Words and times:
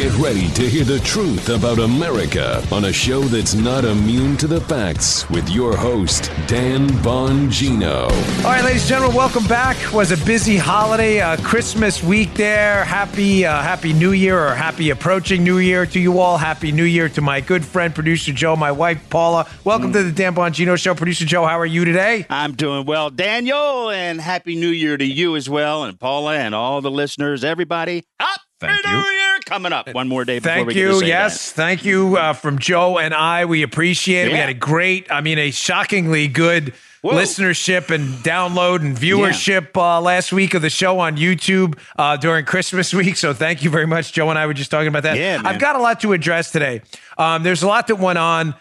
Get 0.00 0.16
ready 0.16 0.48
to 0.52 0.62
hear 0.62 0.84
the 0.84 0.98
truth 1.00 1.50
about 1.50 1.78
America 1.78 2.66
on 2.72 2.86
a 2.86 2.92
show 2.92 3.20
that's 3.20 3.52
not 3.52 3.84
immune 3.84 4.34
to 4.38 4.46
the 4.46 4.62
facts 4.62 5.28
with 5.28 5.46
your 5.50 5.76
host, 5.76 6.32
Dan 6.46 6.88
Bongino. 7.04 8.04
All 8.42 8.50
right, 8.50 8.64
ladies 8.64 8.80
and 8.80 8.88
gentlemen, 8.88 9.14
welcome 9.14 9.46
back. 9.46 9.76
Was 9.92 10.10
a 10.10 10.16
busy 10.24 10.56
holiday, 10.56 11.20
uh, 11.20 11.36
Christmas 11.42 12.02
week 12.02 12.32
there. 12.32 12.82
Happy, 12.82 13.44
uh, 13.44 13.60
happy 13.60 13.92
New 13.92 14.12
Year 14.12 14.42
or 14.42 14.54
happy 14.54 14.88
approaching 14.88 15.44
New 15.44 15.58
Year 15.58 15.84
to 15.84 16.00
you 16.00 16.18
all. 16.18 16.38
Happy 16.38 16.72
New 16.72 16.84
Year 16.84 17.10
to 17.10 17.20
my 17.20 17.42
good 17.42 17.62
friend, 17.62 17.94
producer 17.94 18.32
Joe, 18.32 18.56
my 18.56 18.72
wife 18.72 19.10
Paula. 19.10 19.46
Welcome 19.64 19.90
mm. 19.90 19.96
to 19.96 20.02
the 20.04 20.12
Dan 20.12 20.34
Bongino 20.34 20.78
Show. 20.78 20.94
Producer 20.94 21.26
Joe, 21.26 21.44
how 21.44 21.58
are 21.58 21.66
you 21.66 21.84
today? 21.84 22.24
I'm 22.30 22.54
doing 22.54 22.86
well, 22.86 23.10
Daniel, 23.10 23.90
and 23.90 24.18
happy 24.18 24.56
New 24.56 24.70
Year 24.70 24.96
to 24.96 25.04
you 25.04 25.36
as 25.36 25.50
well, 25.50 25.84
and 25.84 26.00
Paula, 26.00 26.38
and 26.38 26.54
all 26.54 26.80
the 26.80 26.90
listeners, 26.90 27.44
everybody. 27.44 28.06
Happy 28.18 28.40
Thank 28.60 28.86
New 28.86 28.92
you. 28.92 28.96
Year! 28.96 29.19
Coming 29.50 29.72
up. 29.72 29.92
One 29.92 30.06
more 30.06 30.24
day 30.24 30.38
before 30.38 30.64
thank 30.64 30.74
you. 30.74 31.02
yes, 31.02 31.50
that. 31.50 31.56
thank 31.56 31.84
you 31.84 32.16
uh, 32.16 32.34
from 32.34 32.60
Joe 32.60 32.98
and 32.98 33.12
I. 33.12 33.46
We 33.46 33.64
appreciate 33.64 34.26
it. 34.26 34.28
Yeah. 34.28 34.34
We 34.34 34.38
had 34.38 34.48
a 34.48 34.54
great, 34.54 35.10
I 35.10 35.22
mean, 35.22 35.38
a 35.38 35.50
shockingly 35.50 36.28
good 36.28 36.72
Whoa. 37.02 37.14
listenership 37.14 37.92
and 37.92 38.14
download 38.22 38.82
and 38.82 38.96
viewership 38.96 39.74
yeah. 39.74 39.96
uh, 39.96 40.00
last 40.00 40.32
week 40.32 40.54
of 40.54 40.62
the 40.62 40.70
show 40.70 41.00
on 41.00 41.16
YouTube 41.16 41.76
uh, 41.98 42.16
during 42.16 42.44
Christmas 42.44 42.94
week. 42.94 43.16
So 43.16 43.34
thank 43.34 43.64
you 43.64 43.70
very 43.70 43.88
much. 43.88 44.12
Joe 44.12 44.30
and 44.30 44.38
I 44.38 44.46
were 44.46 44.54
just 44.54 44.70
talking 44.70 44.86
about 44.86 45.02
that. 45.02 45.16
Yeah, 45.16 45.42
I've 45.44 45.60
got 45.60 45.74
a 45.74 45.80
lot 45.80 45.98
to 46.02 46.12
address 46.12 46.52
today. 46.52 46.82
Um, 47.18 47.42
there's 47.42 47.64
a 47.64 47.68
lot 47.68 47.88
that 47.88 47.96
went 47.96 48.18
on. 48.18 48.54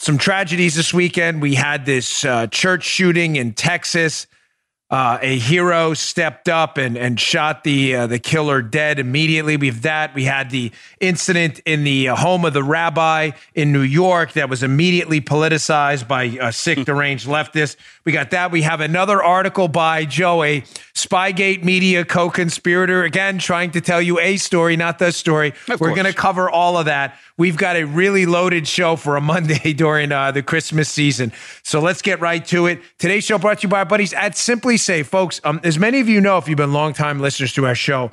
Some 0.00 0.18
tragedies 0.18 0.74
this 0.74 0.92
weekend. 0.92 1.42
We 1.42 1.54
had 1.54 1.86
this 1.86 2.24
uh, 2.24 2.48
church 2.48 2.84
shooting 2.84 3.36
in 3.36 3.52
Texas. 3.52 4.26
Uh, 4.90 5.18
a 5.20 5.38
hero 5.38 5.92
stepped 5.92 6.48
up 6.48 6.78
and 6.78 6.96
and 6.96 7.20
shot 7.20 7.62
the 7.62 7.94
uh, 7.94 8.06
the 8.06 8.18
killer 8.18 8.62
dead 8.62 8.98
immediately. 8.98 9.58
We've 9.58 9.82
that. 9.82 10.14
We 10.14 10.24
had 10.24 10.48
the 10.48 10.72
incident 10.98 11.60
in 11.66 11.84
the 11.84 12.08
uh, 12.08 12.16
home 12.16 12.46
of 12.46 12.54
the 12.54 12.62
rabbi 12.62 13.32
in 13.54 13.70
New 13.70 13.82
York 13.82 14.32
that 14.32 14.48
was 14.48 14.62
immediately 14.62 15.20
politicized 15.20 16.08
by 16.08 16.24
a 16.40 16.50
sick 16.52 16.86
deranged 16.86 17.26
leftist. 17.26 17.76
We 18.06 18.12
got 18.12 18.30
that. 18.30 18.50
We 18.50 18.62
have 18.62 18.80
another 18.80 19.22
article 19.22 19.68
by 19.68 20.06
Joey 20.06 20.64
Spygate 20.94 21.62
media 21.62 22.06
co-conspirator, 22.06 23.04
again 23.04 23.36
trying 23.36 23.72
to 23.72 23.82
tell 23.82 24.00
you 24.00 24.18
a 24.18 24.38
story, 24.38 24.74
not 24.76 24.98
the 24.98 25.12
story. 25.12 25.52
Of 25.68 25.80
We're 25.80 25.94
going 25.94 26.06
to 26.06 26.14
cover 26.14 26.48
all 26.48 26.78
of 26.78 26.86
that. 26.86 27.18
We've 27.38 27.56
got 27.56 27.76
a 27.76 27.84
really 27.84 28.26
loaded 28.26 28.66
show 28.66 28.96
for 28.96 29.16
a 29.16 29.20
Monday 29.20 29.72
during 29.76 30.10
uh, 30.10 30.32
the 30.32 30.42
Christmas 30.42 30.88
season. 30.88 31.32
So 31.62 31.80
let's 31.80 32.02
get 32.02 32.20
right 32.20 32.44
to 32.46 32.66
it. 32.66 32.80
Today's 32.98 33.24
show 33.24 33.38
brought 33.38 33.60
to 33.60 33.62
you 33.62 33.68
by 33.68 33.78
our 33.78 33.84
buddies 33.84 34.12
at 34.12 34.32
SimpliSafe. 34.32 35.06
Folks, 35.06 35.40
um, 35.44 35.60
as 35.62 35.78
many 35.78 36.00
of 36.00 36.08
you 36.08 36.20
know, 36.20 36.38
if 36.38 36.48
you've 36.48 36.56
been 36.56 36.72
longtime 36.72 37.20
listeners 37.20 37.52
to 37.54 37.64
our 37.64 37.76
show, 37.76 38.10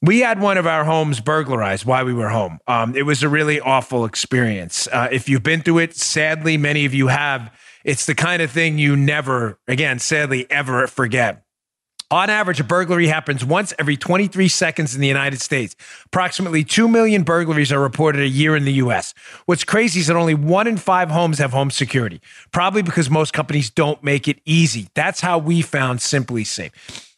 we 0.00 0.20
had 0.20 0.40
one 0.40 0.58
of 0.58 0.66
our 0.66 0.84
homes 0.84 1.20
burglarized 1.20 1.84
while 1.84 2.04
we 2.04 2.14
were 2.14 2.28
home. 2.28 2.60
Um, 2.68 2.94
it 2.94 3.02
was 3.02 3.24
a 3.24 3.28
really 3.28 3.60
awful 3.60 4.04
experience. 4.04 4.86
Uh, 4.92 5.08
if 5.10 5.28
you've 5.28 5.42
been 5.42 5.62
through 5.62 5.78
it, 5.78 5.96
sadly, 5.96 6.56
many 6.56 6.84
of 6.84 6.94
you 6.94 7.08
have. 7.08 7.52
It's 7.84 8.06
the 8.06 8.14
kind 8.14 8.42
of 8.42 8.50
thing 8.50 8.78
you 8.78 8.94
never, 8.96 9.58
again, 9.66 9.98
sadly, 9.98 10.48
ever 10.50 10.86
forget. 10.86 11.44
On 12.12 12.28
average, 12.28 12.60
a 12.60 12.64
burglary 12.64 13.06
happens 13.06 13.42
once 13.42 13.72
every 13.78 13.96
23 13.96 14.46
seconds 14.46 14.94
in 14.94 15.00
the 15.00 15.08
United 15.08 15.40
States. 15.40 15.74
Approximately 16.04 16.62
2 16.62 16.86
million 16.86 17.22
burglaries 17.22 17.72
are 17.72 17.80
reported 17.80 18.20
a 18.20 18.28
year 18.28 18.54
in 18.54 18.66
the 18.66 18.74
US. 18.74 19.14
What's 19.46 19.64
crazy 19.64 20.00
is 20.00 20.08
that 20.08 20.16
only 20.16 20.34
one 20.34 20.66
in 20.66 20.76
five 20.76 21.08
homes 21.08 21.38
have 21.38 21.52
home 21.52 21.70
security, 21.70 22.20
probably 22.52 22.82
because 22.82 23.08
most 23.08 23.32
companies 23.32 23.70
don't 23.70 24.04
make 24.04 24.28
it 24.28 24.42
easy. 24.44 24.88
That's 24.92 25.22
how 25.22 25.38
we 25.38 25.62
found 25.62 26.00
SimpliSafe. 26.00 26.72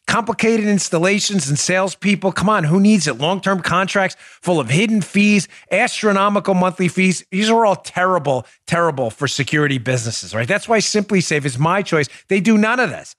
Complicated 0.07 0.65
installations 0.65 1.49
and 1.49 1.59
salespeople. 1.59 2.31
Come 2.31 2.47
on, 2.47 2.63
who 2.63 2.79
needs 2.79 3.05
it? 3.05 3.17
Long 3.17 3.41
term 3.41 3.59
contracts 3.59 4.15
full 4.19 4.61
of 4.61 4.69
hidden 4.69 5.01
fees, 5.01 5.49
astronomical 5.71 6.53
monthly 6.53 6.87
fees. 6.87 7.25
These 7.31 7.49
are 7.49 7.65
all 7.65 7.75
terrible, 7.75 8.45
terrible 8.65 9.09
for 9.09 9.27
security 9.27 9.77
businesses, 9.77 10.33
right? 10.33 10.47
That's 10.47 10.69
why 10.69 10.77
SimpliSafe 10.77 11.43
is 11.43 11.59
my 11.59 11.81
choice. 11.81 12.07
They 12.29 12.39
do 12.39 12.57
none 12.57 12.79
of 12.79 12.91
this. 12.91 13.17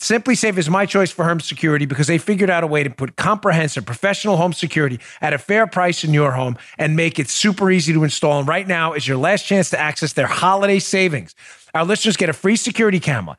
SimpliSafe 0.00 0.56
is 0.58 0.70
my 0.70 0.86
choice 0.86 1.10
for 1.10 1.24
home 1.24 1.40
security 1.40 1.84
because 1.84 2.06
they 2.06 2.18
figured 2.18 2.50
out 2.50 2.62
a 2.62 2.68
way 2.68 2.84
to 2.84 2.90
put 2.90 3.16
comprehensive 3.16 3.84
professional 3.84 4.36
home 4.36 4.52
security 4.52 5.00
at 5.20 5.32
a 5.32 5.38
fair 5.38 5.66
price 5.66 6.04
in 6.04 6.14
your 6.14 6.30
home 6.30 6.56
and 6.78 6.94
make 6.94 7.18
it 7.18 7.28
super 7.28 7.68
easy 7.68 7.92
to 7.92 8.04
install. 8.04 8.38
And 8.38 8.46
right 8.46 8.66
now 8.68 8.92
is 8.92 9.08
your 9.08 9.16
last 9.16 9.44
chance 9.44 9.70
to 9.70 9.78
access 9.78 10.12
their 10.12 10.28
holiday 10.28 10.78
savings. 10.78 11.34
Our 11.74 11.84
listeners 11.84 12.16
get 12.16 12.28
a 12.28 12.32
free 12.32 12.54
security 12.54 13.00
camera 13.00 13.36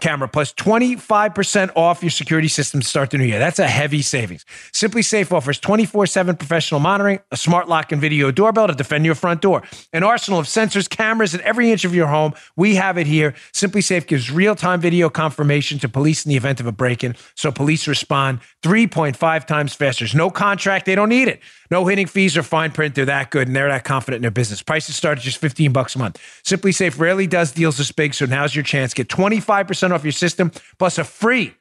camera 0.00 0.28
plus 0.28 0.52
25% 0.54 1.70
off 1.76 2.02
your 2.02 2.10
security 2.10 2.48
system 2.48 2.80
to 2.80 2.86
start 2.86 3.10
the 3.10 3.18
new 3.18 3.24
year. 3.24 3.38
That's 3.38 3.58
a 3.58 3.66
heavy 3.66 4.02
savings. 4.02 4.44
SimpliSafe 4.72 5.32
offers 5.32 5.58
24/7 5.58 6.36
professional 6.36 6.80
monitoring, 6.80 7.18
a 7.30 7.36
smart 7.36 7.68
lock 7.68 7.92
and 7.92 8.00
video 8.00 8.30
doorbell 8.30 8.68
to 8.68 8.74
defend 8.74 9.04
your 9.04 9.14
front 9.14 9.40
door, 9.42 9.62
an 9.92 10.02
arsenal 10.02 10.40
of 10.40 10.46
sensors, 10.46 10.88
cameras 10.88 11.34
at 11.34 11.40
every 11.42 11.70
inch 11.70 11.84
of 11.84 11.94
your 11.94 12.06
home. 12.06 12.34
We 12.56 12.76
have 12.76 12.96
it 12.96 13.06
here. 13.06 13.34
SimpliSafe 13.52 14.06
gives 14.06 14.30
real-time 14.30 14.80
video 14.80 15.10
confirmation 15.10 15.78
to 15.80 15.88
police 15.88 16.24
in 16.24 16.30
the 16.30 16.36
event 16.36 16.60
of 16.60 16.66
a 16.66 16.72
break-in, 16.72 17.16
so 17.34 17.50
police 17.50 17.86
respond 17.86 18.40
3.5 18.62 19.46
times 19.46 19.74
faster. 19.74 20.04
There's 20.04 20.14
no 20.14 20.30
contract, 20.30 20.86
they 20.86 20.94
don't 20.94 21.08
need 21.08 21.28
it. 21.28 21.40
No 21.70 21.86
hitting 21.86 22.06
fees 22.06 22.36
or 22.36 22.42
fine 22.42 22.72
print. 22.72 22.94
They're 22.94 23.04
that 23.04 23.30
good 23.30 23.46
and 23.46 23.54
they're 23.54 23.68
that 23.68 23.84
confident 23.84 24.16
in 24.16 24.22
their 24.22 24.30
business. 24.30 24.62
Prices 24.62 24.96
start 24.96 25.18
at 25.18 25.24
just 25.24 25.38
15 25.38 25.72
bucks 25.72 25.94
a 25.94 25.98
month. 25.98 26.18
SimpliSafe 26.44 26.98
rarely 26.98 27.26
does 27.26 27.52
deals 27.52 27.78
this 27.78 27.92
big, 27.92 28.14
so 28.14 28.26
now's 28.26 28.54
your 28.54 28.64
chance. 28.64 28.92
Get 28.92 29.08
25% 29.08 29.92
off 29.92 30.04
your 30.04 30.12
system 30.12 30.50
plus 30.78 30.98
a 30.98 31.04
free 31.04 31.54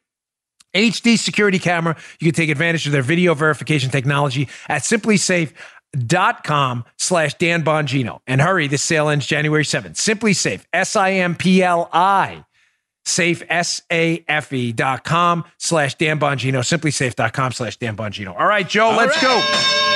HD 0.75 1.17
security 1.17 1.59
camera. 1.59 1.95
You 2.19 2.31
can 2.31 2.35
take 2.35 2.49
advantage 2.49 2.85
of 2.85 2.91
their 2.91 3.01
video 3.01 3.33
verification 3.33 3.89
technology 3.91 4.49
at 4.67 4.81
simplisafe.com 4.83 6.85
slash 6.97 7.33
Dan 7.35 7.63
Bongino. 7.63 8.19
And 8.27 8.41
hurry, 8.41 8.67
this 8.67 8.83
sale 8.83 9.09
ends 9.09 9.25
January 9.25 9.63
7th. 9.63 9.95
SimpliSafe, 9.95 10.63
S-I-M-P-L-I, 10.73 12.45
safe, 13.05 13.43
S-A-F-E 13.49 14.71
dot 14.73 15.03
com 15.03 15.43
slash 15.57 15.95
Dan 15.95 16.19
Bongino, 16.19 16.59
simplisafe.com 16.59 17.51
slash 17.51 17.77
Dan 17.77 17.97
Bongino. 17.97 18.39
All 18.39 18.47
right, 18.47 18.67
Joe, 18.67 18.89
All 18.89 18.97
let's 18.97 19.21
right. 19.23 19.83
go. 19.83 19.88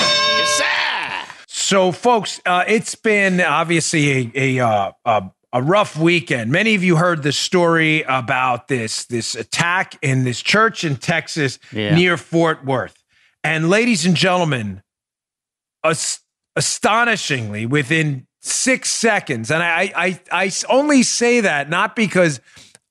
So, 1.63 1.93
folks, 1.93 2.41
uh, 2.45 2.65
it's 2.67 2.93
been 2.93 3.39
obviously 3.39 4.31
a, 4.35 4.57
a, 4.59 4.67
uh, 4.67 4.91
a 5.05 5.31
a 5.53 5.61
rough 5.61 5.95
weekend. 5.95 6.51
Many 6.51 6.75
of 6.75 6.83
you 6.83 6.97
heard 6.97 7.23
the 7.23 7.31
story 7.31 8.01
about 8.01 8.67
this 8.67 9.05
this 9.05 9.33
attack 9.33 9.95
in 10.01 10.25
this 10.25 10.41
church 10.41 10.83
in 10.83 10.97
Texas 10.97 11.59
Yeah. 11.71 11.95
near 11.95 12.17
Fort 12.17 12.65
Worth. 12.65 13.01
And 13.45 13.69
ladies 13.69 14.05
and 14.05 14.13
gentlemen, 14.15 14.81
as- 15.83 16.19
astonishingly 16.57 17.65
within 17.65 18.27
6 18.41 18.89
seconds 18.91 19.49
and 19.49 19.63
I, 19.63 19.93
I 19.95 20.19
I 20.45 20.51
only 20.69 21.01
say 21.01 21.39
that 21.39 21.69
not 21.69 21.95
because 21.95 22.41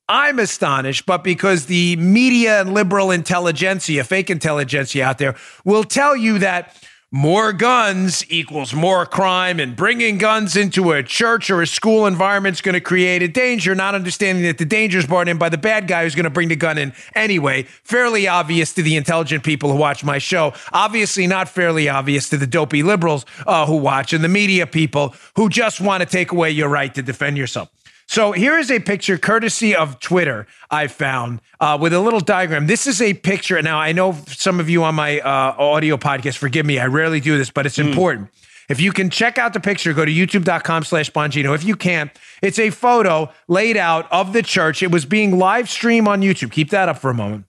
I'm 0.08 0.38
astonished, 0.38 1.04
but 1.04 1.22
because 1.22 1.66
the 1.66 1.96
media 1.96 2.60
and 2.62 2.72
liberal 2.72 3.10
intelligentsia, 3.10 4.04
fake 4.04 4.30
intelligentsia 4.30 5.04
out 5.04 5.18
there, 5.18 5.34
will 5.64 5.84
tell 5.84 6.16
you 6.16 6.38
that 6.38 6.74
more 7.14 7.52
guns 7.52 8.24
equals 8.30 8.72
more 8.72 9.04
crime, 9.04 9.60
and 9.60 9.76
bringing 9.76 10.16
guns 10.16 10.56
into 10.56 10.92
a 10.92 11.02
church 11.02 11.50
or 11.50 11.60
a 11.60 11.66
school 11.66 12.06
environment 12.06 12.56
is 12.56 12.62
going 12.62 12.72
to 12.72 12.80
create 12.80 13.22
a 13.22 13.28
danger, 13.28 13.74
not 13.74 13.94
understanding 13.94 14.44
that 14.44 14.56
the 14.56 14.64
danger 14.64 14.98
is 14.98 15.06
brought 15.06 15.28
in 15.28 15.36
by 15.36 15.50
the 15.50 15.58
bad 15.58 15.86
guy 15.86 16.04
who's 16.04 16.14
going 16.14 16.24
to 16.24 16.30
bring 16.30 16.48
the 16.48 16.56
gun 16.56 16.78
in 16.78 16.90
anyway. 17.14 17.64
Fairly 17.84 18.26
obvious 18.26 18.72
to 18.72 18.82
the 18.82 18.96
intelligent 18.96 19.44
people 19.44 19.70
who 19.70 19.76
watch 19.76 20.02
my 20.02 20.16
show. 20.16 20.54
Obviously, 20.72 21.26
not 21.26 21.50
fairly 21.50 21.86
obvious 21.86 22.30
to 22.30 22.38
the 22.38 22.46
dopey 22.46 22.82
liberals 22.82 23.26
uh, 23.46 23.66
who 23.66 23.76
watch 23.76 24.14
and 24.14 24.24
the 24.24 24.28
media 24.28 24.66
people 24.66 25.14
who 25.36 25.50
just 25.50 25.82
want 25.82 26.00
to 26.02 26.08
take 26.08 26.32
away 26.32 26.50
your 26.50 26.70
right 26.70 26.94
to 26.94 27.02
defend 27.02 27.36
yourself. 27.36 27.68
So 28.12 28.32
here 28.32 28.58
is 28.58 28.70
a 28.70 28.78
picture, 28.78 29.16
courtesy 29.16 29.74
of 29.74 29.98
Twitter, 29.98 30.46
I 30.70 30.88
found 30.88 31.40
uh, 31.60 31.78
with 31.80 31.94
a 31.94 31.98
little 31.98 32.20
diagram. 32.20 32.66
This 32.66 32.86
is 32.86 33.00
a 33.00 33.14
picture. 33.14 33.62
Now, 33.62 33.78
I 33.78 33.92
know 33.92 34.18
some 34.26 34.60
of 34.60 34.68
you 34.68 34.84
on 34.84 34.94
my 34.94 35.20
uh, 35.20 35.56
audio 35.56 35.96
podcast, 35.96 36.36
forgive 36.36 36.66
me, 36.66 36.78
I 36.78 36.88
rarely 36.88 37.20
do 37.20 37.38
this, 37.38 37.48
but 37.48 37.64
it's 37.64 37.78
important. 37.78 38.28
If 38.68 38.82
you 38.82 38.92
can 38.92 39.08
check 39.08 39.38
out 39.38 39.54
the 39.54 39.60
picture, 39.60 39.94
go 39.94 40.04
to 40.04 40.12
youtube.com 40.12 40.84
slash 40.84 41.10
Bongino. 41.10 41.54
If 41.54 41.64
you 41.64 41.74
can't, 41.74 42.10
it's 42.42 42.58
a 42.58 42.68
photo 42.68 43.32
laid 43.48 43.78
out 43.78 44.12
of 44.12 44.34
the 44.34 44.42
church. 44.42 44.82
It 44.82 44.90
was 44.90 45.06
being 45.06 45.38
live 45.38 45.70
streamed 45.70 46.06
on 46.06 46.20
YouTube. 46.20 46.50
Keep 46.50 46.68
that 46.68 46.90
up 46.90 46.98
for 46.98 47.08
a 47.08 47.14
moment. 47.14 47.46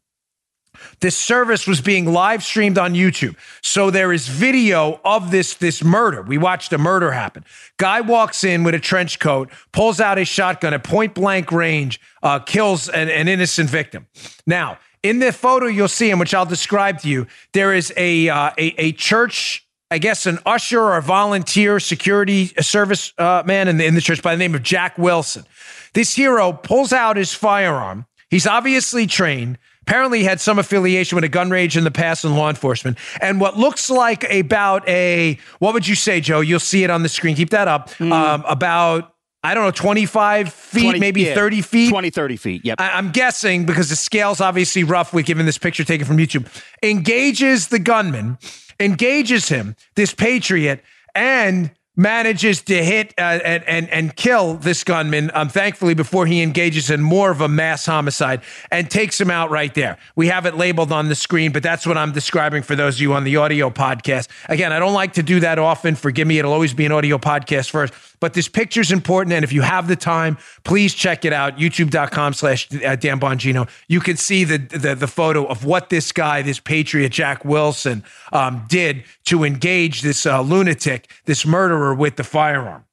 This 0.99 1.15
service 1.15 1.67
was 1.67 1.81
being 1.81 2.11
live 2.11 2.43
streamed 2.43 2.77
on 2.77 2.93
YouTube. 2.93 3.35
So 3.61 3.89
there 3.89 4.13
is 4.13 4.27
video 4.27 4.99
of 5.03 5.31
this, 5.31 5.55
this 5.55 5.83
murder. 5.83 6.21
We 6.21 6.37
watched 6.37 6.73
a 6.73 6.77
murder 6.77 7.11
happen. 7.11 7.45
Guy 7.77 8.01
walks 8.01 8.43
in 8.43 8.63
with 8.63 8.75
a 8.75 8.79
trench 8.79 9.19
coat, 9.19 9.49
pulls 9.71 9.99
out 9.99 10.17
his 10.17 10.27
shotgun 10.27 10.73
at 10.73 10.83
point 10.83 11.13
blank 11.13 11.51
range, 11.51 11.99
uh, 12.21 12.39
kills 12.39 12.89
an, 12.89 13.09
an 13.09 13.27
innocent 13.27 13.69
victim. 13.69 14.07
Now, 14.45 14.77
in 15.01 15.19
the 15.19 15.31
photo 15.31 15.67
you'll 15.67 15.87
see, 15.87 16.11
and 16.11 16.19
which 16.19 16.33
I'll 16.33 16.45
describe 16.45 16.99
to 17.01 17.09
you, 17.09 17.27
there 17.51 17.73
is 17.73 17.91
a, 17.97 18.29
uh, 18.29 18.51
a, 18.57 18.75
a 18.77 18.91
church 18.93 19.63
I 19.93 19.99
guess 19.99 20.25
an 20.25 20.39
usher 20.43 20.81
or 20.81 20.97
a 20.97 21.03
volunteer 21.03 21.79
security 21.79 22.47
service 22.59 23.13
uh, 23.19 23.43
man 23.45 23.67
in 23.67 23.77
the, 23.77 23.85
in 23.85 23.93
the 23.93 24.01
church 24.01 24.23
by 24.23 24.33
the 24.33 24.39
name 24.39 24.55
of 24.55 24.63
Jack 24.63 24.97
Wilson. 24.97 25.45
This 25.93 26.15
hero 26.15 26.51
pulls 26.51 26.91
out 26.91 27.15
his 27.15 27.31
firearm. 27.31 28.07
He's 28.31 28.47
obviously 28.47 29.05
trained, 29.05 29.59
Apparently, 29.87 30.23
had 30.23 30.39
some 30.39 30.59
affiliation 30.59 31.15
with 31.15 31.23
a 31.23 31.29
gun 31.29 31.49
range 31.49 31.75
in 31.75 31.83
the 31.83 31.91
past 31.91 32.23
in 32.23 32.35
law 32.35 32.49
enforcement. 32.49 32.97
And 33.21 33.39
what 33.41 33.57
looks 33.57 33.89
like 33.89 34.23
about 34.31 34.87
a, 34.87 35.37
what 35.59 35.73
would 35.73 35.87
you 35.87 35.95
say, 35.95 36.21
Joe? 36.21 36.39
You'll 36.39 36.59
see 36.59 36.83
it 36.83 36.89
on 36.89 37.03
the 37.03 37.09
screen. 37.09 37.35
Keep 37.35 37.49
that 37.49 37.67
up. 37.67 37.89
Mm. 37.91 38.11
Um, 38.11 38.43
about 38.47 39.13
I 39.45 39.53
don't 39.53 39.65
know, 39.65 39.71
25 39.71 40.53
feet, 40.53 40.83
20 40.83 40.99
maybe 40.99 41.23
yeah, 41.23 41.35
30 41.35 41.61
feet. 41.61 41.89
20, 41.89 42.09
30 42.09 42.37
feet. 42.37 42.65
Yep. 42.65 42.79
I- 42.79 42.91
I'm 42.91 43.11
guessing 43.11 43.65
because 43.65 43.89
the 43.89 43.97
scale's 43.97 44.39
obviously 44.39 44.85
rough 44.85 45.13
with 45.13 45.25
given 45.25 45.45
this 45.45 45.57
picture 45.57 45.83
taken 45.83 46.07
from 46.07 46.17
YouTube. 46.17 46.47
Engages 46.81 47.67
the 47.67 47.79
gunman, 47.79 48.37
engages 48.79 49.49
him, 49.49 49.75
this 49.95 50.13
patriot, 50.13 50.81
and 51.13 51.71
manages 51.95 52.61
to 52.63 52.83
hit 52.83 53.13
uh, 53.17 53.21
and, 53.21 53.63
and 53.65 53.89
and 53.89 54.15
kill 54.15 54.55
this 54.55 54.83
gunman. 54.83 55.29
Um, 55.33 55.49
thankfully, 55.49 55.93
before 55.93 56.25
he 56.25 56.41
engages 56.41 56.89
in 56.89 57.01
more 57.01 57.29
of 57.31 57.41
a 57.41 57.47
mass 57.47 57.85
homicide 57.85 58.41
and 58.71 58.89
takes 58.89 59.19
him 59.21 59.29
out 59.29 59.51
right 59.51 59.73
there. 59.73 59.97
We 60.15 60.27
have 60.27 60.45
it 60.45 60.55
labeled 60.55 60.91
on 60.91 61.09
the 61.09 61.15
screen, 61.15 61.51
but 61.51 61.61
that's 61.61 61.85
what 61.85 61.97
I'm 61.97 62.11
describing 62.11 62.63
for 62.63 62.75
those 62.75 62.95
of 62.95 63.01
you 63.01 63.13
on 63.13 63.23
the 63.23 63.35
audio 63.37 63.69
podcast. 63.69 64.27
Again, 64.49 64.73
I 64.73 64.79
don't 64.79 64.93
like 64.93 65.13
to 65.13 65.23
do 65.23 65.39
that 65.41 65.59
often. 65.59 65.95
Forgive 65.95 66.27
me; 66.27 66.39
it'll 66.39 66.53
always 66.53 66.73
be 66.73 66.85
an 66.85 66.91
audio 66.91 67.17
podcast 67.17 67.69
first. 67.69 67.93
But 68.19 68.33
this 68.33 68.47
picture's 68.47 68.91
important, 68.91 69.33
and 69.33 69.43
if 69.43 69.51
you 69.51 69.61
have 69.61 69.87
the 69.87 69.97
time, 69.97 70.37
please 70.63 70.93
check 70.93 71.25
it 71.25 71.33
out. 71.33 71.57
YouTube.com/slash 71.57 72.69
uh, 72.73 72.95
Dan 72.95 73.19
Bongino. 73.19 73.69
You 73.87 73.99
can 73.99 74.17
see 74.17 74.43
the, 74.45 74.57
the 74.57 74.95
the 74.95 75.07
photo 75.07 75.45
of 75.45 75.65
what 75.65 75.89
this 75.89 76.11
guy, 76.11 76.41
this 76.41 76.59
patriot 76.59 77.09
Jack 77.09 77.45
Wilson, 77.45 78.03
um, 78.31 78.65
did 78.67 79.03
to 79.25 79.43
engage 79.43 80.01
this 80.01 80.25
uh, 80.25 80.41
lunatic, 80.41 81.09
this 81.25 81.45
murderer 81.45 81.82
with 81.91 82.17
the 82.17 82.23
firearm. 82.23 82.85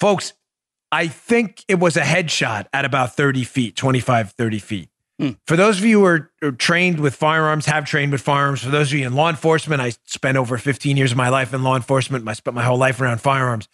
Folks, 0.00 0.32
I 0.90 1.08
think 1.08 1.62
it 1.68 1.78
was 1.78 1.98
a 1.98 2.02
headshot 2.02 2.66
at 2.72 2.86
about 2.86 3.14
30 3.14 3.44
feet, 3.44 3.76
25, 3.76 4.32
30 4.32 4.58
feet. 4.58 4.88
Hmm. 5.18 5.30
For 5.46 5.56
those 5.56 5.78
of 5.78 5.84
you 5.84 6.00
who 6.00 6.06
are, 6.06 6.30
are 6.42 6.52
trained 6.52 7.00
with 7.00 7.14
firearms, 7.14 7.66
have 7.66 7.84
trained 7.84 8.12
with 8.12 8.20
firearms, 8.20 8.62
for 8.62 8.70
those 8.70 8.92
of 8.92 8.98
you 8.98 9.06
in 9.06 9.14
law 9.14 9.28
enforcement, 9.28 9.82
I 9.82 9.92
spent 10.04 10.38
over 10.38 10.56
15 10.56 10.96
years 10.96 11.10
of 11.10 11.16
my 11.16 11.28
life 11.28 11.52
in 11.52 11.62
law 11.62 11.76
enforcement. 11.76 12.26
I 12.28 12.32
spent 12.34 12.54
my 12.54 12.62
whole 12.62 12.78
life 12.78 13.00
around 13.00 13.20
firearms. 13.20 13.68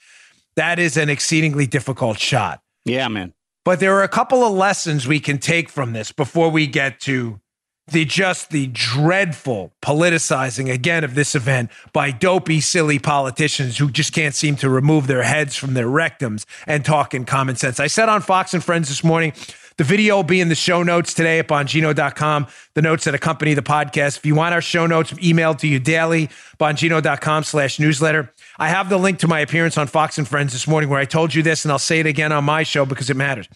That 0.57 0.79
is 0.79 0.97
an 0.97 1.11
exceedingly 1.11 1.67
difficult 1.67 2.19
shot. 2.19 2.63
yeah, 2.85 3.09
man. 3.09 3.35
But 3.65 3.81
there 3.81 3.95
are 3.95 4.03
a 4.03 4.09
couple 4.09 4.45
of 4.45 4.53
lessons 4.53 5.09
we 5.09 5.21
can 5.21 5.39
take 5.39 5.71
from 5.71 5.95
this 5.95 6.13
before 6.13 6.51
we 6.51 6.67
get 6.67 7.01
to 7.01 7.41
the 7.89 8.05
just 8.05 8.51
the 8.51 8.69
dreadful 8.69 9.73
politicizing 9.83 10.73
again 10.73 11.05
of 11.05 11.15
this 11.15 11.35
event 11.35 11.71
by 11.93 12.11
dopey, 12.11 12.61
silly 12.61 12.99
politicians 12.99 13.79
who 13.79 13.91
just 13.91 14.13
can't 14.13 14.35
seem 14.35 14.57
to 14.57 14.71
remove 14.71 15.07
their 15.07 15.23
heads 15.23 15.57
from 15.57 15.75
their 15.75 15.89
rectums 15.89 16.45
and 16.67 16.85
talk 16.85 17.15
in 17.15 17.25
common 17.25 17.57
sense. 17.57 17.79
I 17.81 17.87
said 17.89 18.09
on 18.09 18.23
Fox 18.23 18.55
and 18.55 18.65
Friends 18.65 18.89
this 18.89 19.05
morning, 19.05 19.33
the 19.77 19.85
video 19.85 20.17
will 20.17 20.23
be 20.23 20.41
in 20.41 20.49
the 20.49 20.55
show 20.55 20.85
notes 20.85 21.13
today 21.13 21.41
at 21.41 21.49
bongino.com, 21.49 22.47
the 22.75 22.83
notes 22.83 23.05
that 23.05 23.15
accompany 23.15 23.55
the 23.55 23.63
podcast. 23.63 24.17
If 24.19 24.25
you 24.25 24.37
want 24.37 24.55
our 24.55 24.61
show 24.61 24.87
notes 24.87 25.13
emailed 25.15 25.59
to 25.59 25.67
you 25.67 25.81
daily, 25.81 26.29
bongino.com 26.61 27.43
slash 27.43 27.81
newsletter. 27.81 28.33
I 28.57 28.69
have 28.69 28.89
the 28.89 28.99
link 28.99 29.19
to 29.21 29.29
my 29.29 29.41
appearance 29.41 29.77
on 29.77 29.89
Fox 29.89 30.17
and 30.17 30.29
Friends 30.29 30.53
this 30.53 30.69
morning 30.69 30.91
where 30.91 31.01
I 31.01 31.05
told 31.05 31.35
you 31.35 31.43
this, 31.43 31.65
and 31.65 31.73
I'll 31.73 31.81
say 31.81 31.99
it 31.99 32.07
again 32.07 32.31
on 32.31 32.45
my 32.45 32.63
show 32.63 32.87
because 32.87 33.11
it 33.11 33.17
matters. 33.17 33.49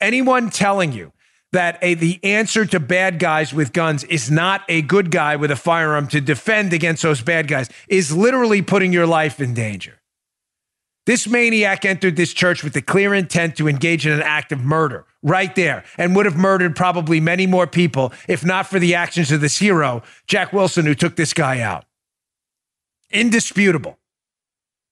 Anyone 0.00 0.48
telling 0.48 0.92
you 0.92 1.12
that 1.52 1.78
a, 1.80 1.94
the 1.94 2.20
answer 2.22 2.66
to 2.66 2.78
bad 2.78 3.18
guys 3.18 3.54
with 3.54 3.72
guns 3.72 4.04
is 4.04 4.30
not 4.30 4.62
a 4.68 4.82
good 4.82 5.10
guy 5.10 5.36
with 5.36 5.50
a 5.50 5.56
firearm 5.56 6.06
to 6.08 6.20
defend 6.20 6.72
against 6.72 7.02
those 7.02 7.22
bad 7.22 7.48
guys 7.48 7.70
is 7.88 8.14
literally 8.14 8.60
putting 8.62 8.92
your 8.92 9.06
life 9.06 9.40
in 9.40 9.54
danger. 9.54 9.98
This 11.06 11.26
maniac 11.26 11.86
entered 11.86 12.16
this 12.16 12.34
church 12.34 12.62
with 12.62 12.74
the 12.74 12.82
clear 12.82 13.14
intent 13.14 13.56
to 13.56 13.66
engage 13.66 14.06
in 14.06 14.12
an 14.12 14.22
act 14.22 14.52
of 14.52 14.60
murder 14.60 15.06
right 15.22 15.54
there 15.54 15.84
and 15.96 16.14
would 16.14 16.26
have 16.26 16.36
murdered 16.36 16.76
probably 16.76 17.18
many 17.18 17.46
more 17.46 17.66
people 17.66 18.12
if 18.28 18.44
not 18.44 18.66
for 18.66 18.78
the 18.78 18.94
actions 18.94 19.32
of 19.32 19.40
this 19.40 19.58
hero, 19.58 20.02
Jack 20.26 20.52
Wilson, 20.52 20.84
who 20.84 20.94
took 20.94 21.16
this 21.16 21.32
guy 21.32 21.60
out. 21.60 21.86
Indisputable. 23.10 23.98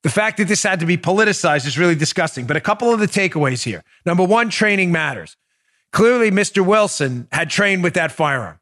The 0.05 0.09
fact 0.09 0.39
that 0.39 0.49
this 0.49 0.63
had 0.63 0.81
to 0.81 0.87
be 0.87 0.97
politicized 0.97 1.67
is 1.67 1.77
really 1.77 1.95
disgusting. 1.95 2.47
But 2.47 2.57
a 2.57 2.61
couple 2.63 2.93
of 2.95 3.01
the 3.01 3.09
takeaways 3.09 3.65
here. 3.65 3.85
Number 4.07 4.25
one, 4.25 4.49
training 4.49 4.93
matters. 4.93 5.37
Clearly, 5.97 6.31
Mr. 6.31 6.63
Wilson 6.63 7.27
had 7.33 7.49
trained 7.49 7.83
with 7.83 7.95
that 7.95 8.13
firearm. 8.13 8.61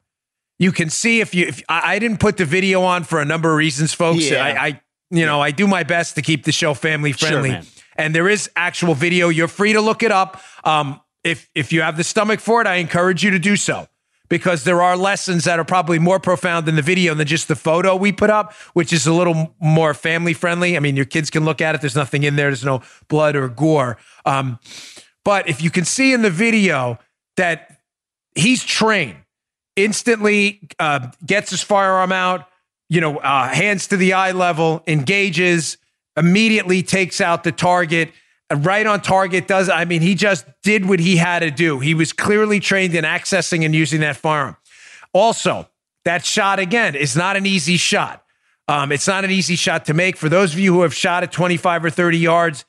You 0.56 0.70
can 0.70 0.88
see 0.88 1.20
if 1.20 1.34
you, 1.34 1.46
if 1.46 1.64
I, 1.69 1.94
I 1.94 1.98
didn't 1.98 2.20
put 2.20 2.36
the 2.36 2.44
video 2.44 2.82
on 2.82 3.02
for 3.02 3.20
a 3.20 3.25
number 3.25 3.50
of 3.50 3.56
reasons, 3.56 3.92
folks. 3.92 4.31
Yeah. 4.31 4.44
I, 4.44 4.66
I, 4.66 4.81
you 5.10 5.26
know, 5.26 5.40
I 5.40 5.50
do 5.50 5.66
my 5.66 5.82
best 5.82 6.14
to 6.14 6.22
keep 6.22 6.44
the 6.44 6.52
show 6.52 6.75
family 6.75 7.10
friendly. 7.10 7.50
man. 7.50 7.66
and 7.96 8.14
there 8.14 8.28
is 8.28 8.48
actual 8.54 8.94
video. 8.94 9.31
You're 9.31 9.48
free 9.48 9.72
to 9.72 9.81
look 9.81 10.04
it 10.04 10.12
up. 10.12 10.40
Um, 10.62 11.00
if 11.25 11.50
if 11.56 11.72
you 11.72 11.82
have 11.82 11.96
the 11.96 12.04
stomach 12.04 12.38
for 12.38 12.60
it, 12.60 12.69
I 12.69 12.76
encourage 12.76 13.25
you 13.25 13.32
to 13.32 13.40
do 13.40 13.56
so 13.56 13.88
because 14.28 14.62
there 14.62 14.80
are 14.80 14.96
lessons 14.96 15.42
that 15.42 15.58
are 15.58 15.64
probably 15.64 15.98
more 15.98 16.20
profound 16.20 16.69
in 16.69 16.76
the 16.76 16.82
video 16.82 17.14
than 17.14 17.26
just 17.26 17.48
the 17.48 17.56
photo 17.56 17.96
we 17.96 18.12
put 18.12 18.30
up, 18.30 18.52
which 18.75 18.92
is 18.92 19.08
a 19.08 19.12
little 19.12 19.56
more 19.58 19.92
family 19.92 20.34
friendly. 20.34 20.76
I 20.76 20.80
mean, 20.80 20.94
your 20.94 21.04
kids 21.04 21.30
can 21.30 21.44
look 21.44 21.60
at 21.60 21.75
it. 21.75 21.80
There's 21.80 21.96
nothing 21.96 22.22
in 22.22 22.37
there. 22.37 22.50
There's 22.50 22.64
no 22.64 22.82
blood 23.08 23.34
or 23.34 23.48
gore. 23.48 23.98
Um, 24.25 24.60
but 25.25 25.48
if 25.48 25.60
you 25.60 25.70
can 25.70 25.84
see 25.84 26.12
in 26.12 26.22
the 26.22 26.30
video 26.30 27.00
that 27.36 27.81
he's 28.34 28.64
trained, 28.64 29.16
instantly 29.76 30.60
uh, 30.78 31.08
gets 31.25 31.50
his 31.50 31.62
firearm 31.62 32.12
out, 32.12 32.48
you 32.88 33.00
know, 33.00 33.19
uh, 33.19 33.48
hands 33.48 33.88
to 33.88 33.96
the 33.96 34.12
eye 34.12 34.32
level, 34.32 34.82
engages, 34.86 35.78
immediately 36.16 36.82
takes 36.82 37.20
out 37.20 37.44
the 37.44 37.52
target, 37.52 38.12
right 38.54 38.86
on 38.86 39.00
target. 39.00 39.48
Does 39.48 39.69
I 39.69 39.84
mean 39.84 40.02
he 40.02 40.14
just 40.14 40.46
did 40.62 40.88
what 40.88 41.00
he 41.00 41.16
had 41.16 41.40
to 41.40 41.50
do. 41.50 41.81
He 41.81 41.94
was 41.94 42.12
clearly 42.12 42.60
trained 42.60 42.94
in 42.94 43.04
accessing 43.04 43.64
and 43.64 43.75
using 43.75 44.00
that 44.00 44.16
firearm. 44.16 44.56
Also, 45.12 45.69
that 46.04 46.25
shot 46.25 46.58
again 46.58 46.94
is 46.94 47.16
not 47.16 47.37
an 47.37 47.46
easy 47.46 47.76
shot. 47.76 48.22
Um, 48.66 48.92
it's 48.92 49.06
not 49.06 49.25
an 49.25 49.30
easy 49.30 49.56
shot 49.56 49.84
to 49.87 49.94
make. 49.94 50.16
For 50.16 50.28
those 50.28 50.52
of 50.54 50.58
you 50.58 50.72
who 50.72 50.82
have 50.82 50.94
shot 50.94 51.22
at 51.22 51.32
25 51.32 51.84
or 51.84 51.90
30 51.90 52.19
yards, 52.19 52.64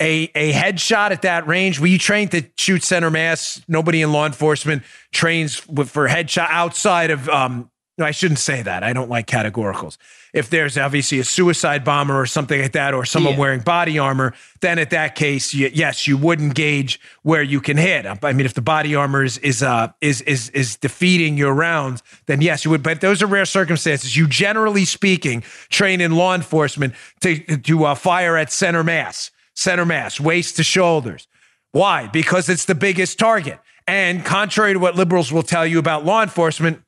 a, 0.00 0.30
a 0.34 0.52
headshot 0.52 1.10
at 1.10 1.22
that 1.22 1.46
range, 1.46 1.80
were 1.80 1.86
you 1.88 1.98
trained 1.98 2.30
to 2.32 2.44
shoot 2.56 2.82
center 2.84 3.10
mass? 3.10 3.60
Nobody 3.68 4.02
in 4.02 4.12
law 4.12 4.26
enforcement 4.26 4.82
trains 5.12 5.66
with, 5.68 5.90
for 5.90 6.08
headshot 6.08 6.46
outside 6.50 7.10
of, 7.10 7.28
um, 7.28 7.70
no, 7.96 8.04
I 8.04 8.12
shouldn't 8.12 8.38
say 8.38 8.62
that. 8.62 8.84
I 8.84 8.92
don't 8.92 9.10
like 9.10 9.26
categoricals. 9.26 9.96
If 10.32 10.50
there's 10.50 10.78
obviously 10.78 11.18
a 11.18 11.24
suicide 11.24 11.82
bomber 11.84 12.20
or 12.20 12.26
something 12.26 12.60
like 12.62 12.72
that, 12.72 12.94
or 12.94 13.04
someone 13.04 13.32
Yeah. 13.32 13.40
wearing 13.40 13.60
body 13.60 13.98
armor, 13.98 14.34
then 14.60 14.78
at 14.78 14.90
that 14.90 15.14
case, 15.16 15.52
y- 15.54 15.70
yes, 15.74 16.06
you 16.06 16.16
would 16.18 16.38
engage 16.40 17.00
where 17.22 17.42
you 17.42 17.60
can 17.60 17.76
hit. 17.76 18.06
I 18.06 18.32
mean, 18.34 18.44
if 18.46 18.54
the 18.54 18.60
body 18.62 18.94
armor 18.94 19.24
is 19.24 19.38
is 19.38 19.62
uh, 19.64 19.88
is 20.02 20.20
is 20.20 20.50
is 20.50 20.76
defeating 20.76 21.38
your 21.38 21.54
rounds, 21.54 22.02
then 22.26 22.40
yes, 22.42 22.64
you 22.64 22.70
would. 22.70 22.82
But 22.84 23.00
those 23.00 23.20
are 23.22 23.26
rare 23.26 23.46
circumstances. 23.46 24.16
You 24.16 24.28
generally 24.28 24.84
speaking 24.84 25.42
train 25.70 26.00
in 26.00 26.12
law 26.14 26.34
enforcement 26.36 26.94
to 27.22 27.38
to 27.56 27.84
uh, 27.86 27.94
fire 27.96 28.36
at 28.36 28.52
center 28.52 28.84
mass, 28.84 29.30
center 29.58 29.84
mass, 29.84 30.20
waist 30.20 30.56
to 30.56 30.62
shoulders. 30.62 31.26
Why? 31.72 32.06
Because 32.06 32.48
it's 32.48 32.64
the 32.64 32.76
biggest 32.76 33.18
target. 33.18 33.58
And 33.88 34.24
contrary 34.24 34.72
to 34.72 34.78
what 34.78 34.94
liberals 34.94 35.32
will 35.32 35.42
tell 35.42 35.66
you 35.66 35.80
about 35.80 36.04
law 36.04 36.22
enforcement, 36.22 36.82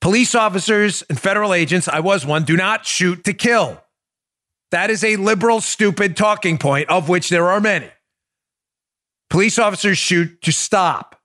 police 0.00 0.34
officers 0.34 1.02
and 1.10 1.20
federal 1.20 1.52
agents, 1.52 1.86
I 1.86 2.00
was 2.00 2.24
one, 2.24 2.44
do 2.44 2.56
not 2.56 2.86
shoot 2.86 3.22
to 3.24 3.34
kill. 3.34 3.82
That 4.70 4.88
is 4.88 5.04
a 5.04 5.16
liberal, 5.16 5.60
stupid 5.60 6.16
talking 6.16 6.56
point, 6.56 6.88
of 6.88 7.08
which 7.08 7.28
there 7.28 7.48
are 7.48 7.60
many. 7.60 7.90
Police 9.28 9.58
officers 9.58 9.98
shoot 9.98 10.40
to 10.42 10.52
stop, 10.52 11.20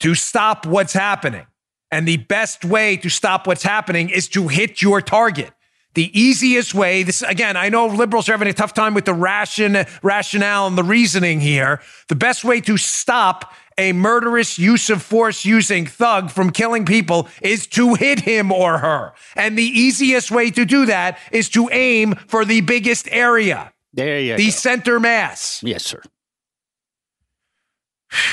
to 0.00 0.14
stop 0.14 0.66
what's 0.66 0.92
happening. 0.92 1.46
And 1.90 2.06
the 2.06 2.18
best 2.18 2.64
way 2.64 2.96
to 2.98 3.08
stop 3.08 3.48
what's 3.48 3.64
happening 3.64 4.08
is 4.08 4.28
to 4.28 4.46
hit 4.46 4.80
your 4.80 5.00
target. 5.00 5.50
The 5.94 6.10
easiest 6.18 6.72
way, 6.74 7.02
this 7.02 7.22
again, 7.22 7.56
I 7.56 7.68
know 7.68 7.86
liberals 7.86 8.28
are 8.28 8.32
having 8.32 8.46
a 8.48 8.52
tough 8.52 8.74
time 8.74 8.94
with 8.94 9.06
the 9.06 9.14
ration, 9.14 9.84
rationale 10.02 10.66
and 10.68 10.78
the 10.78 10.84
reasoning 10.84 11.40
here. 11.40 11.80
The 12.08 12.14
best 12.14 12.44
way 12.44 12.60
to 12.62 12.76
stop 12.76 13.52
a 13.76 13.92
murderous 13.92 14.58
use 14.58 14.88
of 14.90 15.02
force 15.02 15.44
using 15.44 15.86
thug 15.86 16.30
from 16.30 16.50
killing 16.50 16.84
people 16.84 17.28
is 17.42 17.66
to 17.68 17.94
hit 17.94 18.20
him 18.20 18.52
or 18.52 18.78
her. 18.78 19.14
And 19.34 19.58
the 19.58 19.64
easiest 19.64 20.30
way 20.30 20.50
to 20.52 20.64
do 20.64 20.86
that 20.86 21.18
is 21.32 21.48
to 21.50 21.68
aim 21.72 22.14
for 22.28 22.44
the 22.44 22.60
biggest 22.60 23.08
area, 23.10 23.72
There 23.92 24.20
you 24.20 24.32
go. 24.34 24.36
the 24.36 24.44
go. 24.46 24.50
center 24.50 25.00
mass. 25.00 25.60
Yes, 25.64 25.84
sir. 25.84 26.02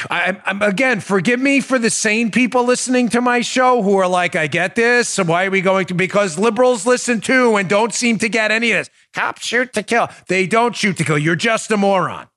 I, 0.10 0.40
I'm 0.46 0.62
again, 0.62 1.00
forgive 1.00 1.40
me 1.40 1.62
for 1.62 1.80
the 1.80 1.90
sane 1.90 2.32
people 2.32 2.64
listening 2.64 3.10
to 3.10 3.22
my 3.22 3.42
show 3.42 3.82
who 3.82 3.98
are 3.98 4.08
like, 4.08 4.36
I 4.36 4.48
get 4.48 4.76
this. 4.76 5.10
So 5.10 5.24
why 5.24 5.46
are 5.46 5.52
we 5.52 5.62
going 5.62 5.86
to? 5.88 5.94
Because 5.94 6.38
liberals 6.38 6.86
listen 6.86 7.22
too 7.22 7.56
and 7.58 7.68
don't 7.68 7.94
seem 7.94 8.18
to 8.20 8.30
get 8.30 8.52
any 8.52 8.72
of 8.72 8.80
this. 8.80 8.90
Cops 9.14 9.46
shoot 9.46 9.74
to 9.74 9.84
kill. 9.84 10.10
They 10.28 10.48
don't 10.48 10.76
shoot 10.76 10.98
to 10.98 11.04
kill. 11.04 11.18
You're 11.18 11.36
just 11.36 11.72
a 11.72 11.78
moron. 11.78 12.28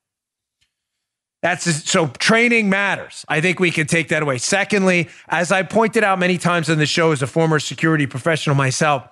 That's 1.42 1.90
so 1.90 2.08
training 2.18 2.68
matters. 2.68 3.24
I 3.26 3.40
think 3.40 3.60
we 3.60 3.70
can 3.70 3.86
take 3.86 4.08
that 4.08 4.22
away. 4.22 4.36
Secondly, 4.38 5.08
as 5.28 5.50
I 5.50 5.62
pointed 5.62 6.04
out 6.04 6.18
many 6.18 6.36
times 6.36 6.68
on 6.68 6.78
the 6.78 6.86
show 6.86 7.12
as 7.12 7.22
a 7.22 7.26
former 7.26 7.58
security 7.58 8.06
professional 8.06 8.54
myself, 8.56 9.08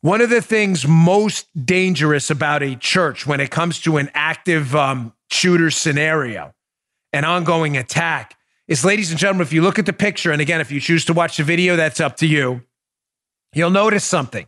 one 0.00 0.22
of 0.22 0.30
the 0.30 0.40
things 0.40 0.88
most 0.88 1.46
dangerous 1.66 2.30
about 2.30 2.62
a 2.62 2.76
church 2.76 3.26
when 3.26 3.40
it 3.40 3.50
comes 3.50 3.78
to 3.80 3.98
an 3.98 4.10
active 4.14 4.74
um, 4.74 5.12
shooter 5.30 5.70
scenario, 5.70 6.54
an 7.12 7.24
ongoing 7.24 7.76
attack, 7.76 8.36
is, 8.68 8.84
ladies 8.84 9.10
and 9.10 9.18
gentlemen, 9.18 9.42
if 9.42 9.52
you 9.52 9.62
look 9.62 9.78
at 9.78 9.86
the 9.86 9.92
picture, 9.92 10.30
and 10.30 10.40
again, 10.40 10.60
if 10.60 10.70
you 10.70 10.80
choose 10.80 11.04
to 11.06 11.12
watch 11.12 11.36
the 11.36 11.42
video, 11.42 11.76
that's 11.76 12.00
up 12.00 12.16
to 12.18 12.26
you, 12.26 12.62
you'll 13.52 13.70
notice 13.70 14.04
something. 14.04 14.46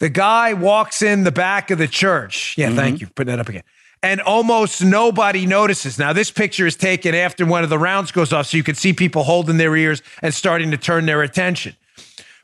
The 0.00 0.08
guy 0.08 0.52
walks 0.52 1.00
in 1.00 1.22
the 1.22 1.30
back 1.30 1.70
of 1.70 1.78
the 1.78 1.86
church. 1.86 2.56
Yeah, 2.58 2.68
mm-hmm. 2.68 2.76
thank 2.76 3.00
you 3.00 3.06
for 3.06 3.12
putting 3.12 3.30
that 3.30 3.38
up 3.38 3.48
again. 3.48 3.62
And 4.02 4.20
almost 4.20 4.82
nobody 4.82 5.46
notices. 5.46 5.96
Now, 5.96 6.12
this 6.12 6.32
picture 6.32 6.66
is 6.66 6.74
taken 6.74 7.14
after 7.14 7.46
one 7.46 7.62
of 7.62 7.70
the 7.70 7.78
rounds 7.78 8.10
goes 8.10 8.32
off, 8.32 8.46
so 8.46 8.56
you 8.56 8.64
can 8.64 8.74
see 8.74 8.92
people 8.92 9.22
holding 9.22 9.58
their 9.58 9.76
ears 9.76 10.02
and 10.20 10.34
starting 10.34 10.72
to 10.72 10.76
turn 10.76 11.06
their 11.06 11.22
attention. 11.22 11.76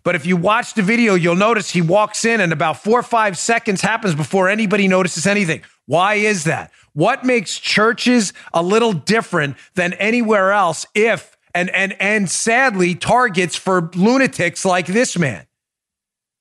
But 0.05 0.15
if 0.15 0.25
you 0.25 0.37
watch 0.37 0.75
the 0.75 0.83
video, 0.83 1.15
you'll 1.15 1.35
notice 1.35 1.71
he 1.71 1.83
walks 1.83 2.25
in 2.25 2.41
and 2.41 2.53
about 2.53 2.83
four 2.83 3.01
or 3.01 3.03
five 3.03 3.37
seconds 3.37 3.81
happens 3.81 4.15
before 4.15 4.49
anybody 4.49 4.87
notices 4.87 5.27
anything. 5.27 5.63
Why 5.87 6.15
is 6.15 6.45
that? 6.45 6.71
What 6.99 7.23
makes 7.23 7.61
churches 7.61 8.33
a 8.53 8.61
little 8.61 8.93
different 8.93 9.57
than 9.77 9.93
anywhere 9.93 10.51
else 10.51 10.85
if 10.97 11.37
and 11.55 11.71
and 11.71 11.95
and 12.01 12.29
sadly 12.29 12.97
targets 12.97 13.55
for 13.55 13.89
lunatics 13.95 14.65
like 14.65 14.87
this 14.87 15.17
man? 15.17 15.47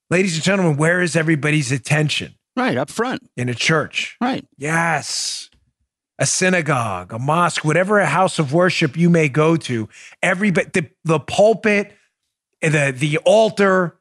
Ladies 0.09 0.33
and 0.33 0.43
gentlemen, 0.43 0.75
where 0.75 1.03
is 1.03 1.15
everybody's 1.15 1.71
attention? 1.71 2.33
Right, 2.55 2.75
up 2.75 2.89
front. 2.89 3.21
In 3.37 3.49
a 3.49 3.53
church. 3.53 4.17
Right. 4.19 4.47
Yes. 4.57 5.51
A 6.17 6.25
synagogue, 6.25 7.13
a 7.13 7.19
mosque, 7.19 7.63
whatever 7.63 7.99
a 7.99 8.07
house 8.07 8.39
of 8.39 8.51
worship 8.51 8.97
you 8.97 9.11
may 9.11 9.29
go 9.29 9.57
to, 9.57 9.87
everybody 10.23 10.69
the, 10.73 10.89
the 11.03 11.19
pulpit, 11.19 11.95
the 12.61 12.95
the 12.97 13.19
altar 13.19 13.99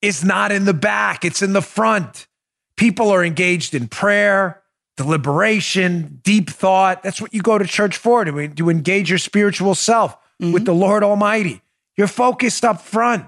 is 0.00 0.22
not 0.22 0.52
in 0.52 0.64
the 0.64 0.74
back, 0.74 1.24
it's 1.24 1.42
in 1.42 1.54
the 1.54 1.60
front. 1.60 2.28
People 2.76 3.10
are 3.10 3.24
engaged 3.24 3.74
in 3.74 3.88
prayer, 3.88 4.62
deliberation, 4.98 6.20
deep 6.22 6.50
thought. 6.50 7.02
That's 7.02 7.22
what 7.22 7.32
you 7.32 7.40
go 7.40 7.56
to 7.56 7.64
church 7.64 7.96
for, 7.96 8.24
to, 8.24 8.48
to 8.48 8.68
engage 8.68 9.08
your 9.08 9.18
spiritual 9.18 9.74
self 9.74 10.14
mm-hmm. 10.42 10.52
with 10.52 10.66
the 10.66 10.74
Lord 10.74 11.02
Almighty. 11.02 11.62
You're 11.96 12.08
focused 12.08 12.64
up 12.64 12.82
front 12.82 13.26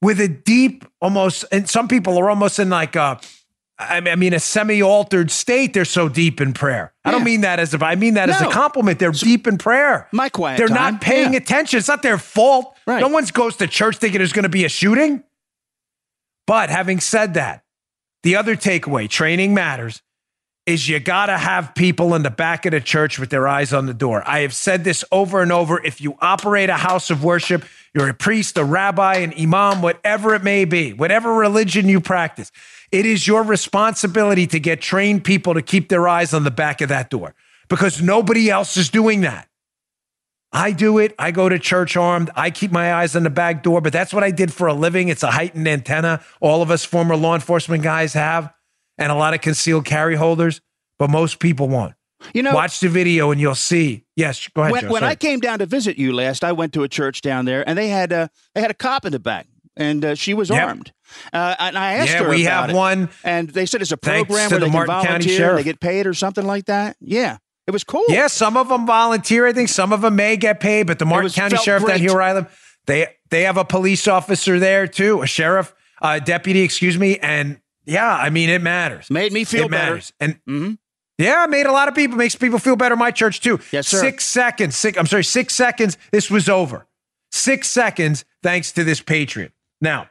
with 0.00 0.20
a 0.20 0.28
deep, 0.28 0.84
almost, 1.00 1.44
and 1.50 1.68
some 1.68 1.88
people 1.88 2.16
are 2.18 2.30
almost 2.30 2.58
in 2.58 2.70
like 2.70 2.94
a, 2.94 3.18
I 3.78 4.00
mean, 4.00 4.32
a 4.32 4.38
semi-altered 4.38 5.30
state. 5.30 5.74
They're 5.74 5.84
so 5.84 6.08
deep 6.08 6.40
in 6.40 6.52
prayer. 6.52 6.92
Yeah. 7.04 7.08
I 7.08 7.12
don't 7.12 7.24
mean 7.24 7.40
that 7.40 7.58
as 7.58 7.74
if 7.74 7.82
I 7.82 7.96
mean 7.96 8.14
that 8.14 8.28
no. 8.28 8.34
as 8.34 8.40
a 8.40 8.50
compliment. 8.50 8.98
They're 8.98 9.12
so, 9.12 9.26
deep 9.26 9.46
in 9.46 9.58
prayer. 9.58 10.08
My 10.12 10.28
quiet. 10.28 10.58
They're 10.58 10.68
time. 10.68 10.94
not 10.94 11.00
paying 11.00 11.32
yeah. 11.32 11.38
attention. 11.38 11.78
It's 11.78 11.88
not 11.88 12.02
their 12.02 12.18
fault. 12.18 12.76
Right. 12.86 13.00
No 13.00 13.08
one 13.08 13.24
goes 13.32 13.56
to 13.56 13.66
church 13.66 13.96
thinking 13.96 14.18
there's 14.18 14.32
going 14.32 14.44
to 14.44 14.48
be 14.48 14.64
a 14.64 14.68
shooting. 14.68 15.24
But 16.46 16.70
having 16.70 17.00
said 17.00 17.34
that, 17.34 17.64
the 18.22 18.36
other 18.36 18.54
takeaway: 18.54 19.08
training 19.08 19.54
matters 19.54 20.02
is 20.66 20.88
you 20.88 20.98
got 20.98 21.26
to 21.26 21.36
have 21.36 21.74
people 21.74 22.14
in 22.14 22.22
the 22.22 22.30
back 22.30 22.64
of 22.64 22.72
the 22.72 22.80
church 22.80 23.18
with 23.18 23.28
their 23.28 23.46
eyes 23.46 23.72
on 23.72 23.86
the 23.86 23.94
door. 23.94 24.22
I 24.26 24.40
have 24.40 24.54
said 24.54 24.82
this 24.82 25.04
over 25.12 25.42
and 25.42 25.52
over. 25.52 25.82
If 25.84 26.00
you 26.00 26.16
operate 26.20 26.70
a 26.70 26.76
house 26.76 27.10
of 27.10 27.22
worship, 27.22 27.64
you're 27.92 28.08
a 28.08 28.14
priest, 28.14 28.56
a 28.56 28.64
rabbi, 28.64 29.16
an 29.16 29.34
imam, 29.38 29.82
whatever 29.82 30.34
it 30.34 30.42
may 30.42 30.64
be, 30.64 30.92
whatever 30.92 31.34
religion 31.34 31.88
you 31.88 32.00
practice, 32.00 32.50
it 32.90 33.04
is 33.04 33.26
your 33.26 33.42
responsibility 33.42 34.46
to 34.46 34.58
get 34.58 34.80
trained 34.80 35.24
people 35.24 35.54
to 35.54 35.62
keep 35.62 35.90
their 35.90 36.08
eyes 36.08 36.32
on 36.32 36.44
the 36.44 36.50
back 36.50 36.80
of 36.80 36.88
that 36.88 37.10
door 37.10 37.34
because 37.68 38.00
nobody 38.00 38.48
else 38.48 38.76
is 38.76 38.88
doing 38.88 39.20
that. 39.20 39.48
I 40.50 40.70
do 40.70 40.98
it. 40.98 41.14
I 41.18 41.32
go 41.32 41.48
to 41.48 41.58
church 41.58 41.96
armed. 41.96 42.30
I 42.36 42.50
keep 42.50 42.70
my 42.70 42.94
eyes 42.94 43.16
on 43.16 43.24
the 43.24 43.30
back 43.30 43.64
door, 43.64 43.80
but 43.80 43.92
that's 43.92 44.14
what 44.14 44.22
I 44.22 44.30
did 44.30 44.52
for 44.52 44.68
a 44.68 44.74
living. 44.74 45.08
It's 45.08 45.24
a 45.24 45.32
heightened 45.32 45.66
antenna. 45.66 46.22
All 46.40 46.62
of 46.62 46.70
us 46.70 46.84
former 46.84 47.16
law 47.16 47.34
enforcement 47.34 47.82
guys 47.82 48.12
have 48.14 48.54
and 48.98 49.10
a 49.10 49.14
lot 49.14 49.34
of 49.34 49.40
concealed 49.40 49.84
carry 49.84 50.16
holders, 50.16 50.60
but 50.98 51.10
most 51.10 51.38
people 51.38 51.68
won't. 51.68 51.94
You 52.32 52.42
know, 52.42 52.54
watch 52.54 52.80
the 52.80 52.88
video 52.88 53.30
and 53.30 53.40
you'll 53.40 53.54
see. 53.54 54.04
Yes, 54.16 54.48
go 54.48 54.62
ahead. 54.62 54.72
When, 54.72 54.82
Joe, 54.82 54.92
when 54.92 55.04
I 55.04 55.14
came 55.14 55.40
down 55.40 55.58
to 55.58 55.66
visit 55.66 55.98
you 55.98 56.12
last, 56.12 56.42
I 56.42 56.52
went 56.52 56.72
to 56.74 56.82
a 56.82 56.88
church 56.88 57.20
down 57.20 57.44
there, 57.44 57.68
and 57.68 57.76
they 57.76 57.88
had 57.88 58.12
a 58.12 58.30
they 58.54 58.60
had 58.60 58.70
a 58.70 58.74
cop 58.74 59.04
in 59.04 59.12
the 59.12 59.18
back, 59.18 59.46
and 59.76 60.04
uh, 60.04 60.14
she 60.14 60.32
was 60.32 60.48
yep. 60.48 60.66
armed. 60.66 60.92
Uh, 61.32 61.54
and 61.58 61.76
I 61.76 61.94
asked 61.94 62.12
yeah, 62.12 62.22
her. 62.22 62.30
we 62.30 62.44
have 62.44 62.70
it, 62.70 62.76
one, 62.76 63.10
and 63.22 63.50
they 63.50 63.66
said 63.66 63.82
it's 63.82 63.92
a 63.92 63.96
program 63.96 64.50
where 64.50 64.60
they 64.60 64.70
Martin 64.70 64.94
can 64.94 65.04
volunteer, 65.04 65.56
they 65.56 65.62
get 65.62 65.80
paid 65.80 66.06
or 66.06 66.14
something 66.14 66.46
like 66.46 66.66
that. 66.66 66.96
Yeah, 67.00 67.38
it 67.66 67.72
was 67.72 67.84
cool. 67.84 68.04
Yeah, 68.08 68.28
some 68.28 68.56
of 68.56 68.68
them 68.68 68.86
volunteer. 68.86 69.46
I 69.46 69.52
think 69.52 69.68
some 69.68 69.92
of 69.92 70.00
them 70.00 70.16
may 70.16 70.36
get 70.36 70.60
paid, 70.60 70.86
but 70.86 70.98
the 70.98 71.04
Martin 71.04 71.30
County 71.30 71.56
Sheriff 71.56 71.84
great. 71.84 71.94
down 71.94 72.00
here 72.00 72.14
where 72.14 72.22
I 72.22 72.32
live, 72.32 72.78
they 72.86 73.08
they 73.30 73.42
have 73.42 73.56
a 73.56 73.64
police 73.64 74.08
officer 74.08 74.58
there 74.58 74.86
too, 74.86 75.22
a 75.22 75.26
sheriff, 75.26 75.74
uh, 76.00 76.20
deputy, 76.20 76.60
excuse 76.60 76.98
me, 76.98 77.18
and 77.18 77.60
yeah, 77.86 78.14
I 78.14 78.30
mean, 78.30 78.48
it 78.50 78.62
matters. 78.62 79.10
Made 79.10 79.32
me 79.32 79.44
feel 79.44 79.66
it 79.66 79.70
better. 79.70 79.92
Matters. 79.92 80.12
And 80.20 80.34
mm-hmm. 80.48 80.72
yeah, 81.18 81.46
made 81.48 81.66
a 81.66 81.72
lot 81.72 81.88
of 81.88 81.94
people, 81.94 82.16
makes 82.16 82.34
people 82.34 82.58
feel 82.58 82.76
better. 82.76 82.96
My 82.96 83.10
church 83.10 83.40
too. 83.40 83.60
Yes, 83.72 83.88
sir. 83.88 84.00
Six 84.00 84.26
seconds. 84.26 84.76
Six, 84.76 84.98
I'm 84.98 85.06
sorry, 85.06 85.24
six 85.24 85.54
seconds. 85.54 85.98
This 86.10 86.30
was 86.30 86.48
over. 86.48 86.86
Six 87.32 87.68
seconds, 87.68 88.24
thanks 88.42 88.70
to 88.72 88.84
this 88.84 89.00
patriot. 89.00 89.52
Now, 89.80 90.08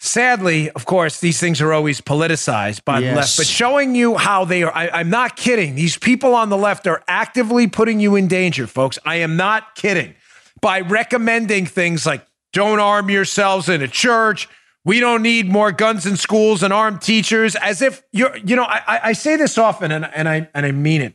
sadly, 0.00 0.68
of 0.70 0.84
course, 0.84 1.20
these 1.20 1.38
things 1.38 1.60
are 1.60 1.72
always 1.72 2.00
politicized 2.00 2.84
by 2.84 2.98
yes. 2.98 3.10
the 3.10 3.16
left, 3.16 3.36
but 3.36 3.46
showing 3.46 3.94
you 3.94 4.16
how 4.16 4.44
they 4.44 4.64
are, 4.64 4.74
I, 4.74 5.00
am 5.00 5.10
not 5.10 5.36
kidding. 5.36 5.76
These 5.76 5.96
people 5.96 6.34
on 6.34 6.48
the 6.48 6.56
left 6.56 6.86
are 6.86 7.04
actively 7.06 7.68
putting 7.68 8.00
you 8.00 8.16
in 8.16 8.26
danger, 8.26 8.66
folks. 8.66 8.98
I 9.04 9.16
am 9.16 9.36
not 9.36 9.76
kidding. 9.76 10.14
By 10.60 10.80
recommending 10.80 11.66
things 11.66 12.04
like 12.04 12.26
don't 12.52 12.80
arm 12.80 13.10
yourselves 13.10 13.68
in 13.68 13.82
a 13.82 13.88
church, 13.88 14.48
we 14.84 15.00
don't 15.00 15.22
need 15.22 15.50
more 15.50 15.72
guns 15.72 16.04
in 16.04 16.16
schools 16.16 16.62
and 16.62 16.72
armed 16.72 17.00
teachers. 17.00 17.56
As 17.56 17.80
if 17.80 18.02
you're, 18.12 18.36
you 18.36 18.54
know, 18.54 18.64
I, 18.64 19.00
I 19.04 19.12
say 19.14 19.36
this 19.36 19.56
often, 19.56 19.90
and, 19.90 20.04
and 20.04 20.28
I 20.28 20.48
and 20.54 20.66
I 20.66 20.72
mean 20.72 21.00
it. 21.00 21.14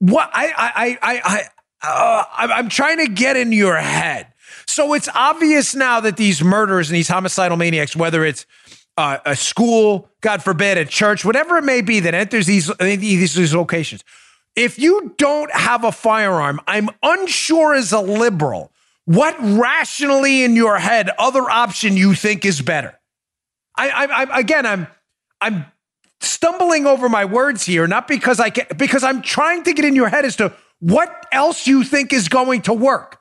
What 0.00 0.30
I 0.32 0.52
I 0.56 0.98
I 1.02 1.20
I 1.24 1.42
uh, 1.82 2.24
I'm 2.32 2.68
trying 2.68 2.98
to 2.98 3.08
get 3.08 3.36
in 3.36 3.52
your 3.52 3.76
head. 3.76 4.32
So 4.66 4.94
it's 4.94 5.08
obvious 5.14 5.74
now 5.74 6.00
that 6.00 6.16
these 6.16 6.42
murders 6.42 6.90
and 6.90 6.96
these 6.96 7.08
homicidal 7.08 7.56
maniacs, 7.56 7.94
whether 7.94 8.24
it's 8.24 8.46
uh, 8.96 9.18
a 9.24 9.36
school, 9.36 10.08
God 10.20 10.42
forbid, 10.42 10.76
a 10.76 10.84
church, 10.84 11.24
whatever 11.24 11.58
it 11.58 11.64
may 11.64 11.82
be 11.82 12.00
that 12.00 12.14
enters 12.14 12.46
these, 12.46 12.70
these 12.78 13.34
these 13.34 13.54
locations, 13.54 14.02
if 14.56 14.78
you 14.78 15.14
don't 15.18 15.52
have 15.52 15.84
a 15.84 15.92
firearm, 15.92 16.60
I'm 16.66 16.88
unsure 17.02 17.74
as 17.74 17.92
a 17.92 18.00
liberal 18.00 18.72
what 19.06 19.36
rationally 19.40 20.44
in 20.44 20.54
your 20.54 20.78
head 20.78 21.10
other 21.18 21.48
option 21.50 21.96
you 21.96 22.14
think 22.14 22.44
is 22.44 22.60
better? 22.60 22.98
I, 23.76 23.88
I, 23.88 24.04
I 24.04 24.40
again, 24.40 24.66
I'm, 24.66 24.86
I'm 25.40 25.66
stumbling 26.20 26.86
over 26.86 27.08
my 27.08 27.24
words 27.24 27.64
here, 27.64 27.86
not 27.86 28.08
because 28.08 28.40
I 28.40 28.50
can, 28.50 28.66
because 28.76 29.04
I'm 29.04 29.22
trying 29.22 29.62
to 29.64 29.72
get 29.72 29.84
in 29.84 29.94
your 29.94 30.08
head 30.08 30.24
as 30.24 30.36
to 30.36 30.52
what 30.80 31.26
else 31.32 31.66
you 31.66 31.84
think 31.84 32.12
is 32.12 32.28
going 32.28 32.62
to 32.62 32.72
work. 32.72 33.18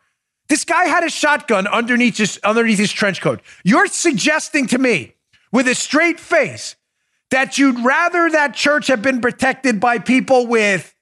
This 0.47 0.65
guy 0.65 0.85
had 0.85 1.03
a 1.03 1.09
shotgun 1.09 1.67
underneath 1.67 2.17
his 2.17 2.39
underneath 2.43 2.79
his 2.79 2.91
trench 2.91 3.21
coat. 3.21 3.41
You're 3.63 3.87
suggesting 3.87 4.67
to 4.67 4.77
me, 4.77 5.15
with 5.51 5.67
a 5.67 5.75
straight 5.75 6.19
face, 6.19 6.75
that 7.31 7.57
you'd 7.57 7.79
rather 7.79 8.29
that 8.29 8.53
church 8.53 8.87
have 8.87 9.01
been 9.01 9.21
protected 9.21 9.79
by 9.79 9.99
people 9.99 10.47
with. 10.47 10.93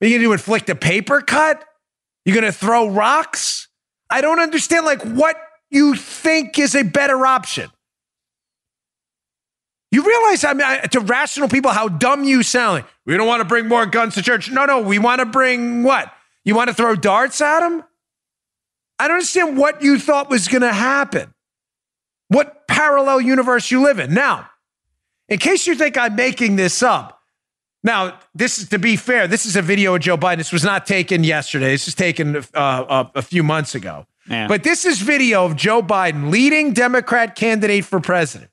Are 0.00 0.06
you 0.06 0.18
going 0.18 0.28
to 0.28 0.32
inflict 0.32 0.70
a 0.70 0.74
paper 0.74 1.20
cut? 1.20 1.64
You're 2.24 2.34
going 2.34 2.50
to 2.50 2.56
throw 2.56 2.88
rocks? 2.88 3.68
I 4.10 4.20
don't 4.20 4.40
understand 4.40 4.86
like 4.86 5.02
what 5.02 5.36
you 5.70 5.94
think 5.94 6.58
is 6.58 6.74
a 6.74 6.82
better 6.82 7.24
option. 7.24 7.70
You 9.92 10.06
realize, 10.06 10.44
I 10.44 10.52
mean, 10.52 10.88
to 10.90 11.00
rational 11.00 11.48
people, 11.48 11.72
how 11.72 11.88
dumb 11.88 12.22
you 12.22 12.42
sound. 12.42 12.84
we 13.06 13.16
don't 13.16 13.26
want 13.26 13.40
to 13.40 13.44
bring 13.44 13.66
more 13.66 13.86
guns 13.86 14.14
to 14.14 14.22
church. 14.22 14.50
No, 14.50 14.64
no, 14.64 14.80
we 14.80 14.98
want 14.98 15.18
to 15.18 15.26
bring 15.26 15.82
what? 15.82 16.12
You 16.44 16.54
want 16.54 16.68
to 16.68 16.74
throw 16.74 16.94
darts 16.94 17.40
at 17.40 17.60
them? 17.60 17.82
I 18.98 19.08
don't 19.08 19.16
understand 19.16 19.56
what 19.56 19.82
you 19.82 19.98
thought 19.98 20.30
was 20.30 20.46
going 20.46 20.62
to 20.62 20.72
happen. 20.72 21.34
What 22.28 22.68
parallel 22.68 23.20
universe 23.20 23.70
you 23.70 23.82
live 23.82 23.98
in. 23.98 24.14
Now, 24.14 24.48
in 25.28 25.38
case 25.38 25.66
you 25.66 25.74
think 25.74 25.98
I'm 25.98 26.14
making 26.14 26.56
this 26.56 26.82
up, 26.82 27.19
now, 27.82 28.18
this 28.34 28.58
is 28.58 28.68
to 28.70 28.78
be 28.78 28.96
fair. 28.96 29.26
This 29.26 29.46
is 29.46 29.56
a 29.56 29.62
video 29.62 29.94
of 29.94 30.02
Joe 30.02 30.18
Biden. 30.18 30.36
This 30.36 30.52
was 30.52 30.64
not 30.64 30.86
taken 30.86 31.24
yesterday. 31.24 31.70
This 31.70 31.86
was 31.86 31.94
taken 31.94 32.36
uh, 32.36 32.42
a, 32.54 33.10
a, 33.16 33.22
few 33.22 33.42
months 33.42 33.74
ago. 33.74 34.06
Yeah. 34.28 34.48
But 34.48 34.64
this 34.64 34.84
is 34.84 35.00
video 35.00 35.46
of 35.46 35.56
Joe 35.56 35.82
Biden, 35.82 36.30
leading 36.30 36.74
Democrat 36.74 37.34
candidate 37.34 37.86
for 37.86 37.98
president, 37.98 38.50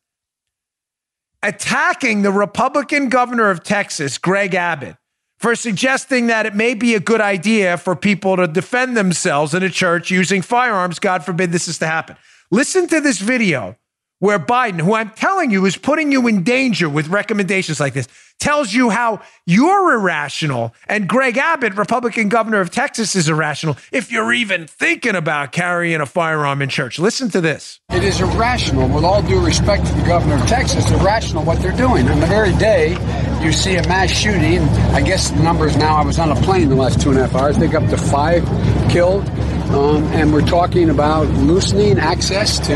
attacking 1.43 2.21
the 2.21 2.31
Republican 2.31 3.09
governor 3.09 3.49
of 3.49 3.63
Texas, 3.63 4.17
Greg 4.17 4.55
Abbott, 4.55 4.95
for 5.39 5.55
suggesting 5.55 6.27
that 6.27 6.45
it 6.45 6.55
may 6.55 6.73
be 6.73 6.95
a 6.95 6.99
good 7.01 7.21
idea 7.21 7.77
for 7.77 7.97
people 7.97 8.37
to 8.37 8.47
defend 8.47 8.95
themselves 8.95 9.53
in 9.53 9.61
a 9.61 9.69
church 9.69 10.09
using 10.09 10.41
firearms. 10.41 10.99
God 10.99 11.25
forbid 11.25 11.51
this 11.51 11.67
is 11.67 11.77
to 11.79 11.85
happen. 11.85 12.15
Listen 12.49 12.87
to 12.87 13.01
this 13.01 13.19
video 13.19 13.75
where 14.19 14.39
Biden, 14.39 14.81
who 14.81 14.93
I'm 14.93 15.11
telling 15.11 15.51
you 15.51 15.65
is 15.65 15.77
putting 15.77 16.11
you 16.11 16.27
in 16.27 16.43
danger 16.43 16.89
with 16.89 17.07
recommendations 17.07 17.79
like 17.79 17.93
this, 17.93 18.07
tells 18.39 18.73
you 18.73 18.89
how 18.89 19.21
you're 19.45 19.93
irrational 19.93 20.73
and 20.87 21.07
Greg 21.07 21.37
Abbott, 21.37 21.75
Republican 21.75 22.29
governor 22.29 22.59
of 22.59 22.69
Texas, 22.69 23.15
is 23.15 23.29
irrational 23.29 23.77
if 23.91 24.11
you're 24.11 24.33
even 24.33 24.67
thinking 24.67 25.15
about 25.15 25.51
carrying 25.51 26.01
a 26.01 26.05
firearm 26.05 26.61
in 26.61 26.69
church. 26.69 26.99
Listen 26.99 27.29
to 27.29 27.41
this. 27.41 27.79
It 27.91 28.03
is 28.03 28.21
irrational, 28.21 28.87
with 28.89 29.03
all 29.03 29.21
due 29.21 29.43
respect 29.43 29.85
to 29.87 29.93
the 29.93 30.05
governor 30.05 30.35
of 30.35 30.47
Texas, 30.47 30.89
irrational 30.91 31.43
what 31.43 31.59
they're 31.59 31.71
doing. 31.75 32.07
On 32.09 32.19
the 32.19 32.27
very 32.27 32.53
day 32.57 32.95
you 33.41 33.51
see 33.51 33.75
a 33.75 33.87
mass 33.87 34.09
shooting. 34.09 34.61
I 34.93 35.01
guess 35.01 35.29
the 35.31 35.41
numbers 35.43 35.77
now, 35.77 35.95
I 35.95 36.03
was 36.03 36.19
on 36.19 36.31
a 36.31 36.35
plane 36.41 36.69
the 36.69 36.75
last 36.75 37.01
two 37.01 37.09
and 37.09 37.19
a 37.19 37.27
half 37.27 37.35
hours, 37.35 37.57
I 37.57 37.59
think 37.59 37.73
up 37.73 37.89
to 37.89 37.97
five 37.97 38.43
killed. 38.89 39.27
Um, 39.69 40.03
and 40.13 40.31
we're 40.31 40.45
talking 40.45 40.89
about 40.89 41.27
loosening 41.27 41.99
access 41.99 42.57
to 42.67 42.75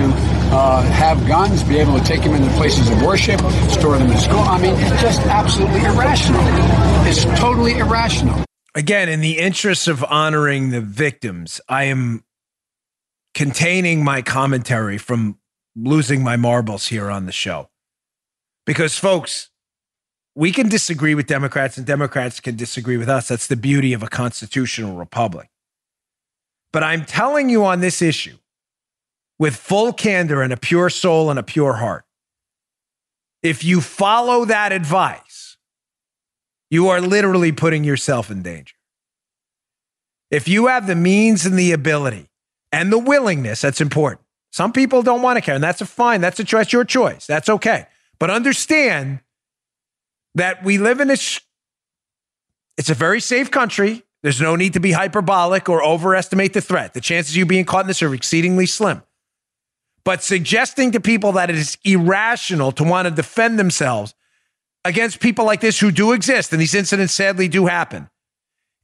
uh, 0.53 0.81
have 0.81 1.25
guns, 1.27 1.63
be 1.63 1.77
able 1.77 1.97
to 1.97 2.03
take 2.03 2.21
them 2.21 2.33
into 2.33 2.49
places 2.57 2.89
of 2.89 3.01
worship, 3.01 3.39
store 3.69 3.97
them 3.97 4.11
in 4.11 4.17
school. 4.17 4.39
I 4.39 4.59
mean, 4.61 4.73
it's 4.77 5.01
just 5.01 5.21
absolutely 5.21 5.79
irrational. 5.85 6.41
It's 7.07 7.23
totally 7.39 7.77
irrational. 7.77 8.43
Again, 8.75 9.07
in 9.07 9.21
the 9.21 9.37
interest 9.37 9.87
of 9.87 10.03
honoring 10.03 10.71
the 10.71 10.81
victims, 10.81 11.61
I 11.69 11.85
am 11.85 12.23
containing 13.33 14.03
my 14.03 14.21
commentary 14.21 14.97
from 14.97 15.39
losing 15.75 16.23
my 16.23 16.35
marbles 16.35 16.87
here 16.87 17.09
on 17.09 17.25
the 17.25 17.31
show. 17.31 17.69
Because, 18.65 18.97
folks, 18.97 19.50
we 20.35 20.51
can 20.51 20.69
disagree 20.69 21.15
with 21.15 21.27
Democrats 21.27 21.77
and 21.77 21.85
Democrats 21.85 22.39
can 22.39 22.55
disagree 22.55 22.97
with 22.97 23.09
us. 23.09 23.27
That's 23.27 23.47
the 23.47 23.55
beauty 23.55 23.93
of 23.93 24.01
a 24.03 24.07
constitutional 24.07 24.95
republic. 24.95 25.49
But 26.71 26.83
I'm 26.83 27.05
telling 27.05 27.49
you 27.49 27.65
on 27.65 27.81
this 27.81 28.01
issue 28.01 28.37
with 29.37 29.55
full 29.55 29.91
candor 29.91 30.41
and 30.41 30.53
a 30.53 30.57
pure 30.57 30.89
soul 30.89 31.29
and 31.29 31.37
a 31.37 31.43
pure 31.43 31.73
heart 31.73 32.05
if 33.41 33.63
you 33.63 33.81
follow 33.81 34.45
that 34.45 34.71
advice, 34.71 35.57
you 36.69 36.89
are 36.89 37.01
literally 37.01 37.51
putting 37.51 37.83
yourself 37.83 38.29
in 38.29 38.43
danger. 38.43 38.75
If 40.29 40.47
you 40.47 40.67
have 40.67 40.87
the 40.87 40.95
means 40.95 41.45
and 41.45 41.57
the 41.57 41.71
ability 41.71 42.29
and 42.71 42.91
the 42.91 42.99
willingness, 42.99 43.61
that's 43.61 43.81
important. 43.81 44.21
Some 44.51 44.71
people 44.73 45.01
don't 45.01 45.21
want 45.21 45.37
to 45.37 45.41
care, 45.41 45.55
and 45.55 45.63
that's 45.63 45.81
a 45.81 45.85
fine. 45.85 46.21
That's 46.21 46.39
a 46.39 46.43
choice, 46.43 46.71
your 46.71 46.85
choice. 46.85 47.25
That's 47.25 47.49
okay. 47.49 47.87
But 48.19 48.29
understand 48.29 49.21
that 50.35 50.63
we 50.63 50.77
live 50.77 50.99
in 50.99 51.09
a 51.09 51.17
it's 52.77 52.89
a 52.89 52.95
very 52.95 53.19
safe 53.19 53.51
country. 53.51 54.03
There's 54.23 54.41
no 54.41 54.55
need 54.55 54.73
to 54.73 54.79
be 54.79 54.91
hyperbolic 54.91 55.67
or 55.67 55.83
overestimate 55.83 56.53
the 56.53 56.61
threat. 56.61 56.93
The 56.93 57.01
chances 57.01 57.33
of 57.33 57.37
you 57.37 57.45
being 57.45 57.65
caught 57.65 57.81
in 57.81 57.87
this 57.87 58.01
are 58.01 58.13
exceedingly 58.13 58.65
slim. 58.65 59.03
But 60.03 60.23
suggesting 60.23 60.91
to 60.91 60.99
people 60.99 61.33
that 61.33 61.49
it 61.49 61.55
is 61.55 61.77
irrational 61.83 62.71
to 62.73 62.83
want 62.83 63.07
to 63.07 63.13
defend 63.13 63.59
themselves 63.59 64.15
against 64.83 65.19
people 65.19 65.45
like 65.45 65.61
this 65.61 65.79
who 65.79 65.91
do 65.91 66.11
exist, 66.11 66.51
and 66.51 66.61
these 66.61 66.73
incidents 66.73 67.13
sadly 67.13 67.47
do 67.47 67.67
happen, 67.67 68.09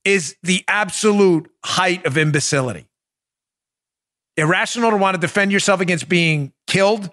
is 0.05 0.35
the 0.43 0.63
absolute 0.67 1.49
height 1.65 2.05
of 2.05 2.17
imbecility. 2.17 2.87
Irrational 4.35 4.91
to 4.91 4.97
want 4.97 5.15
to 5.15 5.21
defend 5.21 5.51
yourself 5.51 5.81
against 5.81 6.07
being 6.07 6.53
killed 6.67 7.09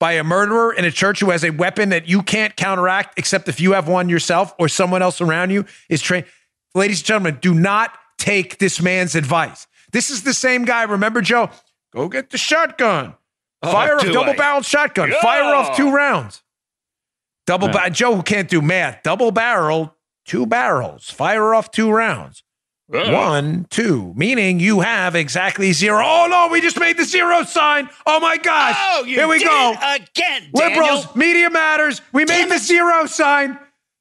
by 0.00 0.12
a 0.12 0.24
murderer 0.24 0.72
in 0.72 0.84
a 0.84 0.90
church 0.90 1.20
who 1.20 1.30
has 1.30 1.44
a 1.44 1.50
weapon 1.50 1.88
that 1.88 2.08
you 2.08 2.22
can't 2.22 2.54
counteract 2.56 3.18
except 3.18 3.48
if 3.48 3.60
you 3.60 3.72
have 3.72 3.88
one 3.88 4.08
yourself 4.08 4.54
or 4.58 4.68
someone 4.68 5.02
else 5.02 5.20
around 5.20 5.50
you 5.50 5.64
is 5.88 6.00
trained. 6.00 6.26
Ladies 6.74 7.00
and 7.00 7.06
gentlemen, 7.06 7.38
do 7.40 7.54
not 7.54 7.92
take 8.18 8.58
this 8.58 8.80
man's 8.80 9.14
advice. 9.14 9.66
This 9.92 10.10
is 10.10 10.22
the 10.22 10.34
same 10.34 10.64
guy. 10.64 10.82
Remember, 10.84 11.20
Joe? 11.20 11.50
Go 11.92 12.08
get 12.08 12.30
the 12.30 12.38
shotgun. 12.38 13.14
Oh, 13.62 13.72
Fire 13.72 13.96
a 13.98 14.12
double 14.12 14.34
barreled 14.34 14.64
shotgun. 14.64 15.10
Yeah. 15.10 15.20
Fire 15.20 15.54
off 15.54 15.76
two 15.76 15.90
rounds. 15.90 16.42
Double 17.46 17.68
ba- 17.68 17.90
Joe 17.90 18.14
who 18.14 18.22
can't 18.22 18.48
do 18.48 18.60
math. 18.60 19.02
Double 19.02 19.30
barrel, 19.30 19.96
two 20.26 20.46
barrels. 20.46 21.10
Fire 21.10 21.54
off 21.54 21.70
two 21.70 21.90
rounds. 21.90 22.44
One, 22.90 23.66
two, 23.68 24.14
meaning 24.16 24.60
you 24.60 24.80
have 24.80 25.14
exactly 25.14 25.72
zero. 25.72 26.02
Oh 26.02 26.26
no, 26.30 26.48
we 26.50 26.62
just 26.62 26.80
made 26.80 26.96
the 26.96 27.04
zero 27.04 27.42
sign. 27.44 27.90
Oh 28.06 28.18
my 28.18 28.38
gosh. 28.38 28.76
Oh, 28.78 29.04
Here 29.04 29.28
we 29.28 29.44
go. 29.44 29.72
Again, 29.72 30.06
Daniel. 30.14 30.50
Liberals, 30.54 31.14
media 31.14 31.50
matters. 31.50 32.00
We 32.12 32.24
Damn 32.24 32.38
made 32.38 32.46
it. 32.46 32.58
the 32.58 32.64
zero 32.64 33.04
sign. 33.04 33.58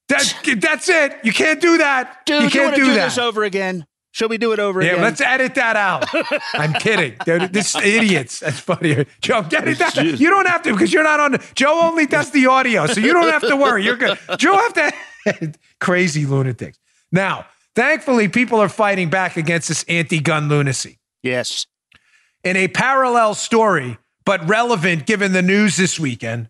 That, 0.08 0.58
that's 0.62 0.88
it. 0.88 1.18
You 1.24 1.34
can't 1.34 1.60
do 1.60 1.80
that. 1.80 2.26
Dude, 2.26 2.44
you 2.44 2.50
can't 2.50 2.78
you 2.78 2.84
do, 2.84 2.90
do 2.92 2.96
that. 2.96 3.06
this 3.06 3.18
over 3.18 3.44
again. 3.44 3.86
Should 4.12 4.30
we 4.30 4.38
do 4.38 4.54
it 4.54 4.60
over 4.60 4.82
yeah, 4.82 4.94
again? 4.94 5.04
let's 5.04 5.20
edit 5.22 5.56
that 5.56 5.76
out. 5.76 6.06
I'm 6.54 6.74
kidding. 6.74 7.16
They're, 7.26 7.48
this 7.48 7.76
idiots. 7.76 8.40
That's 8.40 8.60
funny. 8.60 9.06
Joe, 9.22 9.44
get 9.44 9.68
it 9.68 9.78
that. 9.80 9.98
You 9.98 10.30
don't 10.30 10.48
have 10.48 10.64
to 10.64 10.72
because 10.72 10.94
you're 10.94 11.04
not 11.04 11.20
on. 11.20 11.38
Joe 11.56 11.82
only 11.84 12.06
does 12.06 12.32
the 12.32 12.48
audio, 12.48 12.88
so 12.88 13.02
you 13.02 13.12
don't 13.12 13.32
have 13.32 13.42
to 13.42 13.56
worry. 13.58 13.84
You're 13.84 13.98
good. 13.98 14.18
Joe 14.38 14.56
have 14.56 14.74
to. 14.74 15.54
crazy 15.80 16.26
lunatics. 16.26 16.80
Now, 17.12 17.46
thankfully, 17.78 18.28
people 18.28 18.60
are 18.60 18.70
fighting 18.70 19.10
back 19.10 19.38
against 19.38 19.68
this 19.68 19.86
anti-gun 19.88 20.50
lunacy. 20.50 20.98
Yes. 21.22 21.68
In 22.44 22.58
a 22.58 22.68
parallel 22.68 23.36
story, 23.36 24.00
but 24.26 24.46
relevant 24.50 25.06
given 25.06 25.32
the 25.32 25.44
news 25.44 25.78
this 25.78 26.00
weekend, 26.00 26.50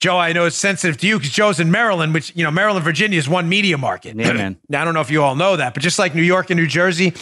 Joe, 0.00 0.16
I 0.16 0.32
know 0.32 0.46
it's 0.46 0.56
sensitive 0.56 0.96
to 0.98 1.06
you 1.06 1.18
because 1.18 1.32
Joe's 1.32 1.58
in 1.58 1.70
Maryland, 1.70 2.14
which, 2.14 2.34
you 2.36 2.44
know, 2.44 2.50
Maryland, 2.52 2.84
Virginia 2.84 3.18
is 3.18 3.28
one 3.28 3.48
media 3.48 3.76
market. 3.76 4.16
Yeah, 4.16 4.32
man. 4.32 4.56
now, 4.68 4.82
I 4.82 4.84
don't 4.84 4.94
know 4.94 5.00
if 5.00 5.10
you 5.10 5.22
all 5.22 5.34
know 5.34 5.56
that, 5.56 5.74
but 5.74 5.82
just 5.82 5.98
like 5.98 6.14
New 6.14 6.22
York 6.22 6.50
and 6.50 6.58
New 6.58 6.66
Jersey, 6.68 7.12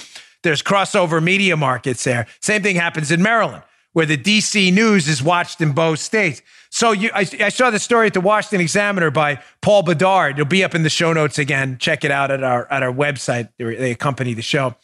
there's 0.42 0.62
crossover 0.62 1.22
media 1.22 1.57
markets 1.57 2.05
there. 2.05 2.26
Same 2.40 2.62
thing 2.62 2.76
happens 2.76 3.11
in 3.11 3.22
Maryland, 3.22 3.62
where 3.94 4.07
the 4.07 4.18
DC 4.18 4.72
news 4.72 5.09
is 5.09 5.22
watched 5.22 5.62
in 5.62 5.72
both 5.72 5.98
states. 5.98 6.42
So 6.70 6.92
you, 6.92 7.11
I, 7.12 7.28
I 7.40 7.48
saw 7.48 7.70
the 7.70 7.80
story 7.80 8.06
at 8.06 8.14
the 8.14 8.20
Washington 8.20 8.61
Examiner 8.61 9.11
by 9.11 9.42
Paul 9.61 9.83
Bedard. 9.83 10.38
It'll 10.38 10.48
be 10.48 10.62
up 10.62 10.74
in 10.74 10.85
the 10.85 10.90
show 10.90 11.12
notes 11.12 11.38
again. 11.38 11.78
Check 11.78 12.04
it 12.04 12.12
out 12.12 12.30
at 12.30 12.44
our 12.44 12.70
at 12.70 12.83
our 12.83 12.92
website. 12.92 13.48
They 13.59 13.90
accompany 13.90 14.35
the 14.35 14.42
show. 14.42 14.76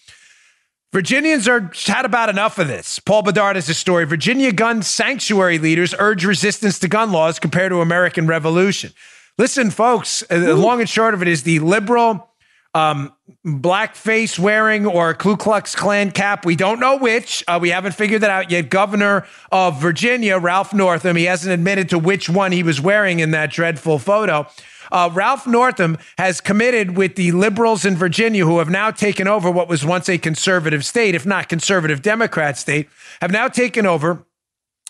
Virginians 0.93 1.47
are 1.47 1.71
had 1.87 2.05
about 2.05 2.29
enough 2.29 2.59
of 2.59 2.69
this. 2.69 2.99
Paul 2.99 3.23
Bedard 3.23 3.57
has 3.57 3.69
a 3.69 3.75
story. 3.75 4.05
Virginia 4.05 4.53
gun 4.53 4.83
sanctuary 4.83 5.59
leaders 5.59 5.95
urge 5.99 6.25
resistance 6.25 6.79
to 6.81 6.89
gun 6.89 7.13
laws 7.13 7.39
compared 7.39 7.71
to 7.71 7.81
American 7.81 8.27
Revolution. 8.27 8.93
Listen, 9.39 9.71
folks, 9.71 10.25
uh, 10.31 10.39
the 10.39 10.57
long 10.57 10.81
and 10.81 10.89
short 10.89 11.15
of 11.15 11.23
it 11.23 11.29
is 11.29 11.43
the 11.43 11.59
liberal 11.61 12.31
um, 12.77 13.11
blackface 13.45 14.39
wearing 14.39 14.87
or 14.87 15.15
Ku 15.15 15.37
Klux 15.37 15.75
Klan 15.75 16.11
cap. 16.11 16.45
We 16.45 16.57
don't 16.57 16.79
know 16.79 16.99
which. 16.99 17.43
Uh, 17.49 17.59
we 17.61 17.71
haven't 17.71 17.93
figured 17.93 18.21
that 18.21 18.31
out 18.31 18.51
yet. 18.51 18.69
Governor 18.69 19.27
of 19.51 19.81
Virginia, 19.81 20.39
Ralph 20.39 20.75
Northam, 20.75 21.17
he 21.17 21.25
hasn't 21.25 21.55
admitted 21.55 21.89
to 21.89 21.99
which 21.99 22.29
one 22.29 22.53
he 22.53 22.63
was 22.63 22.79
wearing 22.79 23.21
in 23.21 23.31
that 23.31 23.51
dreadful 23.51 23.99
photo. 23.99 24.47
Uh, 24.93 25.09
Ralph 25.13 25.47
Northam 25.47 25.97
has 26.19 26.43
committed 26.43 26.99
with 26.99 27.17
the 27.17 27.33
liberals 27.33 27.87
in 27.87 27.97
Virginia, 27.97 28.45
who 28.45 28.59
have 28.59 28.69
now 28.69 28.91
taken 28.91 29.27
over 29.27 29.51
what 29.51 29.69
was 29.69 29.85
once 29.85 30.09
a 30.09 30.19
conservative 30.19 30.85
state, 30.85 31.15
if 31.15 31.25
not 31.25 31.49
conservative 31.49 32.03
Democrat 32.03 32.59
state, 32.59 32.89
have 33.23 33.33
now 33.33 33.49
taken 33.49 33.87
over 33.87 34.27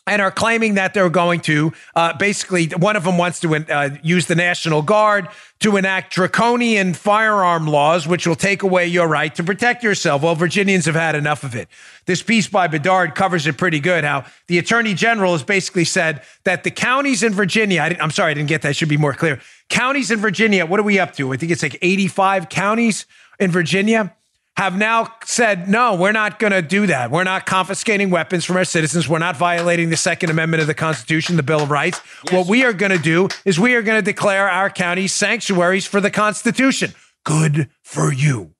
and 0.06 0.22
are 0.22 0.30
claiming 0.30 0.74
that 0.74 0.94
they're 0.94 1.10
going 1.10 1.40
to 1.40 1.72
uh, 1.94 2.16
basically 2.16 2.66
one 2.68 2.96
of 2.96 3.04
them 3.04 3.18
wants 3.18 3.40
to 3.40 3.54
uh, 3.54 3.90
use 4.02 4.26
the 4.26 4.34
National 4.34 4.82
Guard 4.82 5.28
to 5.58 5.76
enact 5.76 6.12
draconian 6.12 6.94
firearm 6.94 7.66
laws, 7.66 8.06
which 8.06 8.26
will 8.26 8.36
take 8.36 8.62
away 8.62 8.86
your 8.86 9.08
right 9.08 9.34
to 9.34 9.42
protect 9.42 9.82
yourself. 9.82 10.22
Well, 10.22 10.34
Virginians 10.34 10.84
have 10.84 10.94
had 10.94 11.14
enough 11.14 11.44
of 11.44 11.54
it. 11.54 11.68
This 12.04 12.22
piece 12.22 12.46
by 12.46 12.66
Bedard 12.68 13.14
covers 13.14 13.46
it 13.46 13.56
pretty 13.56 13.80
good. 13.80 14.04
How 14.04 14.26
the 14.46 14.58
Attorney 14.58 14.94
General 14.94 15.32
has 15.32 15.42
basically 15.42 15.84
said 15.84 16.22
that 16.44 16.62
the 16.62 16.70
counties 16.70 17.22
in 17.22 17.32
Virginia, 17.32 17.80
I 17.80 17.96
am 17.98 18.10
sorry, 18.10 18.32
I 18.32 18.34
didn't 18.34 18.48
get 18.48 18.62
that. 18.62 18.76
Should 18.76 18.88
be 18.88 18.96
more 18.96 19.14
clear. 19.14 19.40
Counties 19.68 20.10
in 20.10 20.20
Virginia, 20.20 20.66
what 20.66 20.78
are 20.78 20.84
we 20.84 20.98
up 20.98 21.14
to? 21.14 21.32
I 21.32 21.36
think 21.36 21.50
it's 21.50 21.62
like 21.62 21.78
85 21.82 22.48
counties 22.48 23.06
in 23.40 23.50
Virginia 23.50 24.14
have 24.56 24.76
now 24.76 25.12
said, 25.24 25.68
no, 25.68 25.94
we're 25.94 26.12
not 26.12 26.38
going 26.38 26.52
to 26.52 26.62
do 26.62 26.86
that. 26.86 27.10
We're 27.10 27.24
not 27.24 27.44
confiscating 27.44 28.08
weapons 28.08 28.44
from 28.44 28.56
our 28.56 28.64
citizens. 28.64 29.06
We're 29.08 29.18
not 29.18 29.36
violating 29.36 29.90
the 29.90 29.98
Second 29.98 30.30
Amendment 30.30 30.62
of 30.62 30.66
the 30.66 30.74
Constitution, 30.74 31.36
the 31.36 31.42
Bill 31.42 31.62
of 31.62 31.70
Rights. 31.70 32.00
Yes. 32.24 32.32
What 32.32 32.46
we 32.46 32.64
are 32.64 32.72
going 32.72 32.92
to 32.92 32.98
do 32.98 33.28
is 33.44 33.60
we 33.60 33.74
are 33.74 33.82
going 33.82 33.98
to 33.98 34.02
declare 34.02 34.48
our 34.48 34.70
counties 34.70 35.12
sanctuaries 35.12 35.86
for 35.86 36.00
the 36.00 36.10
Constitution. 36.10 36.94
Good 37.24 37.68
for 37.82 38.12
you. 38.12 38.54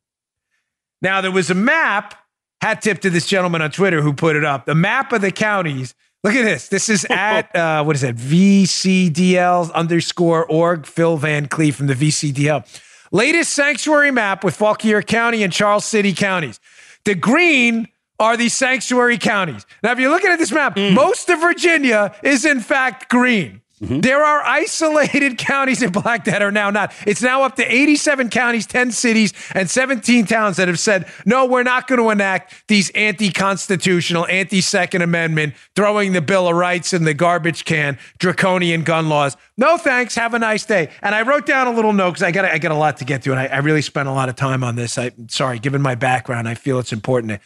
Now, 1.01 1.21
there 1.23 1.31
was 1.31 1.51
a 1.51 1.55
map, 1.55 2.15
hat 2.61 2.83
tip 2.83 3.01
to 3.01 3.11
this 3.11 3.27
gentleman 3.27 3.63
on 3.63 3.71
Twitter 3.71 4.03
who 4.03 4.13
put 4.13 4.37
it 4.37 4.45
up, 4.45 4.67
the 4.67 4.75
map 4.75 5.13
of 5.13 5.23
the 5.23 5.33
counties. 5.33 5.95
Look 6.23 6.35
at 6.35 6.43
this. 6.43 6.69
This 6.69 6.89
is 6.91 7.05
at, 7.11 7.55
uh, 7.57 7.85
what 7.85 7.97
is 7.97 8.03
that, 8.03 8.17
VCDL 8.17 9.73
underscore 9.73 10.45
org, 10.47 10.85
Phil 10.85 11.17
Van 11.17 11.47
Cleave 11.47 11.77
from 11.77 11.87
the 11.87 11.95
VCDL. 11.95 12.67
Latest 13.13 13.53
sanctuary 13.53 14.11
map 14.11 14.45
with 14.45 14.57
Fauquier 14.57 15.03
County 15.03 15.43
and 15.43 15.53
Charles 15.53 15.85
City 15.85 16.13
counties. 16.13 16.61
The 17.05 17.15
green 17.15 17.89
are 18.19 18.37
the 18.37 18.49
sanctuary 18.49 19.19
counties. 19.19 19.67
Now, 19.83 19.93
if 19.93 19.99
you're 19.99 20.11
looking 20.11 20.31
at 20.31 20.39
this 20.39 20.53
map, 20.53 20.77
mm. 20.77 20.95
most 20.95 21.29
of 21.29 21.41
Virginia 21.41 22.15
is 22.23 22.45
in 22.45 22.61
fact 22.61 23.09
green. 23.09 23.61
Mm-hmm. 23.83 24.01
There 24.01 24.25
are 24.25 24.43
isolated 24.43 25.37
counties 25.39 25.83
in 25.83 25.93
black 25.93 26.25
that 26.25 26.41
are 26.41 26.51
now 26.51 26.71
not. 26.71 26.95
It's 27.07 27.21
now 27.21 27.43
up 27.43 27.57
to 27.57 27.75
87 27.75 28.31
counties, 28.31 28.67
10 28.67 28.91
cities, 28.91 29.35
and 29.53 29.69
17 29.69 30.25
towns 30.25 30.57
that 30.57 30.69
have 30.69 30.79
said, 30.79 31.07
no, 31.27 31.45
we're 31.45 31.63
not 31.63 31.87
going 31.87 32.01
to 32.01 32.09
enact 32.09 32.69
these 32.69 32.89
anti 32.91 33.31
constitutional, 33.31 34.27
anti 34.29 34.63
Second 34.63 35.03
Amendment, 35.03 35.55
throwing 35.75 36.15
the 36.15 36.23
Bill 36.23 36.49
of 36.49 36.57
Rights 36.57 36.95
in 36.95 37.05
the 37.05 37.13
garbage 37.13 37.67
can, 37.67 37.99
draconian 38.19 38.83
gun 38.83 39.11
laws. 39.11 39.37
No 39.59 39.77
thanks. 39.77 40.15
Have 40.15 40.33
a 40.33 40.39
nice 40.39 40.65
day. 40.65 40.91
And 41.03 41.15
I 41.15 41.23
wrote 41.23 41.45
down 41.45 41.67
a 41.67 41.73
little 41.73 41.93
note 41.93 42.13
because 42.13 42.23
I 42.23 42.31
got 42.31 42.47
I 42.47 42.59
got 42.59 42.73
a 42.73 42.77
lot 42.77 42.97
to 42.99 43.05
get 43.05 43.23
to, 43.25 43.33
and 43.33 43.41
I, 43.41 43.47
I 43.47 43.59
really 43.59 43.83
spent 43.83 44.09
a 44.09 44.13
lot 44.13 44.31
of 44.31 44.37
time 44.37 44.65
on 44.65 44.77
this. 44.77 44.97
I 44.97 45.07
am 45.07 45.29
sorry, 45.29 45.59
given 45.59 45.83
my 45.83 45.95
background, 45.95 46.49
I 46.49 46.55
feel 46.55 46.79
it's 46.79 46.93
important 46.93 47.31
to 47.31 47.41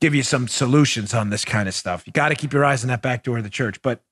give 0.00 0.14
you 0.14 0.22
some 0.22 0.48
solutions 0.48 1.14
on 1.14 1.30
this 1.30 1.44
kind 1.44 1.68
of 1.68 1.74
stuff. 1.74 2.06
You 2.06 2.12
got 2.12 2.30
to 2.30 2.34
keep 2.34 2.52
your 2.52 2.64
eyes 2.64 2.82
on 2.82 2.88
that 2.88 3.02
back 3.02 3.22
door 3.22 3.38
of 3.38 3.44
the 3.44 3.50
church. 3.50 3.80
But 3.82 4.02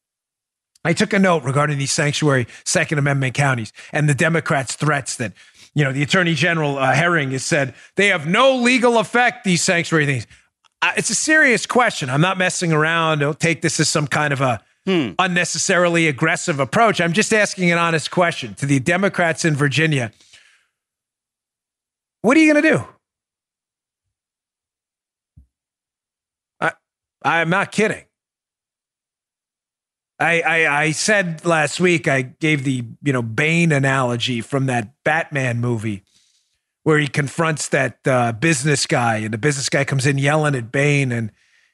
I 0.84 0.92
took 0.92 1.12
a 1.12 1.18
note 1.18 1.44
regarding 1.44 1.78
these 1.78 1.92
sanctuary 1.92 2.46
Second 2.64 2.98
Amendment 2.98 3.34
counties 3.34 3.72
and 3.92 4.08
the 4.08 4.14
Democrats' 4.14 4.76
threats 4.76 5.16
that, 5.16 5.32
you 5.74 5.84
know, 5.84 5.92
the 5.92 6.02
Attorney 6.02 6.34
General 6.34 6.78
uh, 6.78 6.94
Herring 6.94 7.32
has 7.32 7.44
said 7.44 7.74
they 7.96 8.08
have 8.08 8.26
no 8.26 8.56
legal 8.56 8.98
effect, 8.98 9.44
these 9.44 9.62
sanctuary 9.62 10.06
things. 10.06 10.26
Uh, 10.82 10.92
it's 10.96 11.10
a 11.10 11.14
serious 11.14 11.66
question. 11.66 12.08
I'm 12.08 12.22
not 12.22 12.38
messing 12.38 12.72
around. 12.72 13.18
Don't 13.18 13.38
take 13.38 13.60
this 13.60 13.78
as 13.78 13.88
some 13.88 14.06
kind 14.06 14.32
of 14.32 14.40
a 14.40 14.60
hmm. 14.86 15.10
unnecessarily 15.18 16.08
aggressive 16.08 16.58
approach. 16.58 17.00
I'm 17.00 17.12
just 17.12 17.34
asking 17.34 17.70
an 17.70 17.78
honest 17.78 18.10
question 18.10 18.54
to 18.54 18.66
the 18.66 18.80
Democrats 18.80 19.44
in 19.44 19.54
Virginia. 19.54 20.12
What 22.22 22.36
are 22.36 22.40
you 22.40 22.52
going 22.52 22.62
to 22.62 22.70
do? 22.70 22.84
I, 26.60 26.72
I'm 27.22 27.50
not 27.50 27.72
kidding. 27.72 28.04
I, 30.20 30.40
I, 30.42 30.82
I 30.82 30.90
said 30.92 31.44
last 31.44 31.80
week 31.80 32.06
I 32.06 32.22
gave 32.22 32.64
the 32.64 32.84
you 33.02 33.12
know 33.12 33.22
Bane 33.22 33.72
analogy 33.72 34.40
from 34.40 34.66
that 34.66 34.92
Batman 35.02 35.60
movie 35.60 36.02
where 36.82 36.98
he 36.98 37.08
confronts 37.08 37.68
that 37.68 37.98
uh, 38.06 38.32
business 38.32 38.86
guy 38.86 39.16
and 39.18 39.32
the 39.32 39.38
business 39.38 39.68
guy 39.68 39.84
comes 39.84 40.06
in 40.06 40.18
yelling 40.18 40.54
at 40.54 40.70
Bane 40.70 41.10
and 41.10 41.32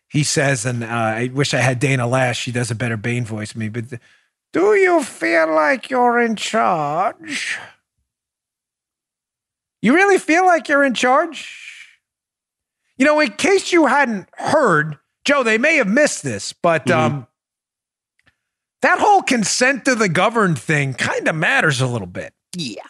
he 0.09 0.23
says 0.23 0.65
and 0.65 0.85
uh, 0.85 0.87
I 0.87 1.31
wish 1.35 1.55
I 1.55 1.59
had 1.59 1.81
Dana 1.81 2.05
Loesch 2.05 2.37
she 2.37 2.53
does 2.53 2.71
a 2.71 2.77
better 2.77 2.97
Bane 2.97 3.25
voice 3.25 3.53
than 3.53 3.61
me 3.61 3.69
but 3.69 3.99
do 4.53 4.75
you 4.75 5.03
feel 5.03 5.53
like 5.55 5.91
you're 5.91 6.19
in 6.19 6.37
charge? 6.37 7.59
You 9.83 9.95
really 9.95 10.19
feel 10.19 10.47
like 10.47 10.69
you're 10.69 10.83
in 10.83 10.95
charge? 10.95 12.01
You 12.97 13.05
know, 13.05 13.21
in 13.21 13.33
case 13.33 13.73
you 13.73 13.87
hadn't 13.87 14.29
heard, 14.33 14.99
Joe, 15.27 15.43
they 15.43 15.59
may 15.59 15.77
have 15.77 15.89
missed 15.89 16.23
this, 16.23 16.55
but 16.55 16.87
mm-hmm. 16.87 17.17
um, 17.17 17.27
that 18.87 19.01
whole 19.01 19.21
consent 19.21 19.85
to 19.87 19.97
the 19.97 20.09
governed 20.09 20.61
thing 20.61 20.95
kind 20.95 21.27
of 21.27 21.35
matters 21.35 21.81
a 21.81 21.89
little 21.89 22.07
bit. 22.07 22.33
Yeah. 22.57 22.83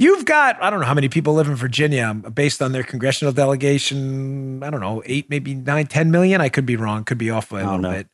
You've 0.00 0.24
got, 0.24 0.60
I 0.60 0.68
don't 0.68 0.80
know 0.80 0.86
how 0.86 0.94
many 0.94 1.08
people 1.08 1.34
live 1.34 1.46
in 1.46 1.54
Virginia 1.54 2.04
um, 2.04 2.22
based 2.22 2.60
on 2.60 2.72
their 2.72 2.82
congressional 2.82 3.32
delegation. 3.32 4.64
I 4.64 4.70
don't 4.70 4.80
know, 4.80 5.00
eight, 5.06 5.30
maybe 5.30 5.54
nine, 5.54 5.86
10 5.86 6.10
million. 6.10 6.40
I 6.40 6.48
could 6.48 6.66
be 6.66 6.74
wrong, 6.74 7.04
could 7.04 7.18
be 7.18 7.30
off 7.30 7.50
by 7.50 7.60
a 7.60 7.64
little 7.64 7.78
know. 7.78 7.92
bit. 7.92 8.08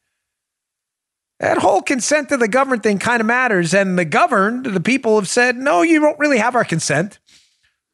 That 1.40 1.56
whole 1.56 1.80
consent 1.80 2.28
to 2.28 2.36
the 2.36 2.48
governed 2.48 2.82
thing 2.82 2.98
kind 2.98 3.22
of 3.22 3.26
matters. 3.26 3.72
And 3.72 3.98
the 3.98 4.04
governed, 4.04 4.66
the 4.66 4.80
people 4.80 5.16
have 5.16 5.28
said, 5.28 5.56
no, 5.56 5.80
you 5.80 5.98
don't 5.98 6.18
really 6.18 6.38
have 6.38 6.54
our 6.54 6.64
consent. 6.64 7.20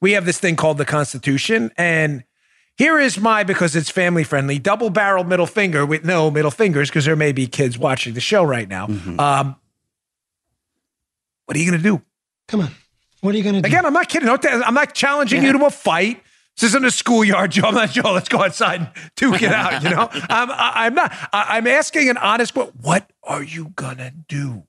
We 0.01 0.13
have 0.13 0.25
this 0.25 0.41
thing 0.41 0.57
called 0.57 0.79
the 0.79 0.85
Constitution. 0.85 1.71
And 1.77 2.25
here 2.77 2.99
is 2.99 3.21
my, 3.21 3.45
because 3.45 3.77
it's 3.77 3.91
family 3.91 4.25
friendly, 4.25 4.59
double 4.59 4.91
barrel 4.91 5.25
middle 5.25 5.47
finger 5.47 5.85
with 5.85 6.05
no 6.05 6.31
middle 6.31 6.51
fingers, 6.51 6.89
because 6.89 7.05
there 7.05 7.17
may 7.17 7.33
be 7.33 7.47
kids 7.47 7.79
watching 7.79 8.15
the 8.15 8.21
show 8.21 8.43
right 8.43 8.69
now. 8.69 8.87
Mm-hmm. 8.87 9.21
Um, 9.21 9.57
what 11.45 11.57
are 11.57 11.61
you 11.61 11.71
going 11.71 11.83
to 11.83 11.83
do? 11.83 12.01
Come 12.49 12.61
on. 12.61 12.71
What 13.21 13.35
are 13.35 13.39
you 13.39 13.45
going 13.45 13.57
to 13.57 13.61
do? 13.61 13.67
Again, 13.67 13.85
I'm 13.85 13.93
not 13.93 14.09
kidding. 14.09 14.29
I'm 14.31 14.73
not 14.73 14.95
challenging 14.95 15.43
yeah. 15.43 15.49
you 15.49 15.59
to 15.59 15.67
a 15.67 15.71
fight. 15.71 16.23
This 16.57 16.71
isn't 16.71 16.85
a 16.85 16.91
schoolyard, 16.91 17.51
Joe. 17.53 17.65
I'm 17.67 17.75
not 17.75 17.91
Joe. 17.91 18.13
Let's 18.13 18.31
go 18.31 18.43
outside 18.43 18.81
and 18.81 18.91
duke 19.15 19.43
it 19.43 19.53
out. 19.53 19.83
You 19.83 19.91
know, 19.91 20.09
I'm, 20.31 20.51
I'm 20.51 20.95
not. 20.95 21.13
I'm 21.35 21.67
asking 21.67 22.09
an 22.09 22.17
honest. 22.17 22.55
But 22.55 22.75
what 22.77 23.11
are 23.23 23.43
you 23.43 23.73
gonna 23.77 24.13
do? 24.27 24.63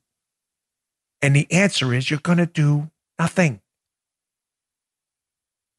And 1.22 1.34
the 1.34 1.50
answer 1.50 1.94
is 1.94 2.10
you're 2.10 2.20
gonna 2.20 2.44
do 2.44 2.90
nothing 3.18 3.61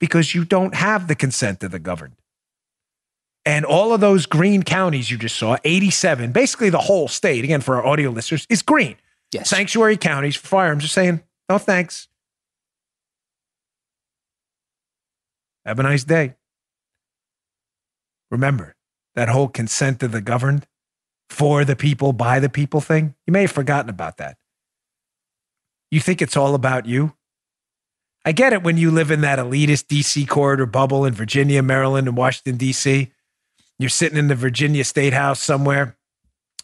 because 0.04 0.36
you 0.36 0.44
don't 0.44 0.76
have 0.76 1.08
the 1.08 1.16
consent 1.16 1.64
of 1.64 1.72
the 1.72 1.80
governed. 1.80 2.18
And 3.46 3.64
all 3.64 3.94
of 3.94 4.02
those 4.02 4.26
green 4.26 4.62
counties 4.62 5.10
you 5.10 5.18
just 5.18 5.38
saw, 5.38 5.56
87, 5.64 6.34
basically 6.34 6.70
the 6.70 6.78
whole 6.78 7.08
state, 7.08 7.46
again, 7.46 7.62
for 7.62 7.78
our 7.78 7.86
audio 7.86 8.10
listeners, 8.10 8.46
is 8.50 8.62
green. 8.62 8.98
Yes. 9.32 9.50
Sanctuary 9.50 9.96
counties 9.96 10.36
for 10.36 10.46
firearms 10.46 10.84
are 10.84 10.90
saying, 10.90 11.24
no 11.48 11.58
thanks. 11.58 12.10
Have 15.66 15.80
a 15.80 15.84
nice 15.84 16.04
day. 16.04 16.34
Remember 18.30 18.76
that 19.16 19.30
whole 19.30 19.48
consent 19.48 20.04
of 20.04 20.12
the 20.12 20.20
governed 20.20 20.68
for 21.30 21.64
the 21.64 21.78
people, 21.78 22.12
by 22.12 22.42
the 22.42 22.50
people 22.50 22.82
thing? 22.82 23.16
You 23.26 23.32
may 23.32 23.44
have 23.44 23.54
forgotten 23.54 23.90
about 23.90 24.18
that. 24.18 24.36
You 25.92 26.02
think 26.02 26.22
it's 26.22 26.36
all 26.36 26.56
about 26.56 26.88
you? 26.88 27.14
I 28.26 28.32
get 28.32 28.54
it 28.54 28.64
when 28.64 28.78
you 28.78 28.90
live 28.90 29.12
in 29.12 29.22
that 29.22 29.40
elitist 29.40 29.86
DC 29.88 30.28
corridor 30.28 30.66
bubble 30.66 31.06
in 31.06 31.14
Virginia, 31.14 31.62
Maryland, 31.62 32.08
and 32.08 32.16
Washington, 32.16 32.58
DC. 32.58 33.12
You're 33.80 33.90
sitting 33.90 34.18
in 34.18 34.28
the 34.30 34.36
Virginia 34.36 34.84
State 34.84 35.14
House 35.14 35.42
somewhere. 35.42 35.98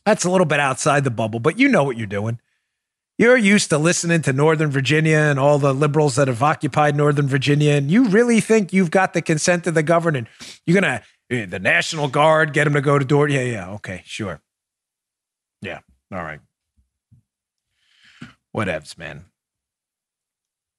That's 0.05 0.23
a 0.23 0.31
little 0.31 0.45
bit 0.45 0.59
outside 0.59 1.03
the 1.03 1.11
bubble, 1.11 1.39
but 1.39 1.59
you 1.59 1.67
know 1.67 1.83
what 1.83 1.97
you're 1.97 2.07
doing. 2.07 2.39
You're 3.17 3.35
used 3.35 3.69
to 3.71 3.77
listening 3.77 4.21
to 4.21 4.31
Northern 4.31 4.71
Virginia 4.71 5.17
and 5.17 5.37
all 5.37 5.59
the 5.59 5.73
liberals 5.73 6.15
that 6.15 6.29
have 6.29 6.41
occupied 6.41 6.95
Northern 6.95 7.27
Virginia, 7.27 7.73
and 7.73 7.91
you 7.91 8.07
really 8.07 8.39
think 8.39 8.71
you've 8.71 8.91
got 8.91 9.13
the 9.13 9.21
consent 9.21 9.67
of 9.67 9.73
the 9.73 9.83
governor. 9.83 10.25
You're 10.65 10.79
gonna 10.79 11.03
eh, 11.29 11.45
the 11.45 11.59
National 11.59 12.07
Guard 12.07 12.53
get 12.53 12.63
them 12.63 12.75
to 12.75 12.81
go 12.81 12.97
to 12.97 13.03
door. 13.03 13.27
Yeah, 13.27 13.41
yeah, 13.41 13.69
okay, 13.71 14.03
sure. 14.05 14.39
Yeah, 15.61 15.79
all 16.13 16.23
right. 16.23 16.39
Whatevs, 18.55 18.97
man. 18.97 19.25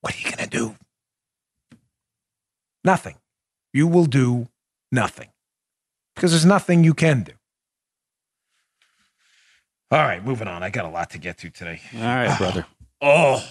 What 0.00 0.16
are 0.16 0.18
you 0.18 0.29
do? 0.50 0.76
Nothing. 2.84 3.16
You 3.72 3.86
will 3.86 4.06
do 4.06 4.48
nothing 4.90 5.28
because 6.14 6.32
there's 6.32 6.46
nothing 6.46 6.84
you 6.84 6.94
can 6.94 7.22
do. 7.22 7.32
All 9.90 10.00
right, 10.00 10.24
moving 10.24 10.48
on. 10.48 10.62
I 10.62 10.70
got 10.70 10.84
a 10.84 10.88
lot 10.88 11.10
to 11.10 11.18
get 11.18 11.38
to 11.38 11.50
today. 11.50 11.80
All 11.94 12.00
right, 12.00 12.38
brother. 12.38 12.66
Oh, 13.00 13.44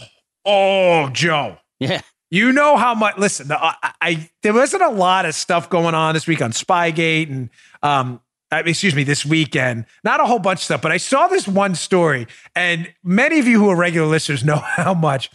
oh, 0.45 1.09
Joe. 1.09 1.57
Yeah. 1.79 2.01
You 2.31 2.51
know 2.51 2.77
how 2.77 2.93
much? 2.93 3.17
Listen, 3.17 3.51
I, 3.51 3.93
I, 4.01 4.29
there 4.43 4.53
wasn't 4.53 4.83
a 4.83 4.89
lot 4.89 5.25
of 5.25 5.33
stuff 5.33 5.69
going 5.69 5.95
on 5.95 6.13
this 6.13 6.27
week 6.27 6.41
on 6.41 6.51
Spygate 6.51 7.29
and 7.29 7.49
um, 7.81 8.21
excuse 8.51 8.95
me, 8.95 9.03
this 9.03 9.25
weekend. 9.25 9.85
Not 10.03 10.19
a 10.19 10.25
whole 10.25 10.39
bunch 10.39 10.59
of 10.59 10.63
stuff, 10.63 10.81
but 10.81 10.91
I 10.91 10.97
saw 10.97 11.27
this 11.27 11.47
one 11.47 11.75
story, 11.75 12.27
and 12.55 12.93
many 13.03 13.39
of 13.39 13.47
you 13.47 13.59
who 13.59 13.69
are 13.69 13.75
regular 13.75 14.07
listeners 14.07 14.43
know 14.45 14.57
how 14.57 14.93
much 14.93 15.31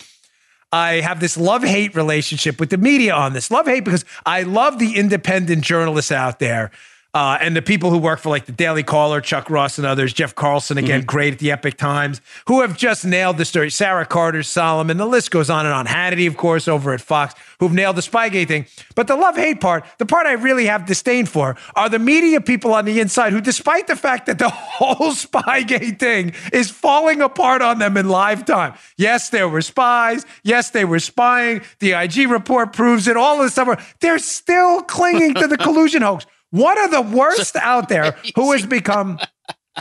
I 0.75 1.03
have 1.03 1.21
this 1.21 1.37
love 1.37 1.63
hate 1.63 1.95
relationship 1.95 2.59
with 2.59 2.71
the 2.71 2.77
media 2.77 3.15
on 3.15 3.33
this. 3.33 3.49
Love 3.49 3.67
hate 3.67 3.85
because 3.85 4.05
I 4.27 4.43
love 4.43 4.81
the 4.81 4.97
independent 4.97 5.63
journalists 5.63 6.11
out 6.11 6.41
there 6.41 6.73
uh, 7.15 7.39
and 7.41 7.55
the 7.55 7.63
people 7.63 7.91
who 7.91 7.99
work 7.99 8.19
for 8.19 8.29
like 8.29 8.47
the 8.47 8.53
Daily 8.53 8.83
Caller, 8.83 9.21
Chuck 9.21 9.49
Ross 9.49 9.79
and 9.79 9.87
others, 9.87 10.13
Jeff 10.13 10.35
Carlson, 10.35 10.77
again, 10.77 11.01
mm-hmm. 11.01 11.07
great 11.07 11.33
at 11.35 11.39
the 11.39 11.53
Epoch 11.53 11.77
Times, 11.77 12.21
who 12.49 12.61
have 12.61 12.77
just 12.77 13.05
nailed 13.05 13.39
the 13.39 13.45
story. 13.45 13.71
Sarah 13.71 14.05
Carter, 14.05 14.43
Solomon, 14.43 14.97
the 14.97 15.07
list 15.07 15.31
goes 15.31 15.49
on 15.49 15.65
and 15.65 15.73
on. 15.73 15.87
Hannity, 15.87 16.27
of 16.27 16.37
course, 16.37 16.67
over 16.67 16.93
at 16.93 17.01
Fox, 17.01 17.35
who've 17.61 17.73
nailed 17.73 17.97
the 17.97 18.03
Spygate 18.03 18.49
thing. 18.49 18.67
But 18.97 19.07
the 19.07 19.15
love 19.15 19.37
hate 19.37 19.61
part, 19.61 19.85
the 19.99 20.07
part 20.07 20.27
I 20.27 20.33
really 20.33 20.67
have 20.67 20.87
disdain 20.87 21.27
for, 21.27 21.57
are 21.77 21.89
the 21.89 22.01
media 22.01 22.41
people 22.41 22.75
on 22.75 22.85
the 22.85 22.99
inside 22.99 23.33
who, 23.33 23.41
despite 23.41 23.87
the 23.87 23.97
fact 23.97 24.27
that 24.27 24.41
the 24.41 24.49
whole 24.51 25.13
Spygate 25.13 26.01
thing 26.01 26.33
is 26.53 26.69
falling 26.69 27.23
apart 27.23 27.63
on 27.63 27.79
them 27.79 27.97
in 27.97 28.09
live 28.09 28.45
time. 28.45 28.75
Yes, 28.97 29.29
there 29.31 29.49
were 29.49 29.63
spies. 29.63 30.27
Yes, 30.43 30.71
they 30.71 30.85
were 30.85 30.99
spying. 30.99 31.63
The 31.79 31.93
IG 31.93 32.29
report 32.29 32.73
proves 32.73 33.07
it. 33.07 33.17
All 33.17 33.37
of 33.37 33.47
this 33.47 33.53
stuff. 33.53 33.95
They're 34.01 34.19
still 34.19 34.83
clinging 34.83 35.35
to 35.35 35.47
the 35.47 35.57
collusion 35.65 36.03
hoax. 36.03 36.27
One 36.55 36.79
of 36.79 36.93
the 36.93 37.03
worst 37.17 37.57
out 37.57 37.89
there 37.89 38.17
who 38.37 38.53
has 38.53 38.65
become 38.79 39.19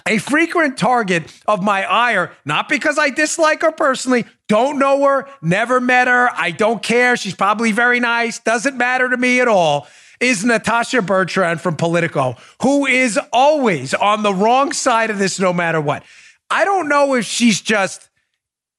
a 0.08 0.18
frequent 0.18 0.76
target 0.76 1.32
of 1.48 1.62
my 1.62 1.86
ire, 1.86 2.32
not 2.46 2.68
because 2.68 2.98
I 2.98 3.12
dislike 3.12 3.62
her 3.62 3.72
personally, 3.72 4.26
don't 4.48 4.80
know 4.80 5.06
her, 5.06 5.28
never 5.40 5.80
met 5.80 6.08
her, 6.08 6.30
I 6.34 6.50
don't 6.50 6.82
care. 6.82 7.16
She's 7.16 7.36
probably 7.36 7.72
very 7.72 8.00
nice, 8.00 8.40
doesn't 8.40 8.76
matter 8.76 9.08
to 9.08 9.18
me 9.18 9.40
at 9.40 9.48
all. 9.48 9.88
Is 10.20 10.44
Natasha 10.44 11.04
Bertrand 11.04 11.62
from 11.62 11.76
Politico, 11.76 12.38
who 12.64 12.88
is 12.88 13.20
always 13.32 13.94
on 13.94 14.24
the 14.24 14.34
wrong 14.34 14.72
side 14.72 15.12
of 15.12 15.20
this 15.20 15.40
no 15.40 15.54
matter 15.54 15.80
what. 15.80 16.04
I 16.50 16.66
don't 16.66 16.90
know 16.90 17.14
if 17.14 17.26
she's 17.26 17.62
just 17.62 18.10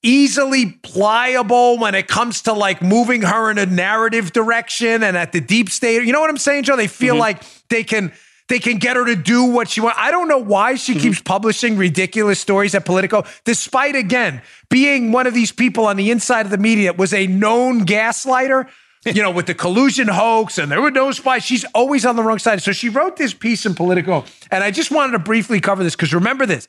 easily 0.04 0.78
pliable 0.82 1.78
when 1.78 1.94
it 1.94 2.06
comes 2.06 2.42
to 2.42 2.52
like 2.52 2.82
moving 2.82 3.22
her 3.22 3.50
in 3.50 3.58
a 3.58 3.66
narrative 3.66 4.32
direction 4.32 5.02
and 5.02 5.16
at 5.16 5.32
the 5.32 5.40
deep 5.40 5.70
state. 5.70 6.04
You 6.04 6.12
know 6.12 6.20
what 6.20 6.30
I'm 6.30 6.36
saying, 6.36 6.64
Joe? 6.64 6.76
They 6.76 6.86
feel 6.86 7.14
mm-hmm. 7.14 7.20
like 7.20 7.42
they 7.68 7.82
can 7.82 8.12
they 8.48 8.58
can 8.58 8.76
get 8.76 8.96
her 8.96 9.06
to 9.06 9.16
do 9.16 9.44
what 9.44 9.70
she 9.70 9.80
wants. 9.80 9.98
I 9.98 10.10
don't 10.10 10.28
know 10.28 10.38
why 10.38 10.74
she 10.74 10.92
mm-hmm. 10.92 11.00
keeps 11.00 11.20
publishing 11.22 11.78
ridiculous 11.78 12.38
stories 12.38 12.74
at 12.74 12.84
Politico, 12.84 13.24
despite 13.44 13.96
again 13.96 14.42
being 14.68 15.12
one 15.12 15.26
of 15.26 15.32
these 15.32 15.50
people 15.50 15.86
on 15.86 15.96
the 15.96 16.10
inside 16.10 16.42
of 16.42 16.50
the 16.50 16.58
media 16.58 16.92
was 16.92 17.14
a 17.14 17.26
known 17.26 17.86
gaslighter. 17.86 18.68
you 19.06 19.22
know, 19.22 19.30
with 19.30 19.46
the 19.46 19.54
collusion 19.54 20.08
hoax 20.08 20.56
and 20.56 20.70
there 20.70 20.80
were 20.80 20.90
no 20.90 21.12
spies. 21.12 21.44
She's 21.44 21.64
always 21.74 22.06
on 22.06 22.16
the 22.16 22.22
wrong 22.22 22.38
side. 22.38 22.62
So 22.62 22.72
she 22.72 22.88
wrote 22.88 23.16
this 23.16 23.34
piece 23.34 23.66
in 23.66 23.74
Politico. 23.74 24.24
And 24.50 24.64
I 24.64 24.70
just 24.70 24.90
wanted 24.90 25.12
to 25.12 25.18
briefly 25.18 25.60
cover 25.60 25.82
this 25.82 25.94
because 25.94 26.14
remember 26.14 26.46
this 26.46 26.68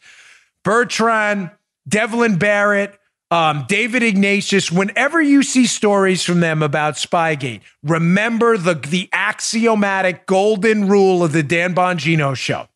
Bertrand, 0.64 1.52
Devlin 1.88 2.38
Barrett, 2.38 3.00
um, 3.32 3.66
David 3.68 4.04
Ignatius, 4.04 4.72
whenever 4.72 5.22
you 5.22 5.42
see 5.42 5.66
stories 5.66 6.24
from 6.24 6.42
them 6.42 6.62
about 6.62 6.96
Spygate, 6.96 7.62
remember 7.84 8.58
the, 8.58 8.76
the 8.76 9.10
axiomatic 9.12 10.26
golden 10.26 10.88
rule 10.88 11.24
of 11.24 11.32
the 11.32 11.44
Dan 11.44 11.74
Bongino 11.74 12.36
show. 12.36 12.68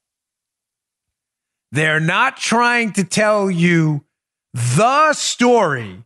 They're 1.72 2.00
not 2.00 2.38
trying 2.38 2.94
to 2.94 3.04
tell 3.04 3.52
you 3.52 4.04
the 4.54 5.14
story. 5.14 6.04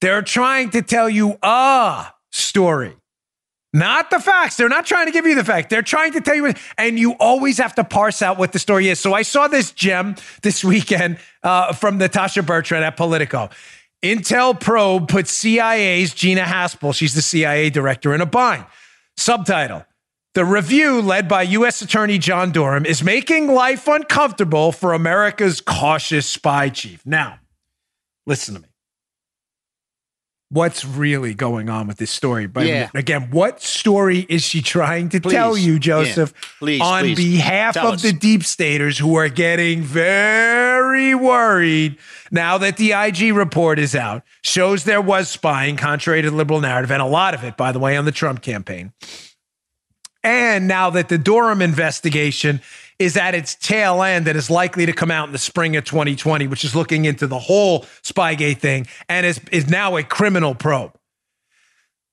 They're 0.00 0.22
trying 0.22 0.70
to 0.70 0.82
tell 0.82 1.10
you 1.10 1.36
a 1.42 2.06
story. 2.30 2.94
Not 3.76 4.08
the 4.08 4.18
facts. 4.18 4.56
They're 4.56 4.70
not 4.70 4.86
trying 4.86 5.04
to 5.04 5.12
give 5.12 5.26
you 5.26 5.34
the 5.34 5.44
fact. 5.44 5.68
They're 5.68 5.82
trying 5.82 6.12
to 6.12 6.22
tell 6.22 6.34
you, 6.34 6.54
and 6.78 6.98
you 6.98 7.12
always 7.20 7.58
have 7.58 7.74
to 7.74 7.84
parse 7.84 8.22
out 8.22 8.38
what 8.38 8.52
the 8.52 8.58
story 8.58 8.88
is. 8.88 8.98
So 8.98 9.12
I 9.12 9.20
saw 9.20 9.48
this 9.48 9.70
gem 9.70 10.14
this 10.40 10.64
weekend 10.64 11.18
uh, 11.42 11.74
from 11.74 11.98
Natasha 11.98 12.42
Bertrand 12.42 12.86
at 12.86 12.96
Politico. 12.96 13.50
Intel 14.02 14.58
probe 14.58 15.08
puts 15.08 15.30
CIA's 15.30 16.14
Gina 16.14 16.40
Haspel, 16.40 16.94
she's 16.94 17.12
the 17.12 17.20
CIA 17.20 17.68
director, 17.68 18.14
in 18.14 18.22
a 18.22 18.26
bind. 18.26 18.64
Subtitle 19.18 19.84
The 20.32 20.46
review, 20.46 21.02
led 21.02 21.28
by 21.28 21.42
U.S. 21.42 21.82
Attorney 21.82 22.16
John 22.16 22.52
Durham, 22.52 22.86
is 22.86 23.02
making 23.02 23.48
life 23.48 23.88
uncomfortable 23.88 24.72
for 24.72 24.94
America's 24.94 25.60
cautious 25.60 26.24
spy 26.24 26.70
chief. 26.70 27.04
Now, 27.04 27.40
listen 28.24 28.54
to 28.54 28.62
me 28.62 28.68
what's 30.56 30.86
really 30.86 31.34
going 31.34 31.68
on 31.68 31.86
with 31.86 31.98
this 31.98 32.10
story. 32.10 32.46
But 32.46 32.66
Yeah. 32.66 32.88
again, 32.94 33.28
what 33.30 33.62
story 33.62 34.24
is 34.30 34.42
she 34.42 34.62
trying 34.62 35.10
to 35.10 35.20
Please. 35.20 35.32
tell 35.34 35.56
you, 35.56 35.78
Joseph, 35.78 36.32
Yeah. 36.34 36.48
Please, 36.58 36.80
on 36.80 37.02
please. 37.02 37.16
behalf 37.16 37.74
Tell 37.74 37.88
of 37.88 37.94
us. 37.96 38.02
the 38.02 38.12
deep 38.14 38.42
staters 38.42 38.96
who 38.96 39.16
are 39.16 39.28
getting 39.28 39.82
very 39.82 41.14
worried 41.14 41.96
now 42.30 42.56
that 42.56 42.78
the 42.78 42.94
IG 42.94 43.32
report 43.32 43.78
is 43.78 43.94
out? 43.94 44.22
Shows 44.42 44.84
there 44.84 45.02
was 45.02 45.28
spying, 45.28 45.76
contrary 45.76 46.22
to 46.22 46.30
the 46.30 46.36
liberal 46.36 46.62
narrative, 46.62 46.90
and 46.90 47.02
a 47.02 47.06
lot 47.06 47.34
of 47.34 47.44
it, 47.44 47.58
by 47.58 47.70
the 47.70 47.78
way, 47.78 47.94
on 47.94 48.06
the 48.06 48.12
Trump 48.12 48.40
campaign. 48.40 48.92
And 50.24 50.66
now 50.66 50.88
that 50.90 51.08
the 51.10 51.18
Durham 51.18 51.60
investigation 51.60 52.60
is 52.98 53.16
at 53.16 53.34
its 53.34 53.54
tail 53.54 54.02
end 54.02 54.26
and 54.26 54.36
is 54.36 54.50
likely 54.50 54.86
to 54.86 54.92
come 54.92 55.10
out 55.10 55.26
in 55.26 55.32
the 55.32 55.38
spring 55.38 55.76
of 55.76 55.84
2020, 55.84 56.46
which 56.46 56.64
is 56.64 56.74
looking 56.74 57.04
into 57.04 57.26
the 57.26 57.38
whole 57.38 57.82
Spygate 58.02 58.58
thing 58.58 58.86
and 59.08 59.26
is, 59.26 59.40
is 59.52 59.68
now 59.68 59.96
a 59.96 60.02
criminal 60.02 60.54
probe. 60.54 60.92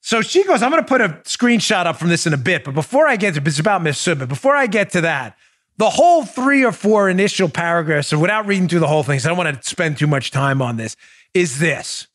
So 0.01 0.21
she 0.21 0.43
goes, 0.43 0.61
I'm 0.61 0.69
going 0.69 0.83
to 0.83 0.87
put 0.87 0.99
a 0.99 1.09
screenshot 1.23 1.85
up 1.85 1.95
from 1.95 2.09
this 2.09 2.27
in 2.27 2.33
a 2.33 2.37
bit, 2.37 2.65
but 2.65 2.73
before 2.73 3.07
I 3.07 3.15
get 3.15 3.35
to 3.35 3.41
it's 3.45 3.59
about 3.59 3.81
Miss 3.81 4.03
But 4.05 4.27
before 4.27 4.55
I 4.55 4.67
get 4.67 4.89
to 4.91 5.01
that, 5.01 5.37
the 5.77 5.89
whole 5.89 6.25
three 6.25 6.63
or 6.65 6.73
four 6.73 7.09
initial 7.09 7.47
paragraphs, 7.47 8.09
so 8.09 8.19
without 8.19 8.45
reading 8.45 8.67
through 8.67 8.81
the 8.81 8.87
whole 8.87 9.03
thing, 9.03 9.19
so 9.19 9.29
I 9.29 9.29
don't 9.29 9.37
want 9.37 9.63
to 9.63 9.69
spend 9.69 9.97
too 9.97 10.07
much 10.07 10.29
time 10.29 10.61
on 10.61 10.75
this, 10.75 10.97
is 11.33 11.59
this. 11.59 12.07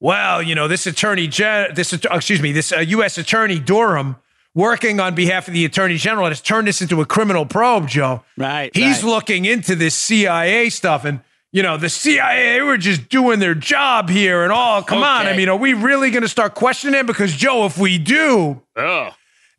Well, 0.00 0.42
you 0.42 0.54
know, 0.54 0.68
this 0.68 0.86
attorney, 0.86 1.28
this 1.28 1.92
excuse 1.92 2.42
me, 2.42 2.52
this 2.52 2.72
uh, 2.72 2.80
U.S. 2.80 3.16
attorney 3.16 3.58
Durham, 3.58 4.16
working 4.54 5.00
on 5.00 5.14
behalf 5.14 5.48
of 5.48 5.54
the 5.54 5.64
attorney 5.64 5.96
general, 5.96 6.28
has 6.28 6.40
turned 6.40 6.66
this 6.68 6.80
into 6.80 7.00
a 7.00 7.06
criminal 7.06 7.44
probe. 7.46 7.88
Joe, 7.88 8.22
Right, 8.36 8.70
He's 8.74 9.02
right. 9.02 9.10
looking 9.10 9.44
into 9.44 9.74
this 9.74 9.94
CIA 9.94 10.68
stuff, 10.70 11.04
and 11.04 11.20
you 11.52 11.62
know, 11.62 11.76
the 11.76 11.88
CIA 11.88 12.60
were 12.62 12.76
just 12.76 13.08
doing 13.08 13.38
their 13.38 13.54
job 13.54 14.08
here, 14.10 14.42
and 14.42 14.52
all. 14.52 14.82
Come 14.82 15.02
on, 15.04 15.26
I 15.26 15.36
mean, 15.36 15.48
are 15.48 15.56
we 15.56 15.72
really 15.74 16.10
going 16.10 16.22
to 16.22 16.28
start 16.28 16.54
questioning 16.54 16.98
it? 17.00 17.06
Because 17.06 17.32
Joe, 17.32 17.64
if 17.66 17.78
we 17.78 17.96
do, 17.98 18.60
Oh. 18.76 19.10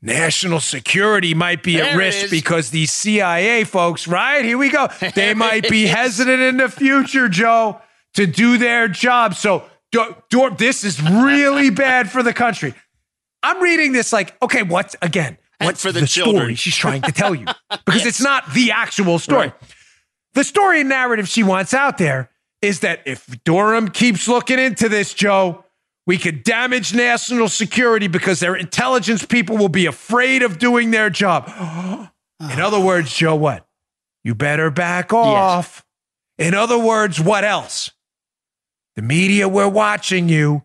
national 0.02 0.60
security 0.60 1.34
might 1.34 1.64
be 1.64 1.78
There 1.78 1.86
at 1.86 1.96
risk 1.98 2.30
because 2.30 2.70
these 2.72 2.92
CIA 2.92 3.64
folks, 3.64 4.08
right? 4.08 4.44
Here 4.44 4.58
we 4.58 4.70
go. 4.70 4.90
They 5.16 5.34
might 5.34 5.70
be 5.70 5.88
hesitant 5.88 6.42
in 6.42 6.58
the 6.58 6.68
future, 6.70 7.30
Joe, 7.30 7.80
to 8.16 8.28
do 8.28 8.58
their 8.58 8.88
job. 8.90 9.34
So, 9.36 9.64
Do- 9.94 10.16
Dor- 10.30 10.50
this 10.52 10.84
is 10.84 11.02
really 11.02 11.70
bad 11.70 12.12
for 12.12 12.22
the 12.24 12.34
country. 12.34 12.74
I'm 13.46 13.62
reading 13.62 13.92
this 13.92 14.12
like, 14.12 14.36
okay, 14.42 14.64
what's 14.64 14.96
again? 15.02 15.38
And 15.60 15.68
What's 15.68 15.82
for 15.82 15.92
the 15.92 16.02
the 16.02 16.08
children. 16.08 16.36
story 16.36 16.56
she's 16.56 16.76
trying 16.76 17.02
to 17.04 17.12
tell 17.12 17.34
you? 17.34 17.46
Because 17.86 18.06
it's 18.06 18.22
not 18.22 18.52
the 18.54 18.72
actual 18.72 19.20
story. 19.20 19.54
The 20.34 20.44
story 20.44 20.82
and 20.82 20.90
narrative 20.90 21.28
she 21.30 21.44
wants 21.44 21.74
out 21.74 21.98
there 21.98 22.30
is 22.62 22.80
that 22.82 23.02
if 23.06 23.26
Durham 23.44 23.90
keeps 23.90 24.28
looking 24.28 24.60
into 24.60 24.90
this, 24.90 25.14
Joe, 25.14 25.64
we 26.08 26.18
could 26.18 26.44
damage 26.44 26.94
national 26.94 27.48
security 27.50 28.08
because 28.08 28.40
their 28.40 28.56
intelligence 28.56 29.26
people 29.26 29.58
will 29.58 29.70
be 29.70 29.86
afraid 29.86 30.42
of 30.42 30.58
doing 30.58 30.92
their 30.92 31.10
job. 31.10 31.48
In 32.40 32.60
other 32.60 32.78
oh. 32.78 32.86
words, 32.86 33.14
Joe, 33.14 33.36
what? 33.36 33.66
You 34.24 34.36
better 34.36 34.72
back 34.72 35.14
off. 35.14 35.86
In 36.38 36.54
other 36.54 36.78
words, 36.78 37.20
what 37.20 37.44
else? 37.44 37.92
The 38.96 39.02
media, 39.02 39.48
we're 39.48 39.70
watching 39.70 40.28
you. 40.28 40.64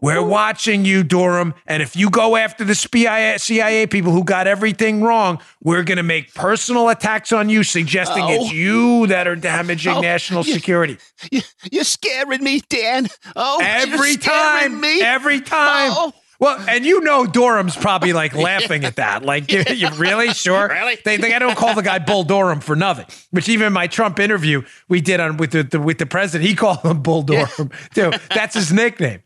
We're 0.00 0.22
watching 0.24 0.84
you, 0.84 1.02
Durham. 1.02 1.54
And 1.66 1.82
if 1.82 1.96
you 1.96 2.10
go 2.10 2.36
after 2.36 2.64
the 2.64 2.74
CIA, 2.74 3.38
CIA 3.38 3.86
people 3.86 4.12
who 4.12 4.22
got 4.24 4.46
everything 4.46 5.02
wrong, 5.02 5.40
we're 5.62 5.82
going 5.82 5.96
to 5.96 6.02
make 6.04 6.34
personal 6.34 6.88
attacks 6.88 7.32
on 7.32 7.48
you, 7.48 7.62
suggesting 7.64 8.22
Oh. 8.24 8.28
it's 8.30 8.52
you 8.52 9.06
that 9.08 9.26
are 9.26 9.36
damaging 9.36 9.94
Oh, 9.94 10.00
national 10.00 10.44
you- 10.44 10.52
security. 10.54 10.98
You, 11.30 11.40
you're 11.72 11.84
scaring 11.84 12.42
me, 12.44 12.60
Dan. 12.68 13.08
Oh, 13.34 13.60
Every 13.62 14.10
you're 14.10 14.18
time. 14.18 14.80
me. 14.80 15.02
Every 15.02 15.40
time. 15.40 15.90
Oh. 15.94 16.12
Well, 16.38 16.62
and 16.68 16.84
you 16.84 17.00
know 17.00 17.26
Durham's 17.26 17.74
probably 17.76 18.12
like 18.12 18.34
laughing 18.36 18.84
at 18.84 18.96
that. 18.96 19.24
Like, 19.24 19.50
you, 19.50 19.64
you 19.74 19.88
really 19.94 20.34
sure? 20.34 20.68
Really? 20.68 20.98
They, 21.04 21.16
they 21.16 21.34
I 21.34 21.38
don't 21.38 21.56
call 21.56 21.74
the 21.74 21.82
guy 21.82 21.98
Bull 21.98 22.24
Durham 22.24 22.60
for 22.60 22.76
nothing. 22.76 23.06
Which 23.30 23.48
even 23.48 23.72
my 23.72 23.86
Trump 23.86 24.18
interview 24.20 24.62
we 24.88 25.00
did 25.00 25.18
on 25.18 25.38
with 25.38 25.52
the, 25.52 25.62
the 25.62 25.80
with 25.80 25.96
the 25.98 26.04
president, 26.06 26.46
he 26.48 26.54
called 26.54 26.80
him 26.84 27.00
Bull 27.02 27.22
Durham 27.22 27.70
too. 27.94 28.12
That's 28.34 28.54
his 28.54 28.70
nickname. 28.70 29.22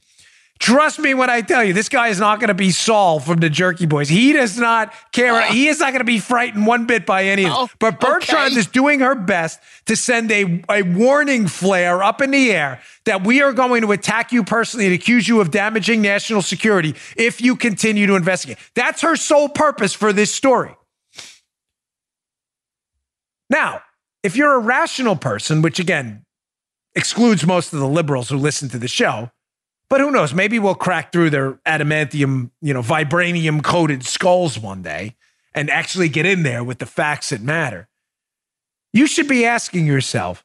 Trust 0.60 0.98
me 0.98 1.14
when 1.14 1.30
I 1.30 1.40
tell 1.40 1.64
you, 1.64 1.72
this 1.72 1.88
guy 1.88 2.08
is 2.08 2.20
not 2.20 2.38
going 2.38 2.48
to 2.48 2.54
be 2.54 2.70
Sol 2.70 3.18
from 3.18 3.38
the 3.40 3.48
Jerky 3.48 3.86
Boys. 3.86 4.10
He 4.10 4.34
does 4.34 4.58
not 4.58 4.92
care. 5.10 5.32
Ah. 5.34 5.50
he 5.50 5.68
is 5.68 5.80
not 5.80 5.86
going 5.92 6.00
to 6.00 6.04
be 6.04 6.18
frightened 6.18 6.66
one 6.66 6.84
bit 6.84 7.06
by 7.06 7.24
any 7.24 7.46
of 7.46 7.52
Oh, 7.54 7.66
this. 7.66 7.76
But 7.78 7.98
Bertrand 7.98 8.52
okay. 8.52 8.60
is 8.60 8.66
doing 8.66 9.00
her 9.00 9.14
best 9.14 9.58
to 9.86 9.96
send 9.96 10.30
a, 10.30 10.62
a 10.68 10.82
warning 10.82 11.46
flare 11.46 12.02
up 12.02 12.20
in 12.20 12.30
the 12.30 12.52
air 12.52 12.82
that 13.06 13.24
we 13.24 13.40
are 13.40 13.54
going 13.54 13.80
to 13.80 13.92
attack 13.92 14.32
you 14.32 14.44
personally 14.44 14.84
and 14.84 14.94
accuse 14.94 15.26
you 15.26 15.40
of 15.40 15.50
damaging 15.50 16.02
national 16.02 16.42
security 16.42 16.94
if 17.16 17.40
you 17.40 17.56
continue 17.56 18.06
to 18.06 18.14
investigate. 18.14 18.58
That's 18.74 19.00
her 19.00 19.16
sole 19.16 19.48
purpose 19.48 19.94
for 19.94 20.12
this 20.12 20.30
story. 20.30 20.76
Now, 23.48 23.80
if 24.22 24.36
you're 24.36 24.52
a 24.52 24.58
rational 24.58 25.16
person, 25.16 25.62
which 25.62 25.78
again 25.80 26.22
excludes 26.94 27.46
most 27.46 27.72
of 27.72 27.80
the 27.80 27.88
liberals 27.88 28.28
who 28.28 28.36
listen 28.36 28.68
to 28.68 28.78
the 28.78 28.88
show, 28.88 29.30
but 29.90 30.00
who 30.00 30.10
knows? 30.10 30.32
Maybe 30.32 30.58
we'll 30.58 30.74
crack 30.74 31.12
through 31.12 31.30
their 31.30 31.54
adamantium, 31.66 32.50
you 32.62 32.72
know, 32.72 32.80
vibranium 32.80 33.62
coated 33.62 34.04
skulls 34.04 34.58
one 34.58 34.80
day 34.80 35.16
and 35.54 35.68
actually 35.68 36.08
get 36.08 36.24
in 36.24 36.42
there 36.42 36.64
with 36.64 36.78
the 36.78 36.86
facts 36.86 37.30
that 37.30 37.42
matter. 37.42 37.88
You 38.92 39.06
should 39.06 39.28
be 39.28 39.44
asking 39.44 39.86
yourself 39.86 40.44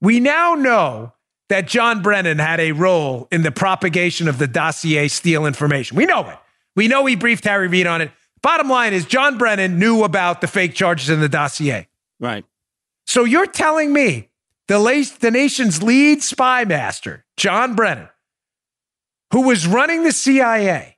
we 0.00 0.20
now 0.20 0.54
know 0.54 1.12
that 1.48 1.66
John 1.66 2.02
Brennan 2.02 2.38
had 2.38 2.60
a 2.60 2.72
role 2.72 3.26
in 3.32 3.42
the 3.42 3.50
propagation 3.50 4.28
of 4.28 4.38
the 4.38 4.46
dossier 4.46 5.08
Steele 5.08 5.46
information. 5.46 5.96
We 5.96 6.06
know 6.06 6.28
it. 6.28 6.38
We 6.76 6.88
know 6.88 7.06
he 7.06 7.16
briefed 7.16 7.44
Harry 7.44 7.68
Reid 7.68 7.86
on 7.86 8.00
it. 8.00 8.12
Bottom 8.42 8.68
line 8.68 8.92
is, 8.92 9.04
John 9.04 9.38
Brennan 9.38 9.78
knew 9.78 10.04
about 10.04 10.40
the 10.40 10.46
fake 10.46 10.74
charges 10.74 11.10
in 11.10 11.20
the 11.20 11.28
dossier. 11.28 11.88
Right. 12.20 12.44
So 13.06 13.24
you're 13.24 13.46
telling 13.46 13.92
me 13.92 14.28
the, 14.68 14.78
la- 14.78 15.02
the 15.18 15.30
nation's 15.30 15.82
lead 15.82 16.22
spy 16.22 16.64
master, 16.64 17.24
John 17.36 17.74
Brennan, 17.74 18.08
who 19.32 19.42
was 19.42 19.66
running 19.66 20.04
the 20.04 20.12
CIA, 20.12 20.96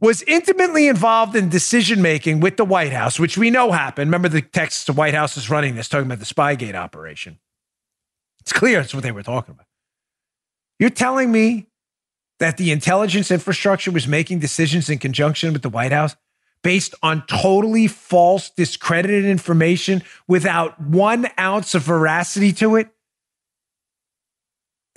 was 0.00 0.22
intimately 0.22 0.88
involved 0.88 1.34
in 1.34 1.48
decision 1.48 2.02
making 2.02 2.40
with 2.40 2.56
the 2.56 2.64
White 2.64 2.92
House, 2.92 3.18
which 3.18 3.38
we 3.38 3.50
know 3.50 3.72
happened. 3.72 4.08
Remember 4.08 4.28
the 4.28 4.42
text 4.42 4.86
the 4.86 4.92
White 4.92 5.14
House 5.14 5.36
is 5.36 5.48
running 5.48 5.74
this, 5.74 5.88
talking 5.88 6.06
about 6.06 6.18
the 6.18 6.26
Spygate 6.26 6.74
operation. 6.74 7.38
It's 8.40 8.52
clear 8.52 8.80
that's 8.80 8.94
what 8.94 9.02
they 9.02 9.12
were 9.12 9.22
talking 9.22 9.54
about. 9.54 9.66
You're 10.78 10.90
telling 10.90 11.32
me 11.32 11.66
that 12.38 12.58
the 12.58 12.70
intelligence 12.70 13.30
infrastructure 13.30 13.90
was 13.90 14.06
making 14.06 14.40
decisions 14.40 14.90
in 14.90 14.98
conjunction 14.98 15.52
with 15.52 15.62
the 15.62 15.70
White 15.70 15.92
House 15.92 16.14
based 16.62 16.94
on 17.02 17.24
totally 17.26 17.86
false, 17.86 18.50
discredited 18.50 19.24
information 19.24 20.02
without 20.28 20.80
one 20.80 21.28
ounce 21.38 21.74
of 21.74 21.82
veracity 21.82 22.52
to 22.52 22.76
it? 22.76 22.88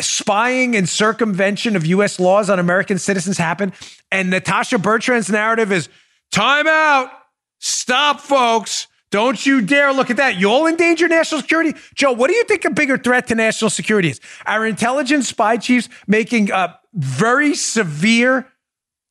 Spying 0.02 0.76
and 0.76 0.88
circumvention 0.88 1.76
of 1.76 1.86
US 1.86 2.20
laws 2.20 2.50
on 2.50 2.60
American 2.60 2.98
citizens 2.98 3.38
happen. 3.38 3.74
And 4.12 4.30
Natasha 4.30 4.78
Bertrand's 4.78 5.30
narrative 5.30 5.72
is 5.72 5.90
time 6.32 6.68
out. 6.68 7.12
Stop, 7.60 8.22
folks. 8.22 8.88
Don't 9.12 9.44
you 9.44 9.62
dare 9.62 9.92
look 9.92 10.10
at 10.12 10.18
that. 10.18 10.38
You'll 10.38 10.68
endanger 10.68 11.08
national 11.08 11.42
security. 11.42 11.74
Joe, 11.96 12.12
what 12.12 12.30
do 12.30 12.36
you 12.36 12.44
think 12.44 12.64
a 12.66 12.70
bigger 12.70 12.98
threat 12.98 13.28
to 13.28 13.36
national 13.36 13.72
security 13.72 14.10
is? 14.10 14.22
Our 14.46 14.68
intelligence 14.68 15.28
spy 15.28 15.58
chiefs 15.58 15.90
making 16.08 16.52
uh, 16.52 16.76
very 16.94 17.56
severe, 17.56 18.48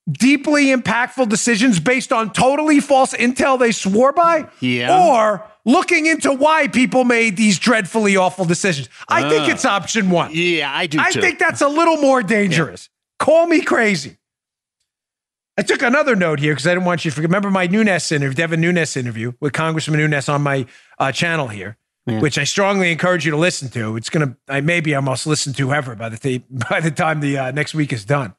deeply 0.08 0.66
impactful 0.66 1.28
decisions 1.28 1.80
based 1.80 2.12
on 2.12 2.32
totally 2.32 2.78
false 2.78 3.12
intel 3.12 3.58
they 3.58 3.72
swore 3.72 4.12
by? 4.12 4.48
Yeah. 4.60 4.96
Or 4.96 5.44
looking 5.68 6.06
into 6.06 6.32
why 6.32 6.66
people 6.66 7.04
made 7.04 7.36
these 7.36 7.58
dreadfully 7.60 8.16
awful 8.16 8.44
decisions? 8.44 8.88
I 9.08 9.28
think 9.28 9.48
it's 9.48 9.64
option 9.64 10.10
one. 10.10 10.30
Yeah, 10.32 10.72
I 10.74 10.86
do 10.88 10.98
I 10.98 11.10
too. 11.12 11.20
think 11.20 11.38
that's 11.38 11.60
a 11.60 11.68
little 11.68 11.98
more 11.98 12.22
dangerous. 12.22 12.88
Call 13.20 13.46
me 13.46 13.60
crazy. 13.62 14.16
I 15.56 15.62
took 15.62 15.82
another 15.82 16.14
note 16.16 16.38
here 16.40 16.52
because 16.52 16.66
I 16.66 16.70
didn't 16.74 16.84
want 16.86 17.04
you 17.04 17.10
to 17.10 17.14
forget. 17.14 17.28
Remember 17.30 17.50
my 17.50 17.66
Nunes 17.66 18.10
interview, 18.12 18.34
Devin 18.34 18.60
Nunes 18.60 18.96
interview 18.96 19.32
with 19.40 19.52
Congressman 19.52 19.98
Nunes 19.98 20.28
on 20.28 20.42
my 20.42 20.66
uh, 21.00 21.10
channel 21.12 21.48
here. 21.48 21.76
yeah. 22.06 22.20
which 22.20 22.38
I 22.38 22.44
strongly 22.44 22.92
encourage 22.92 23.24
you 23.24 23.32
to 23.32 23.36
listen 23.36 23.68
to. 23.70 23.96
It's 23.96 24.08
gonna, 24.08 24.36
I 24.48 24.60
maybe 24.60 24.94
I 24.94 25.00
must 25.00 25.26
listen 25.26 25.52
to 25.54 25.72
ever 25.74 25.96
by 25.96 26.08
the 26.10 26.16
th- 26.16 26.42
by 26.70 26.80
the 26.80 26.92
time 26.92 27.18
the 27.20 27.36
uh, 27.38 27.50
next 27.50 27.74
week 27.74 27.92
is 27.92 28.04
done. 28.04 28.34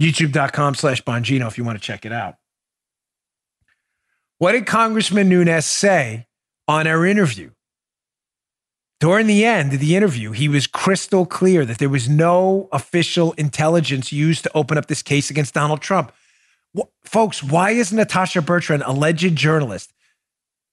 YouTube.com/slash 0.00 1.02
Bongino 1.04 1.48
if 1.48 1.58
you 1.58 1.64
want 1.64 1.76
to 1.78 1.84
check 1.84 2.06
it 2.06 2.12
out. 2.12 2.36
What 4.38 4.52
did 4.52 4.64
Congressman 4.66 5.28
Nunes 5.28 5.66
say 5.66 6.27
on 6.68 6.86
our 6.86 7.04
interview? 7.04 7.50
During 9.00 9.28
the 9.28 9.44
end 9.44 9.72
of 9.72 9.80
the 9.80 9.96
interview, 9.96 10.32
he 10.32 10.48
was 10.48 10.66
crystal 10.66 11.24
clear 11.24 11.64
that 11.64 11.78
there 11.78 11.88
was 11.88 12.08
no 12.08 12.68
official 12.72 13.32
intelligence 13.32 14.12
used 14.12 14.42
to 14.44 14.50
open 14.54 14.76
up 14.76 14.86
this 14.86 15.02
case 15.02 15.30
against 15.30 15.54
Donald 15.54 15.80
Trump. 15.80 16.12
Folks, 17.04 17.42
why 17.42 17.70
is 17.70 17.92
Natasha 17.92 18.42
Bertrand, 18.42 18.82
alleged 18.84 19.36
journalist, 19.36 19.92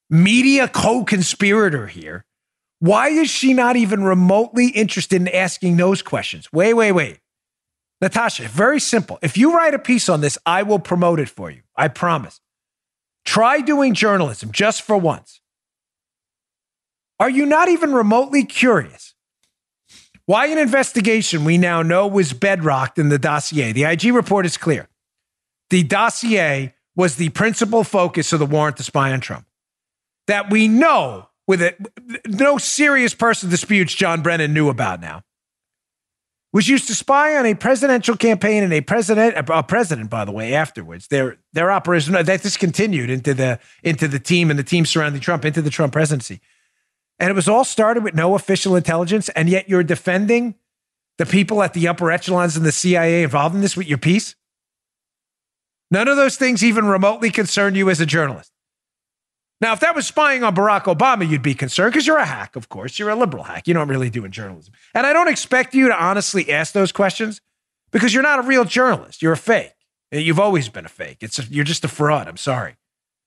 media 0.10 0.68
co 0.68 1.04
conspirator 1.04 1.88
here? 1.88 2.26
Why 2.80 3.10
is 3.10 3.30
she 3.30 3.54
not 3.54 3.76
even 3.78 4.04
remotely 4.04 4.68
interested 4.68 5.22
in 5.22 5.28
asking 5.28 5.78
those 5.78 6.02
questions? 6.02 6.52
Wait, 6.52 6.74
wait, 6.74 6.92
wait. 6.92 7.20
Natasha, 8.02 8.48
very 8.48 8.80
simple. 8.80 9.18
If 9.22 9.38
you 9.38 9.56
write 9.56 9.74
a 9.74 9.80
piece 9.80 10.10
on 10.10 10.22
this, 10.22 10.38
I 10.46 10.64
will 10.64 10.80
promote 10.80 11.20
it 11.20 11.30
for 11.30 11.50
you. 11.50 11.62
I 11.76 11.88
promise. 11.88 12.42
Try 13.24 13.62
doing 13.62 13.94
journalism 13.94 14.52
just 14.52 14.82
for 14.82 14.98
once. 14.98 15.42
Are 17.20 17.30
you 17.30 17.46
not 17.46 17.70
even 17.70 17.94
remotely 17.94 18.44
curious 18.44 19.16
why 20.26 20.48
an 20.48 20.58
investigation 20.58 21.46
we 21.46 21.58
now 21.58 21.84
know 21.84 22.08
was 22.08 22.34
bedrocked 22.34 22.98
in 22.98 23.10
the 23.10 23.20
dossier? 23.20 23.72
The 23.72 23.84
IG 23.84 24.06
report 24.06 24.46
is 24.46 24.58
clear. 24.58 24.90
The 25.70 25.84
dossier 25.84 26.74
was 26.96 27.18
the 27.18 27.30
principal 27.30 27.84
focus 27.84 28.34
of 28.34 28.40
the 28.40 28.46
warrant 28.46 28.78
to 28.78 28.84
spy 28.84 29.12
on 29.12 29.20
Trump. 29.20 29.46
That 30.28 30.50
we 30.50 30.68
know 30.68 31.30
with 31.48 31.62
it, 31.62 31.78
no 32.28 32.58
serious 32.58 33.14
person 33.14 33.50
disputes 33.50 33.94
John 33.94 34.24
Brennan 34.24 34.54
knew 34.54 34.70
about 34.70 35.00
now. 35.00 35.22
Was 36.54 36.70
used 36.70 36.88
to 36.88 36.96
spy 36.96 37.36
on 37.36 37.46
a 37.46 37.54
presidential 37.54 38.16
campaign 38.16 38.64
and 38.64 38.72
a 38.72 38.80
president, 38.80 39.36
a 39.38 39.62
president, 39.62 40.10
by 40.10 40.24
the 40.24 40.32
way, 40.32 40.56
afterwards. 40.56 41.10
Their 41.10 41.38
their 41.52 41.70
operation 41.70 42.14
that 42.14 42.42
discontinued 42.42 43.10
into 43.10 43.34
the 43.34 43.60
into 43.84 44.08
the 44.08 44.20
team 44.20 44.50
and 44.50 44.58
the 44.58 44.64
team 44.64 44.86
surrounding 44.86 45.22
Trump 45.22 45.44
into 45.44 45.62
the 45.62 45.70
Trump 45.70 45.92
presidency. 45.92 46.40
And 47.20 47.30
it 47.30 47.34
was 47.34 47.48
all 47.48 47.64
started 47.64 48.04
with 48.04 48.14
no 48.14 48.36
official 48.36 48.76
intelligence, 48.76 49.30
and 49.30 49.50
yet 49.50 49.70
you're 49.70 49.84
defending 49.84 50.56
the 51.18 51.26
people 51.26 51.64
at 51.64 51.74
the 51.74 51.88
upper 51.88 52.12
echelons 52.12 52.58
in 52.58 52.64
the 52.64 52.72
CIA 52.72 53.24
involved 53.24 53.56
in 53.56 53.62
this 53.62 53.78
with 53.78 53.88
your 53.88 53.98
piece? 53.98 54.36
None 55.92 56.08
of 56.08 56.18
those 56.18 56.36
things 56.36 56.64
even 56.64 56.86
remotely 56.86 57.30
concern 57.30 57.76
you 57.76 57.90
as 57.90 58.02
a 58.02 58.06
journalist. 58.06 58.52
Now, 59.62 59.72
if 59.74 59.80
that 59.80 59.96
was 59.96 60.06
spying 60.06 60.44
on 60.44 60.54
Barack 60.54 60.84
Obama, 60.84 61.28
you'd 61.28 61.42
be 61.42 61.56
concerned 61.56 61.94
because 61.94 62.06
you're 62.06 62.18
a 62.18 62.26
hack, 62.26 62.58
of 62.58 62.68
course. 62.68 63.00
You're 63.00 63.10
a 63.10 63.16
liberal 63.16 63.44
hack. 63.44 63.68
You 63.68 63.74
don't 63.74 63.88
really 63.88 64.10
do 64.10 64.26
in 64.26 64.32
journalism. 64.32 64.74
And 64.94 65.08
I 65.08 65.14
don't 65.14 65.30
expect 65.30 65.74
you 65.74 65.88
to 65.88 65.96
honestly 65.96 66.52
ask 66.52 66.74
those 66.74 66.92
questions 66.92 67.40
because 67.92 68.14
you're 68.14 68.24
not 68.24 68.40
a 68.40 68.42
real 68.42 68.66
journalist. 68.66 69.22
You're 69.22 69.34
a 69.34 69.38
fake. 69.38 69.72
You've 70.12 70.40
always 70.40 70.68
been 70.68 70.86
a 70.86 70.90
fake. 70.90 71.20
It's 71.22 71.40
a, 71.40 71.44
you're 71.44 71.64
just 71.64 71.86
a 71.86 71.88
fraud. 71.88 72.28
I'm 72.28 72.38
sorry. 72.38 72.76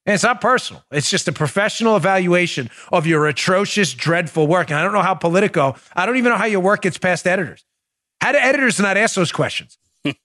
And 0.09 0.15
it's 0.15 0.25
not 0.25 0.41
personal. 0.41 0.83
It's 0.91 1.11
just 1.11 1.29
a 1.29 1.33
professional 1.33 1.95
evaluation 1.95 2.71
of 2.91 3.07
your 3.07 3.27
atrocious, 3.27 3.93
dreadful 3.93 4.47
work. 4.47 4.71
And 4.71 4.79
I 4.79 4.83
don't 4.83 4.95
know 4.95 5.03
how 5.03 5.13
Politico, 5.15 5.77
I 5.95 6.07
don't 6.07 6.17
even 6.17 6.33
know 6.33 6.39
how 6.39 6.47
your 6.47 6.61
work 6.61 6.81
gets 6.81 6.97
past 6.97 7.27
editors. 7.27 7.67
How 8.23 8.33
do 8.33 8.39
editors 8.39 8.81
not 8.81 8.97
ask 8.97 9.15
those 9.17 9.31
questions? 9.31 9.77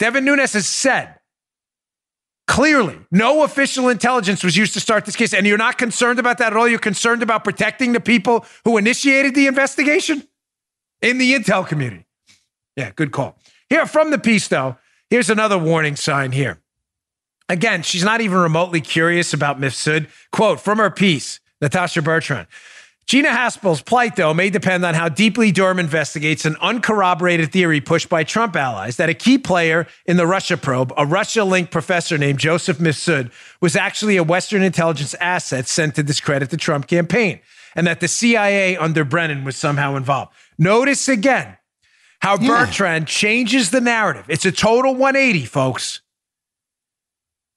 Devin 0.00 0.24
Nunes 0.24 0.54
has 0.54 0.66
said 0.66 1.20
clearly 2.48 2.98
no 3.12 3.44
official 3.44 3.88
intelligence 3.88 4.42
was 4.42 4.56
used 4.56 4.72
to 4.72 4.80
start 4.80 5.04
this 5.04 5.14
case. 5.14 5.32
And 5.32 5.46
you're 5.46 5.56
not 5.56 5.78
concerned 5.78 6.18
about 6.18 6.38
that 6.38 6.48
at 6.48 6.56
all. 6.56 6.66
You're 6.66 6.80
concerned 6.80 7.22
about 7.22 7.44
protecting 7.44 7.92
the 7.92 8.00
people 8.00 8.44
who 8.64 8.76
initiated 8.76 9.36
the 9.36 9.46
investigation 9.46 10.26
in 11.00 11.18
the 11.18 11.32
intel 11.32 11.64
community. 11.64 12.06
Yeah, 12.74 12.90
good 12.90 13.12
call. 13.12 13.38
Here 13.68 13.86
from 13.86 14.10
the 14.10 14.18
piece, 14.18 14.48
though, 14.48 14.78
here's 15.10 15.30
another 15.30 15.56
warning 15.56 15.94
sign 15.94 16.32
here. 16.32 16.60
Again, 17.50 17.82
she's 17.82 18.04
not 18.04 18.20
even 18.20 18.38
remotely 18.38 18.80
curious 18.80 19.34
about 19.34 19.60
Mifsud. 19.60 20.08
Quote 20.30 20.60
from 20.60 20.78
her 20.78 20.88
piece, 20.88 21.40
Natasha 21.60 22.00
Bertrand. 22.00 22.46
Gina 23.06 23.30
Haspel's 23.30 23.82
plight, 23.82 24.14
though, 24.14 24.32
may 24.32 24.50
depend 24.50 24.84
on 24.84 24.94
how 24.94 25.08
deeply 25.08 25.50
Durham 25.50 25.80
investigates 25.80 26.44
an 26.44 26.54
uncorroborated 26.60 27.50
theory 27.50 27.80
pushed 27.80 28.08
by 28.08 28.22
Trump 28.22 28.54
allies 28.54 28.98
that 28.98 29.08
a 29.08 29.14
key 29.14 29.36
player 29.36 29.88
in 30.06 30.16
the 30.16 30.28
Russia 30.28 30.56
probe, 30.56 30.92
a 30.96 31.04
Russia 31.04 31.42
linked 31.42 31.72
professor 31.72 32.16
named 32.16 32.38
Joseph 32.38 32.78
Mifsud, 32.78 33.32
was 33.60 33.74
actually 33.74 34.16
a 34.16 34.22
Western 34.22 34.62
intelligence 34.62 35.14
asset 35.14 35.66
sent 35.66 35.96
to 35.96 36.04
discredit 36.04 36.50
the 36.50 36.56
Trump 36.56 36.86
campaign, 36.86 37.40
and 37.74 37.84
that 37.84 37.98
the 37.98 38.06
CIA 38.06 38.76
under 38.76 39.04
Brennan 39.04 39.42
was 39.42 39.56
somehow 39.56 39.96
involved. 39.96 40.32
Notice 40.56 41.08
again 41.08 41.56
how 42.20 42.38
yeah. 42.38 42.64
Bertrand 42.64 43.08
changes 43.08 43.72
the 43.72 43.80
narrative. 43.80 44.26
It's 44.28 44.44
a 44.44 44.52
total 44.52 44.94
180, 44.94 45.46
folks. 45.46 46.00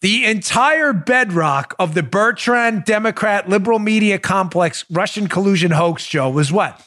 The 0.04 0.26
entire 0.26 0.92
bedrock 0.92 1.76
of 1.80 1.94
the 1.94 2.04
Bertrand 2.04 2.84
Democrat 2.84 3.48
liberal 3.48 3.80
media 3.80 4.20
complex 4.20 4.84
Russian 4.92 5.30
collusion 5.30 5.72
hoax, 5.72 6.06
Joe, 6.06 6.30
was 6.30 6.52
what? 6.52 6.86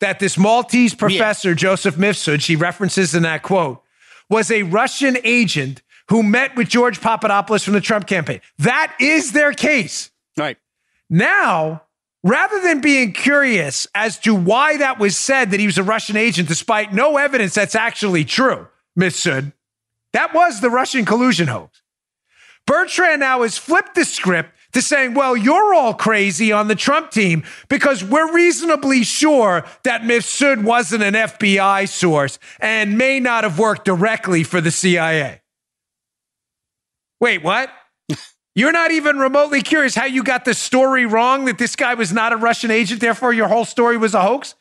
That 0.00 0.18
this 0.18 0.36
Maltese 0.36 0.94
professor, 0.94 1.48
yeah. 1.48 1.54
Joseph 1.54 1.96
Mifsud, 1.96 2.42
she 2.42 2.56
references 2.56 3.14
in 3.14 3.22
that 3.22 3.42
quote, 3.42 3.82
was 4.28 4.50
a 4.50 4.64
Russian 4.64 5.16
agent 5.24 5.80
who 6.10 6.22
met 6.22 6.56
with 6.56 6.68
George 6.68 7.00
Papadopoulos 7.00 7.64
from 7.64 7.72
the 7.72 7.80
Trump 7.80 8.06
campaign. 8.06 8.42
That 8.58 8.94
is 9.00 9.32
their 9.32 9.54
case. 9.54 10.10
Right. 10.36 10.58
Now, 11.08 11.84
rather 12.22 12.60
than 12.60 12.82
being 12.82 13.14
curious 13.14 13.86
as 13.94 14.18
to 14.18 14.34
why 14.34 14.76
that 14.76 14.98
was 14.98 15.16
said 15.16 15.52
that 15.52 15.60
he 15.60 15.64
was 15.64 15.78
a 15.78 15.82
Russian 15.82 16.18
agent, 16.18 16.48
despite 16.48 16.92
no 16.92 17.16
evidence 17.16 17.54
that's 17.54 17.74
actually 17.74 18.26
true, 18.26 18.68
Mifsud, 18.94 19.54
that 20.12 20.34
was 20.34 20.60
the 20.60 20.68
Russian 20.68 21.06
collusion 21.06 21.48
hoax. 21.48 21.80
Bertrand 22.68 23.20
now 23.20 23.40
has 23.40 23.56
flipped 23.56 23.94
the 23.94 24.04
script 24.04 24.50
to 24.74 24.82
saying, 24.82 25.14
well, 25.14 25.34
you're 25.34 25.72
all 25.72 25.94
crazy 25.94 26.52
on 26.52 26.68
the 26.68 26.74
Trump 26.74 27.10
team 27.10 27.42
because 27.70 28.04
we're 28.04 28.30
reasonably 28.30 29.04
sure 29.04 29.64
that 29.84 30.02
Mifsud 30.02 30.62
wasn't 30.62 31.02
an 31.02 31.14
FBI 31.14 31.88
source 31.88 32.38
and 32.60 32.98
may 32.98 33.20
not 33.20 33.44
have 33.44 33.58
worked 33.58 33.86
directly 33.86 34.44
for 34.44 34.60
the 34.60 34.70
CIA. 34.70 35.40
Wait, 37.20 37.42
what? 37.42 37.70
You're 38.54 38.72
not 38.72 38.90
even 38.90 39.18
remotely 39.18 39.62
curious 39.62 39.94
how 39.94 40.04
you 40.04 40.22
got 40.22 40.44
the 40.44 40.52
story 40.52 41.06
wrong 41.06 41.46
that 41.46 41.56
this 41.56 41.74
guy 41.74 41.94
was 41.94 42.12
not 42.12 42.34
a 42.34 42.36
Russian 42.36 42.70
agent, 42.70 43.00
therefore 43.00 43.32
your 43.32 43.48
whole 43.48 43.64
story 43.64 43.96
was 43.96 44.14
a 44.14 44.20
hoax? 44.20 44.54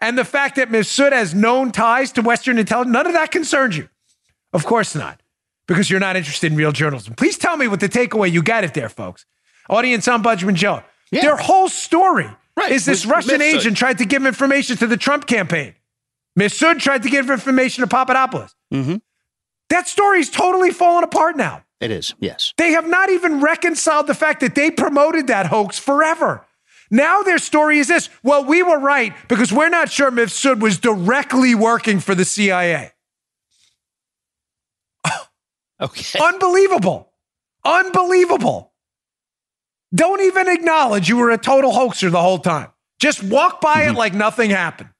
And 0.00 0.16
the 0.16 0.24
fact 0.24 0.56
that 0.56 0.70
Mifsud 0.70 1.12
has 1.12 1.34
known 1.34 1.70
ties 1.70 2.12
to 2.12 2.22
Western 2.22 2.58
intelligence, 2.58 2.92
none 2.94 3.06
of 3.06 3.12
that 3.12 3.30
concerns 3.30 3.76
you. 3.76 3.90
Of 4.54 4.64
course 4.64 4.94
not 4.94 5.21
because 5.72 5.90
you're 5.90 6.00
not 6.00 6.16
interested 6.16 6.52
in 6.52 6.58
real 6.58 6.72
journalism. 6.72 7.14
Please 7.14 7.38
tell 7.38 7.56
me 7.56 7.68
what 7.68 7.80
the 7.80 7.88
takeaway 7.88 8.30
you 8.30 8.42
got 8.42 8.64
it 8.64 8.74
there, 8.74 8.88
folks. 8.88 9.26
Audience 9.68 10.06
on 10.08 10.22
Ombudsman 10.22 10.54
Joe. 10.54 10.82
Yeah. 11.10 11.22
Their 11.22 11.36
whole 11.36 11.68
story 11.68 12.28
right. 12.56 12.72
is 12.72 12.84
this 12.84 13.06
Russian 13.06 13.40
Mifsud. 13.40 13.54
agent 13.54 13.76
tried 13.76 13.98
to 13.98 14.04
give 14.04 14.26
information 14.26 14.76
to 14.78 14.86
the 14.86 14.96
Trump 14.96 15.26
campaign. 15.26 15.74
Mifsud 16.38 16.80
tried 16.80 17.02
to 17.02 17.10
give 17.10 17.30
information 17.30 17.82
to 17.82 17.88
Papadopoulos. 17.88 18.54
Mm-hmm. 18.72 18.96
That 19.68 19.88
story's 19.88 20.30
totally 20.30 20.70
fallen 20.70 21.04
apart 21.04 21.36
now. 21.36 21.64
It 21.80 21.90
is, 21.90 22.14
yes. 22.20 22.54
They 22.58 22.72
have 22.72 22.86
not 22.86 23.10
even 23.10 23.40
reconciled 23.40 24.06
the 24.06 24.14
fact 24.14 24.40
that 24.40 24.54
they 24.54 24.70
promoted 24.70 25.26
that 25.26 25.46
hoax 25.46 25.78
forever. 25.78 26.46
Now 26.90 27.22
their 27.22 27.38
story 27.38 27.78
is 27.78 27.88
this. 27.88 28.08
Well, 28.22 28.44
we 28.44 28.62
were 28.62 28.78
right 28.78 29.14
because 29.28 29.52
we're 29.52 29.70
not 29.70 29.90
sure 29.90 30.10
Mifsud 30.10 30.60
was 30.60 30.78
directly 30.78 31.54
working 31.54 32.00
for 32.00 32.14
the 32.14 32.24
CIA. 32.24 32.91
Okay. 35.82 36.18
Unbelievable. 36.20 37.12
Unbelievable. 37.64 38.72
Don't 39.94 40.20
even 40.22 40.48
acknowledge 40.48 41.08
you 41.08 41.16
were 41.16 41.30
a 41.30 41.38
total 41.38 41.72
hoaxer 41.72 42.08
the 42.08 42.20
whole 42.20 42.38
time. 42.38 42.68
Just 42.98 43.22
walk 43.22 43.60
by 43.60 43.82
mm-hmm. 43.82 43.90
it 43.90 43.98
like 43.98 44.14
nothing 44.14 44.50
happened. 44.50 44.90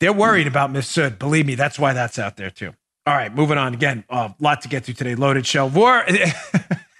They're 0.00 0.12
worried 0.12 0.46
about 0.46 0.70
Mifsud. 0.72 1.18
Believe 1.18 1.46
me, 1.46 1.54
that's 1.54 1.78
why 1.78 1.92
that's 1.94 2.18
out 2.18 2.36
there 2.36 2.50
too. 2.50 2.74
All 3.06 3.14
right, 3.14 3.32
moving 3.34 3.56
on. 3.56 3.72
Again, 3.72 4.04
a 4.10 4.14
uh, 4.14 4.32
lot 4.40 4.62
to 4.62 4.68
get 4.68 4.84
to 4.84 4.94
today. 4.94 5.14
Loaded 5.14 5.46
show. 5.46 5.66
War. 5.66 6.04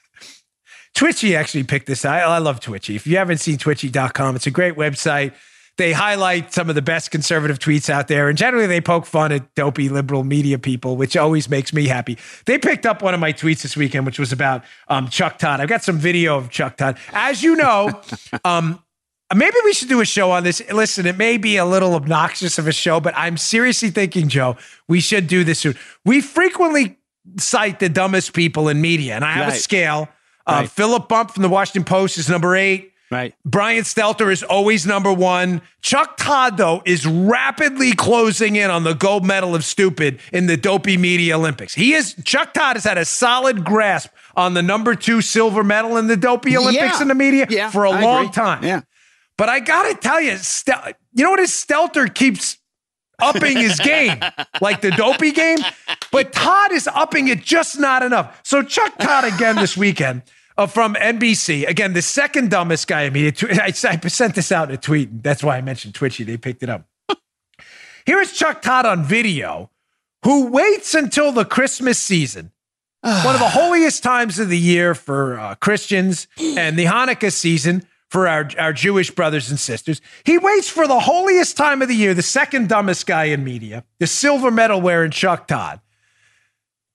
Twitchy 0.94 1.36
actually 1.36 1.64
picked 1.64 1.86
this. 1.86 2.04
I, 2.04 2.20
I 2.20 2.38
love 2.38 2.60
Twitchy. 2.60 2.96
If 2.96 3.06
you 3.06 3.18
haven't 3.18 3.38
seen 3.38 3.58
twitchy.com, 3.58 4.36
it's 4.36 4.46
a 4.46 4.50
great 4.50 4.76
website. 4.76 5.34
They 5.76 5.92
highlight 5.92 6.52
some 6.54 6.68
of 6.68 6.74
the 6.74 6.82
best 6.82 7.10
conservative 7.10 7.58
tweets 7.58 7.90
out 7.90 8.08
there, 8.08 8.28
and 8.28 8.38
generally 8.38 8.66
they 8.66 8.80
poke 8.80 9.04
fun 9.04 9.30
at 9.32 9.54
dopey 9.54 9.88
liberal 9.88 10.24
media 10.24 10.58
people, 10.58 10.96
which 10.96 11.16
always 11.16 11.50
makes 11.50 11.72
me 11.72 11.86
happy. 11.86 12.16
They 12.46 12.58
picked 12.58 12.86
up 12.86 13.02
one 13.02 13.12
of 13.12 13.20
my 13.20 13.32
tweets 13.32 13.62
this 13.62 13.76
weekend, 13.76 14.06
which 14.06 14.18
was 14.18 14.32
about 14.32 14.64
um, 14.88 15.08
Chuck 15.08 15.38
Todd. 15.38 15.60
I've 15.60 15.68
got 15.68 15.82
some 15.82 15.98
video 15.98 16.38
of 16.38 16.48
Chuck 16.50 16.78
Todd. 16.78 16.98
As 17.12 17.42
you 17.42 17.56
know, 17.56 18.00
um, 18.44 18.82
maybe 19.34 19.56
we 19.64 19.74
should 19.74 19.88
do 19.88 20.00
a 20.00 20.06
show 20.06 20.30
on 20.30 20.44
this. 20.44 20.62
Listen, 20.72 21.04
it 21.04 21.18
may 21.18 21.36
be 21.36 21.58
a 21.58 21.66
little 21.66 21.94
obnoxious 21.94 22.58
of 22.58 22.66
a 22.66 22.72
show, 22.72 22.98
but 22.98 23.12
I'm 23.16 23.36
seriously 23.36 23.90
thinking, 23.90 24.28
Joe, 24.28 24.56
we 24.88 25.00
should 25.00 25.26
do 25.26 25.44
this 25.44 25.58
soon. 25.58 25.74
We 26.04 26.22
frequently 26.22 26.98
cite 27.38 27.80
the 27.80 27.88
dumbest 27.88 28.32
people 28.32 28.68
in 28.68 28.80
media, 28.80 29.14
and 29.14 29.24
I 29.24 29.32
have 29.32 29.48
right. 29.48 29.56
a 29.56 29.60
scale 29.60 30.08
Uh, 30.46 30.60
right. 30.60 30.70
Philip 30.70 31.08
Bump 31.08 31.32
from 31.32 31.42
the 31.42 31.48
Washington 31.48 31.84
Post 31.84 32.18
is 32.18 32.28
number 32.30 32.54
eight. 32.54 32.92
Right. 33.10 33.34
Brian 33.44 33.84
Stelter 33.84 34.32
is 34.32 34.42
always 34.42 34.84
number 34.84 35.12
one. 35.12 35.62
Chuck 35.80 36.16
Todd, 36.16 36.56
though, 36.56 36.82
is 36.84 37.06
rapidly 37.06 37.92
closing 37.92 38.56
in 38.56 38.68
on 38.68 38.82
the 38.82 38.94
gold 38.94 39.24
medal 39.24 39.54
of 39.54 39.64
stupid 39.64 40.18
in 40.32 40.46
the 40.46 40.56
dopey 40.56 40.96
media 40.96 41.38
Olympics. 41.38 41.74
He 41.74 41.94
is 41.94 42.16
Chuck 42.24 42.52
Todd 42.52 42.74
has 42.74 42.84
had 42.84 42.98
a 42.98 43.04
solid 43.04 43.64
grasp 43.64 44.10
on 44.34 44.54
the 44.54 44.62
number 44.62 44.96
two 44.96 45.20
silver 45.20 45.62
medal 45.62 45.96
in 45.96 46.08
the 46.08 46.16
dopey 46.16 46.56
Olympics 46.56 46.96
yeah. 46.96 47.02
in 47.02 47.08
the 47.08 47.14
media 47.14 47.46
yeah, 47.48 47.70
for 47.70 47.84
a 47.84 47.90
I 47.90 48.02
long 48.02 48.24
agree. 48.24 48.34
time. 48.34 48.64
Yeah. 48.64 48.80
But 49.38 49.50
I 49.50 49.60
gotta 49.60 49.94
tell 49.94 50.20
you, 50.20 50.36
Stel- 50.38 50.92
you 51.14 51.22
know 51.22 51.30
what 51.30 51.40
his 51.40 51.50
Stelter 51.50 52.12
keeps 52.12 52.58
upping 53.20 53.56
his 53.56 53.78
game, 53.78 54.18
like 54.60 54.80
the 54.80 54.90
dopey 54.90 55.30
game. 55.30 55.58
But 56.10 56.32
Todd 56.32 56.72
is 56.72 56.88
upping 56.88 57.28
it 57.28 57.42
just 57.42 57.78
not 57.78 58.02
enough. 58.02 58.40
So 58.44 58.62
Chuck 58.62 58.98
Todd 58.98 59.24
again 59.24 59.56
this 59.56 59.76
weekend 59.76 60.22
uh, 60.56 60.66
from 60.66 60.94
NBC. 60.94 61.66
Again, 61.66 61.92
the 61.92 62.02
second 62.02 62.50
dumbest 62.50 62.86
guy 62.86 63.02
in 63.02 63.12
media. 63.12 63.32
I, 63.62 63.66
I 63.68 63.72
sent 63.72 64.34
this 64.34 64.52
out 64.52 64.68
in 64.68 64.74
a 64.74 64.78
tweet. 64.78 65.10
And 65.10 65.22
that's 65.22 65.42
why 65.42 65.56
I 65.56 65.60
mentioned 65.60 65.94
Twitchy. 65.94 66.24
They 66.24 66.36
picked 66.36 66.62
it 66.62 66.68
up. 66.68 66.86
Here 68.06 68.20
is 68.20 68.32
Chuck 68.32 68.62
Todd 68.62 68.86
on 68.86 69.04
video, 69.04 69.70
who 70.24 70.46
waits 70.48 70.94
until 70.94 71.32
the 71.32 71.44
Christmas 71.44 71.98
season, 71.98 72.52
one 73.00 73.34
of 73.34 73.40
the 73.40 73.48
holiest 73.48 74.02
times 74.02 74.38
of 74.38 74.48
the 74.48 74.58
year 74.58 74.94
for 74.94 75.38
uh, 75.38 75.54
Christians, 75.56 76.26
and 76.38 76.78
the 76.78 76.84
Hanukkah 76.84 77.32
season 77.32 77.86
for 78.08 78.28
our, 78.28 78.48
our 78.58 78.72
Jewish 78.72 79.10
brothers 79.10 79.50
and 79.50 79.58
sisters. 79.58 80.00
He 80.24 80.38
waits 80.38 80.68
for 80.68 80.86
the 80.86 81.00
holiest 81.00 81.56
time 81.56 81.82
of 81.82 81.88
the 81.88 81.94
year, 81.94 82.14
the 82.14 82.22
second 82.22 82.68
dumbest 82.68 83.06
guy 83.06 83.24
in 83.24 83.42
media, 83.42 83.84
the 83.98 84.06
silver 84.06 84.50
medal 84.50 84.80
wearing 84.80 85.10
Chuck 85.10 85.48
Todd 85.48 85.80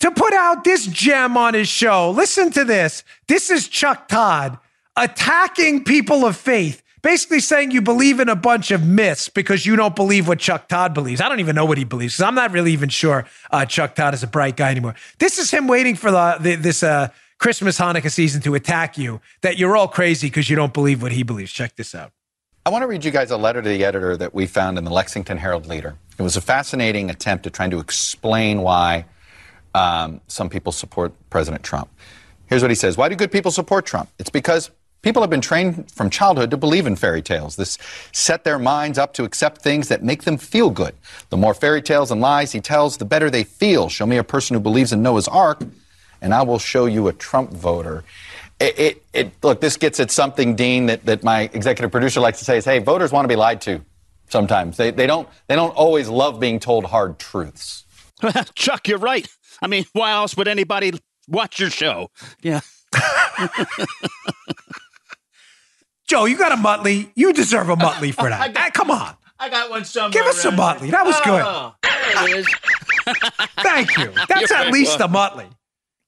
to 0.02 0.12
put 0.12 0.34
out 0.34 0.64
this 0.64 0.86
gem 0.88 1.38
on 1.38 1.54
his 1.54 1.68
show. 1.68 2.12
Listen 2.12 2.52
to 2.52 2.66
this. 2.66 3.04
This 3.28 3.50
is 3.50 3.68
Chuck 3.68 4.08
Todd 4.08 4.58
attacking 4.98 5.84
people 5.84 6.26
of 6.26 6.36
faith, 6.36 6.84
basically 7.02 7.40
saying 7.40 7.72
you 7.72 7.82
believe 7.82 8.20
in 8.20 8.28
a 8.28 8.36
bunch 8.36 8.72
of 8.72 8.86
myths 8.86 9.30
because 9.30 9.66
you 9.66 9.76
don't 9.76 9.96
believe 9.96 10.28
what 10.28 10.40
Chuck 10.40 10.68
Todd 10.68 10.94
believes. 10.94 11.22
I 11.22 11.30
don't 11.30 11.40
even 11.40 11.56
know 11.56 11.66
what 11.66 11.78
he 11.78 11.84
believes 11.84 12.20
I'm 12.20 12.36
not 12.36 12.52
really 12.52 12.74
even 12.74 12.90
sure 12.90 13.26
uh, 13.52 13.66
Chuck 13.66 13.96
Todd 13.96 14.14
is 14.14 14.24
a 14.24 14.28
bright 14.28 14.58
guy 14.58 14.72
anymore. 14.72 14.96
This 15.20 15.38
is 15.38 15.52
him 15.52 15.68
waiting 15.68 15.96
for 15.96 16.12
the, 16.12 16.38
the 16.40 16.56
this 16.56 16.84
uh, 16.84 17.10
Christmas 17.38 17.80
Hanukkah 17.80 18.12
season 18.12 18.42
to 18.42 18.56
attack 18.56 18.98
you 18.98 19.22
that 19.42 19.58
you're 19.58 19.78
all 19.78 19.88
crazy 19.88 20.28
because 20.28 20.50
you 20.50 20.56
don't 20.56 20.74
believe 20.74 21.02
what 21.02 21.12
he 21.12 21.24
believes. 21.24 21.52
Check 21.52 21.76
this 21.76 21.96
out. 21.96 22.12
I 22.66 22.70
want 22.70 22.84
to 22.84 22.88
read 22.88 23.04
you 23.04 23.12
guys 23.12 23.32
a 23.32 23.38
letter 23.38 23.62
to 23.62 23.70
the 23.70 23.84
editor 23.84 24.16
that 24.18 24.36
we 24.36 24.46
found 24.46 24.78
in 24.78 24.84
the 24.84 24.92
Lexington 24.92 25.38
Herald 25.38 25.66
Leader. 25.66 25.96
It 26.20 26.22
was 26.22 26.38
a 26.38 26.42
fascinating 26.42 27.10
attempt 27.10 27.48
at 27.48 27.54
trying 27.54 27.72
to 27.72 27.80
explain 27.80 28.62
why 28.62 29.06
um, 29.74 30.22
some 30.28 30.50
people 30.50 30.72
support 30.72 31.14
President 31.30 31.64
Trump. 31.64 31.90
Here's 32.48 32.62
what 32.62 32.72
he 32.72 32.76
says 32.76 32.98
Why 32.98 33.10
do 33.10 33.16
good 33.16 33.32
people 33.32 33.52
support 33.52 33.86
Trump? 33.86 34.10
It's 34.20 34.30
because 34.30 34.72
people 35.02 35.22
have 35.22 35.30
been 35.30 35.42
trained 35.42 35.90
from 35.92 36.10
childhood 36.10 36.52
to 36.52 36.58
believe 36.58 36.86
in 36.86 36.96
fairy 36.96 37.22
tales. 37.22 37.56
This 37.56 37.78
set 38.12 38.44
their 38.44 38.60
minds 38.60 38.98
up 38.98 39.14
to 39.14 39.24
accept 39.24 39.62
things 39.62 39.88
that 39.88 40.04
make 40.04 40.24
them 40.24 40.38
feel 40.38 40.70
good. 40.70 40.94
The 41.30 41.38
more 41.38 41.54
fairy 41.54 41.82
tales 41.82 42.12
and 42.12 42.22
lies 42.22 42.52
he 42.52 42.62
tells, 42.62 42.98
the 42.98 43.06
better 43.06 43.30
they 43.30 43.44
feel. 43.44 43.90
Show 43.90 44.06
me 44.06 44.18
a 44.18 44.24
person 44.24 44.54
who 44.54 44.60
believes 44.60 44.92
in 44.92 45.02
Noah's 45.02 45.28
Ark, 45.28 45.64
and 46.22 46.34
I 46.34 46.44
will 46.44 46.60
show 46.60 46.86
you 46.86 47.08
a 47.08 47.14
Trump 47.14 47.52
voter. 47.52 48.04
It, 48.60 48.80
it, 48.80 49.06
it, 49.14 49.32
look, 49.42 49.60
this 49.60 49.76
gets 49.78 50.00
at 50.00 50.12
something, 50.12 50.56
Dean, 50.56 50.86
that, 50.86 51.06
that 51.06 51.24
my 51.24 51.50
executive 51.54 51.92
producer 51.92 52.20
likes 52.20 52.40
to 52.40 52.46
say 52.46 52.58
is, 52.58 52.66
hey, 52.66 52.78
voters 52.78 53.12
want 53.12 53.26
to 53.26 53.30
be 53.30 53.36
lied 53.36 53.60
to 53.62 53.84
sometimes. 54.30 54.78
They, 54.78 54.92
they, 54.92 55.08
don't, 55.08 55.28
they 55.48 55.56
don't 55.56 55.76
always 55.76 56.10
love 56.10 56.40
being 56.40 56.60
told 56.60 56.86
hard 56.86 57.18
truths. 57.18 57.86
Chuck, 58.56 58.88
you're 58.88 59.00
right. 59.00 59.28
I 59.62 59.68
mean, 59.68 59.86
why 59.94 60.12
else 60.12 60.36
would 60.38 60.48
anybody 60.48 60.94
watch 61.28 61.60
your 61.60 61.70
show? 61.70 62.10
Yeah. 62.42 62.62
Joe, 66.08 66.26
you 66.26 66.38
got 66.38 66.52
a 66.52 66.56
Muttley. 66.56 67.10
You 67.16 67.32
deserve 67.32 67.70
a 67.70 67.76
Muttley 67.76 68.14
for 68.14 68.30
that. 68.30 68.54
got, 68.56 68.74
come 68.74 68.92
on. 68.92 69.16
I 69.40 69.50
got 69.50 69.70
one 69.70 69.86
somewhere. 69.86 70.12
Give 70.12 70.26
us 70.26 70.44
a 70.44 70.52
Muttley. 70.52 70.92
That 70.92 71.06
was 71.06 71.20
good. 71.22 71.42
Oh, 71.46 71.74
there 71.82 72.30
it 72.30 72.38
is. 72.38 72.48
Thank 73.60 73.98
you. 73.98 74.12
That's 74.28 74.50
You're 74.50 74.58
at 74.58 74.64
very 74.66 74.72
least 74.72 75.00
a 75.00 75.08
Muttley. 75.08 75.48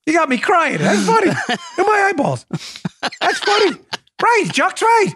You 0.05 0.13
got 0.13 0.27
me 0.27 0.37
crying. 0.37 0.79
That's 0.79 1.05
funny. 1.05 1.29
In 1.29 1.85
my 1.85 2.09
eyeballs. 2.09 2.45
That's 3.21 3.39
funny. 3.39 3.77
Right. 4.21 4.49
Chuck's 4.51 4.81
right. 4.81 5.13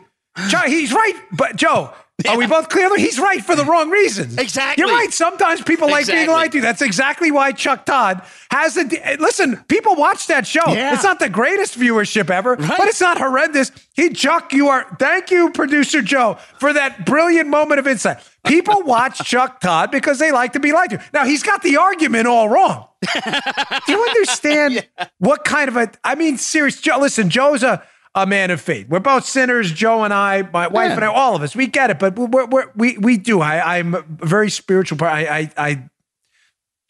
Chuck, 0.49 0.67
he's 0.67 0.93
right. 0.93 1.15
But 1.33 1.57
Joe, 1.57 1.91
are 2.27 2.35
we 2.37 2.47
both 2.47 2.69
clear? 2.69 2.95
He's 2.97 3.19
right 3.19 3.43
for 3.43 3.55
the 3.55 3.63
wrong 3.63 3.91
reasons. 3.91 4.37
Exactly. 4.37 4.81
You're 4.81 4.91
right. 4.91 5.13
Sometimes 5.13 5.61
people 5.61 5.87
like 5.89 6.07
being 6.07 6.27
lied 6.27 6.51
to. 6.53 6.61
That's 6.61 6.81
exactly 6.81 7.29
why 7.31 7.51
Chuck 7.51 7.85
Todd 7.85 8.23
has 8.49 8.75
a. 8.75 8.85
Listen, 9.19 9.57
people 9.67 9.95
watch 9.95 10.25
that 10.27 10.47
show. 10.47 10.63
Yeah. 10.67 10.95
It's 10.95 11.03
not 11.03 11.19
the 11.19 11.29
greatest 11.29 11.77
viewership 11.77 12.31
ever, 12.31 12.55
Right. 12.55 12.77
but 12.77 12.87
it's 12.87 13.01
not 13.01 13.19
horrendous. 13.19 13.71
He, 13.93 14.09
Chuck, 14.09 14.51
you 14.51 14.69
are. 14.69 14.87
Thank 14.97 15.29
you, 15.29 15.51
producer 15.51 16.01
Joe, 16.01 16.39
for 16.59 16.73
that 16.73 17.05
brilliant 17.05 17.49
moment 17.49 17.79
of 17.79 17.87
insight. 17.87 18.17
People 18.47 18.81
watch 18.81 19.19
Chuck 19.23 19.59
Todd 19.59 19.91
because 19.91 20.17
they 20.17 20.31
like 20.31 20.53
to 20.53 20.59
be 20.59 20.71
lied 20.71 20.89
to. 20.91 21.03
Now 21.13 21.25
he's 21.25 21.43
got 21.43 21.61
the 21.61 21.77
argument 21.77 22.25
all 22.27 22.49
wrong. 22.49 22.87
Do 23.13 23.91
you 23.91 24.03
understand 24.03 24.87
what 25.19 25.43
kind 25.43 25.69
of 25.69 25.77
a? 25.77 25.91
I 26.03 26.15
mean, 26.15 26.37
serious. 26.39 26.81
Joe, 26.81 26.97
listen, 26.99 27.29
Joe's 27.29 27.61
a 27.61 27.83
a 28.23 28.25
man 28.25 28.51
of 28.51 28.59
faith. 28.61 28.87
We're 28.89 28.99
both 28.99 29.25
sinners. 29.25 29.71
Joe 29.71 30.03
and 30.03 30.13
I, 30.13 30.41
my 30.51 30.67
wife 30.67 30.91
and 30.91 31.03
I, 31.03 31.07
all 31.07 31.35
of 31.35 31.41
us, 31.41 31.55
we 31.55 31.67
get 31.67 31.89
it. 31.89 31.99
But 31.99 32.15
we're, 32.17 32.45
we're, 32.45 32.71
we 32.75 32.97
we 32.97 33.17
do. 33.17 33.41
I 33.41 33.77
I'm 33.77 33.95
a 33.95 34.01
very 34.07 34.49
spiritual. 34.49 34.97
part. 34.97 35.11
I 35.13 35.25
I 35.39 35.51
I, 35.57 35.89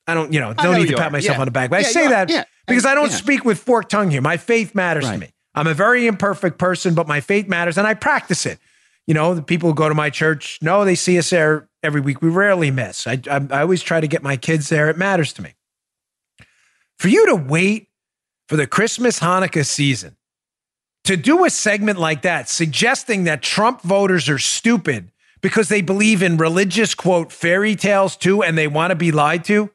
I 0.07 0.13
don't 0.13 0.33
you 0.33 0.39
know 0.39 0.53
don't 0.53 0.71
know 0.73 0.77
need 0.79 0.87
to 0.89 0.95
pat 0.97 1.07
are. 1.07 1.11
myself 1.11 1.35
Yeah. 1.37 1.41
on 1.41 1.45
the 1.47 1.51
back. 1.51 1.69
But 1.69 1.81
Yeah, 1.81 1.87
I 1.87 1.91
say 1.91 2.07
that 2.07 2.29
Yeah. 2.29 2.43
because 2.67 2.85
I 2.85 2.95
don't 2.95 3.09
Yeah. 3.11 3.15
speak 3.17 3.45
with 3.45 3.59
forked 3.59 3.91
tongue 3.91 4.09
here. 4.09 4.21
My 4.21 4.37
faith 4.37 4.73
matters 4.73 5.05
to 5.09 5.17
me. 5.17 5.33
I'm 5.55 5.67
a 5.67 5.73
very 5.73 6.05
imperfect 6.07 6.57
person, 6.59 6.93
but 6.93 7.07
my 7.07 7.19
faith 7.21 7.47
matters, 7.47 7.77
and 7.77 7.87
I 7.87 7.93
practice 7.95 8.45
it. 8.45 8.59
You 9.07 9.13
know, 9.13 9.33
the 9.33 9.41
people 9.41 9.69
who 9.69 9.75
go 9.75 9.87
to 9.87 9.95
my 9.95 10.09
church 10.09 10.59
know 10.61 10.83
they 10.85 10.93
see 10.95 11.17
us 11.17 11.29
there 11.29 11.69
every 11.81 12.01
week. 12.01 12.21
We 12.21 12.29
rarely 12.29 12.71
miss. 12.71 13.07
I, 13.07 13.13
I, 13.31 13.47
I 13.51 13.61
always 13.61 13.81
try 13.81 14.01
to 14.01 14.07
get 14.07 14.21
my 14.21 14.35
kids 14.37 14.67
there. 14.69 14.89
It 14.89 14.97
matters 14.97 15.31
to 15.33 15.41
me. 15.41 15.53
For 16.99 17.07
you 17.07 17.25
to 17.27 17.35
wait 17.35 17.87
for 18.49 18.57
the 18.57 18.67
Christmas 18.67 19.19
Hanukkah 19.21 19.65
season 19.65 20.16
to 21.07 21.15
do 21.15 21.45
a 21.45 21.49
segment 21.49 21.97
like 21.97 22.23
that, 22.23 22.49
suggesting 22.49 23.23
that 23.23 23.41
Trump 23.41 23.81
voters 23.81 24.27
are 24.27 24.37
stupid 24.37 25.09
because 25.39 25.69
they 25.69 25.81
believe 25.81 26.21
in 26.21 26.35
religious, 26.35 26.93
quote, 26.93 27.31
fairy 27.31 27.77
tales 27.77 28.17
too, 28.17 28.43
and 28.43 28.57
they 28.57 28.67
want 28.67 28.91
to 28.91 28.95
be 28.95 29.13
lied 29.13 29.45
to. 29.45 29.69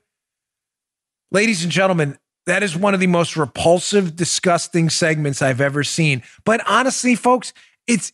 Ladies 1.31 1.63
and 1.63 1.73
gentlemen, 1.73 2.19
that 2.45 2.63
is 2.63 2.77
one 2.77 2.93
of 2.93 3.01
the 3.01 3.07
most 3.07 3.35
repulsive, 3.35 4.15
disgusting 4.15 4.91
segments 4.91 5.41
I've 5.41 5.63
ever 5.63 5.83
seen. 5.83 6.23
But 6.45 6.63
honestly, 6.69 7.15
folks, 7.15 7.55
it's 7.87 8.13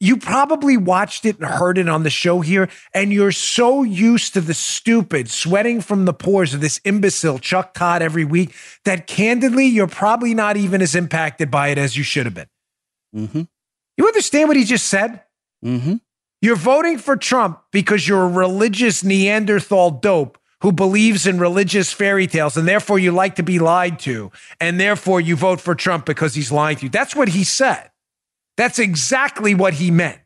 you 0.00 0.16
probably 0.16 0.76
watched 0.76 1.24
it 1.24 1.38
and 1.38 1.46
heard 1.46 1.78
it 1.78 1.88
on 1.88 2.02
the 2.02 2.10
show 2.10 2.40
here, 2.40 2.68
and 2.92 3.12
you're 3.12 3.30
so 3.30 3.84
used 3.84 4.34
to 4.34 4.40
the 4.40 4.54
stupid 4.54 5.30
sweating 5.30 5.80
from 5.80 6.04
the 6.04 6.12
pores 6.12 6.52
of 6.52 6.60
this 6.60 6.80
imbecile 6.82 7.38
Chuck 7.38 7.74
Todd 7.74 8.02
every 8.02 8.24
week 8.24 8.56
that 8.84 9.06
candidly, 9.06 9.66
you're 9.66 9.86
probably 9.86 10.34
not 10.34 10.56
even 10.56 10.82
as 10.82 10.96
impacted 10.96 11.48
by 11.48 11.68
it 11.68 11.78
as 11.78 11.96
you 11.96 12.02
should 12.02 12.26
have 12.26 12.34
been. 12.34 12.48
Mm-hmm. 13.14 13.42
You 13.96 14.06
understand 14.06 14.48
what 14.48 14.56
he 14.56 14.64
just 14.64 14.86
said? 14.86 15.22
Mm-hmm. 15.64 15.96
You're 16.42 16.56
voting 16.56 16.98
for 16.98 17.16
Trump 17.16 17.60
because 17.72 18.06
you're 18.06 18.24
a 18.24 18.28
religious 18.28 19.02
Neanderthal 19.02 19.90
dope 19.90 20.38
who 20.62 20.72
believes 20.72 21.26
in 21.26 21.38
religious 21.38 21.92
fairy 21.92 22.26
tales 22.26 22.56
and 22.56 22.68
therefore 22.68 22.98
you 22.98 23.12
like 23.12 23.36
to 23.36 23.42
be 23.42 23.58
lied 23.58 23.98
to. 24.00 24.30
And 24.60 24.78
therefore 24.78 25.20
you 25.20 25.36
vote 25.36 25.60
for 25.60 25.74
Trump 25.74 26.06
because 26.06 26.34
he's 26.34 26.52
lying 26.52 26.76
to 26.78 26.84
you. 26.84 26.88
That's 26.88 27.16
what 27.16 27.28
he 27.28 27.44
said. 27.44 27.90
That's 28.56 28.78
exactly 28.78 29.54
what 29.54 29.74
he 29.74 29.90
meant. 29.90 30.20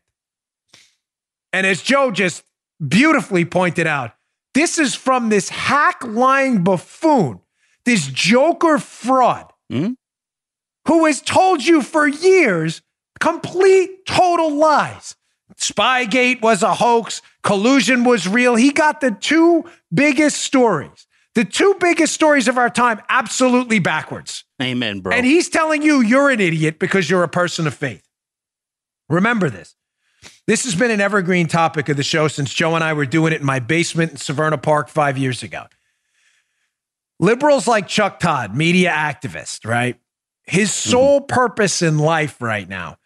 And 1.53 1.67
as 1.67 1.81
Joe 1.81 2.11
just 2.11 2.43
beautifully 2.85 3.45
pointed 3.45 3.87
out, 3.87 4.13
this 4.53 4.77
is 4.79 4.95
from 4.95 5.29
this 5.29 5.49
hack 5.49 6.03
lying 6.03 6.63
buffoon, 6.63 7.39
this 7.85 8.07
joker 8.07 8.77
fraud 8.77 9.51
Hmm? 9.71 9.91
Who 10.87 11.05
has 11.05 11.21
told 11.21 11.63
you 11.63 11.81
for 11.81 12.07
years 12.07 12.81
complete 13.19 14.05
total 14.05 14.55
lies. 14.55 15.15
Spygate 15.57 16.41
was 16.41 16.63
a 16.63 16.73
hoax, 16.73 17.21
collusion 17.43 18.03
was 18.03 18.27
real. 18.27 18.55
He 18.55 18.71
got 18.71 18.99
the 19.01 19.11
two 19.11 19.65
biggest 19.93 20.37
stories, 20.37 21.07
the 21.35 21.45
two 21.45 21.75
biggest 21.79 22.13
stories 22.13 22.47
of 22.47 22.57
our 22.57 22.69
time, 22.69 22.99
absolutely 23.09 23.79
backwards. 23.79 24.43
Amen, 24.61 25.01
bro. 25.01 25.13
And 25.13 25.25
he's 25.25 25.49
telling 25.49 25.81
you 25.81 26.01
you're 26.01 26.29
an 26.29 26.39
idiot 26.39 26.79
because 26.79 27.09
you're 27.09 27.23
a 27.23 27.29
person 27.29 27.67
of 27.67 27.73
faith. 27.73 28.07
Remember 29.09 29.49
this. 29.49 29.75
This 30.47 30.63
has 30.63 30.75
been 30.75 30.91
an 30.91 31.01
evergreen 31.01 31.47
topic 31.47 31.89
of 31.89 31.97
the 31.97 32.03
show 32.03 32.27
since 32.27 32.53
Joe 32.53 32.75
and 32.75 32.83
I 32.83 32.93
were 32.93 33.05
doing 33.05 33.33
it 33.33 33.41
in 33.41 33.45
my 33.45 33.59
basement 33.59 34.11
in 34.11 34.17
Severna 34.17 34.61
Park 34.61 34.89
five 34.89 35.17
years 35.17 35.43
ago. 35.43 35.65
Liberals 37.19 37.67
like 37.67 37.87
Chuck 37.87 38.19
Todd, 38.19 38.55
media 38.55 38.91
activist, 38.91 39.65
right? 39.65 39.99
His 40.45 40.69
mm-hmm. 40.69 40.89
sole 40.89 41.21
purpose 41.21 41.81
in 41.81 41.97
life 41.99 42.41
right 42.41 42.67
now 42.67 42.97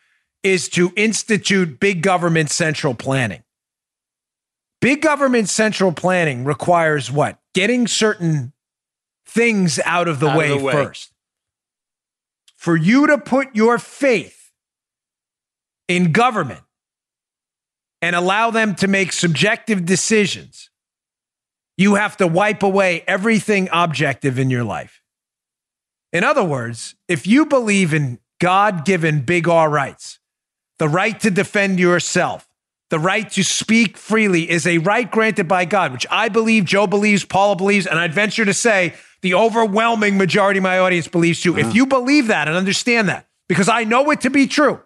is 0.43 0.69
to 0.69 0.91
institute 0.95 1.79
big 1.79 2.01
government 2.01 2.51
central 2.51 2.93
planning. 2.93 3.43
Big 4.79 5.01
government 5.01 5.49
central 5.49 5.91
planning 5.91 6.43
requires 6.43 7.11
what? 7.11 7.39
Getting 7.53 7.88
certain 7.88 8.53
things 9.25 9.79
out 9.83 10.07
of 10.07 10.19
the, 10.19 10.27
Out 10.29 10.43
of 10.43 10.59
the 10.59 10.65
way. 10.65 10.73
first. 10.73 11.11
for 12.55 12.75
you 12.75 13.07
to 13.07 13.17
put 13.17 13.55
your 13.55 13.77
faith 13.77 14.51
in 15.88 16.11
government 16.11 16.61
and 18.01 18.15
allow 18.15 18.51
them 18.51 18.75
to 18.75 18.88
make 18.88 19.11
subjective 19.11 19.86
decisions, 19.86 20.69
you 21.77 21.95
have 21.95 22.17
to 22.17 22.27
wipe 22.27 22.63
away 22.63 23.03
everything 23.07 23.67
objective 23.71 24.39
in 24.39 24.49
your 24.49 24.63
life. 24.63 25.01
In 26.14 26.24
other 26.24 26.43
words, 26.43 26.95
if 27.08 27.28
you 27.28 27.45
believe 27.45 27.93
in 27.93 28.20
God 28.39 28.86
given 28.86 29.22
big 29.22 29.47
R 29.47 29.70
rights, 29.70 30.20
the 30.80 30.89
right 30.89 31.20
to 31.22 31.32
defend 31.32 31.80
yourself, 31.80 32.47
the 32.89 32.99
right 32.99 33.30
to 33.32 33.43
speak 33.43 33.97
freely 33.97 34.49
is 34.49 34.68
a 34.68 34.78
right 34.78 35.10
granted 35.10 35.47
by 35.47 35.66
God, 35.66 35.91
which 35.91 36.06
I 36.10 36.30
believe, 36.30 36.66
Joe 36.66 36.88
believes, 36.88 37.26
Paula 37.26 37.56
believes, 37.56 37.88
and 37.88 37.97
I'd 37.97 38.14
venture 38.14 38.45
to 38.45 38.53
say 38.53 38.93
the 39.22 39.34
overwhelming 39.34 40.18
majority 40.18 40.60
of 40.60 40.64
my 40.64 40.80
audience 40.80 41.08
believes 41.08 41.41
too. 41.41 41.58
Uh-huh. 41.58 41.68
If 41.68 41.76
you 41.76 41.86
believe 41.86 42.28
that 42.28 42.47
and 42.47 42.56
understand 42.56 43.10
that, 43.10 43.28
because 43.49 43.70
I 43.70 43.84
know 43.84 44.12
it 44.12 44.22
to 44.22 44.30
be 44.30 44.47
true, 44.47 44.82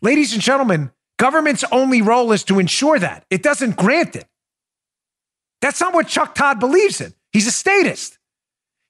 ladies 0.00 0.32
and 0.32 0.42
gentlemen, 0.42 0.90
government's 1.18 1.64
only 1.70 2.02
role 2.02 2.32
is 2.32 2.44
to 2.44 2.58
ensure 2.58 2.98
that 2.98 3.26
it 3.30 3.42
doesn't 3.42 3.76
grant 3.76 4.16
it. 4.16 4.26
That's 5.60 5.80
not 5.80 5.92
what 5.92 6.08
Chuck 6.08 6.34
Todd 6.34 6.58
believes 6.60 7.00
in. 7.00 7.12
He's 7.32 7.46
a 7.46 7.52
statist. 7.52 8.17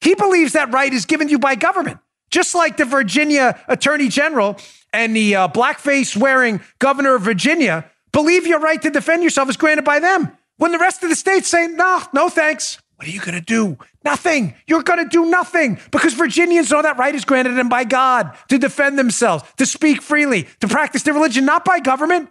He 0.01 0.15
believes 0.15 0.53
that 0.53 0.73
right 0.73 0.93
is 0.93 1.07
given 1.07 1.27
to 1.29 1.33
you 1.33 1.39
by 1.39 1.55
government, 1.55 1.99
just 2.31 2.55
like 2.55 2.77
the 2.77 2.85
Virginia 2.85 3.61
Attorney 3.69 4.09
General 4.09 4.57
and 4.93 5.15
the 5.15 5.35
uh, 5.35 5.49
blackface 5.49 6.17
wearing 6.17 6.61
governor 6.79 7.15
of 7.15 7.23
Virginia 7.23 7.91
believe 8.13 8.47
your 8.47 8.61
right 8.61 8.81
to 8.83 8.91
defend 8.91 9.23
yourself 9.23 9.49
is 9.49 9.57
granted 9.57 9.85
by 9.85 10.01
them. 10.01 10.33
When 10.57 10.73
the 10.73 10.79
rest 10.79 11.03
of 11.03 11.09
the 11.09 11.17
states 11.17 11.49
say, 11.49 11.69
no, 11.69 12.03
no 12.13 12.29
thanks. 12.29 12.81
What 12.97 13.07
are 13.07 13.13
you 13.13 13.21
going 13.21 13.35
to 13.35 13.41
do? 13.41 13.79
Nothing. 14.05 14.57
You're 14.67 14.83
going 14.83 14.99
to 14.99 15.09
do 15.09 15.27
nothing 15.27 15.79
because 15.93 16.15
Virginians 16.15 16.71
know 16.71 16.83
that 16.83 16.99
right 16.99 17.15
is 17.15 17.25
granted 17.25 17.55
them 17.55 17.69
by 17.69 17.85
God 17.85 18.37
to 18.49 18.59
defend 18.59 18.99
themselves, 18.99 19.45
to 19.59 19.67
speak 19.67 20.03
freely, 20.03 20.49
to 20.61 20.67
practice 20.67 21.05
their 21.05 21.15
religion, 21.15 21.45
not 21.45 21.65
by 21.65 21.79
government. 21.79 22.29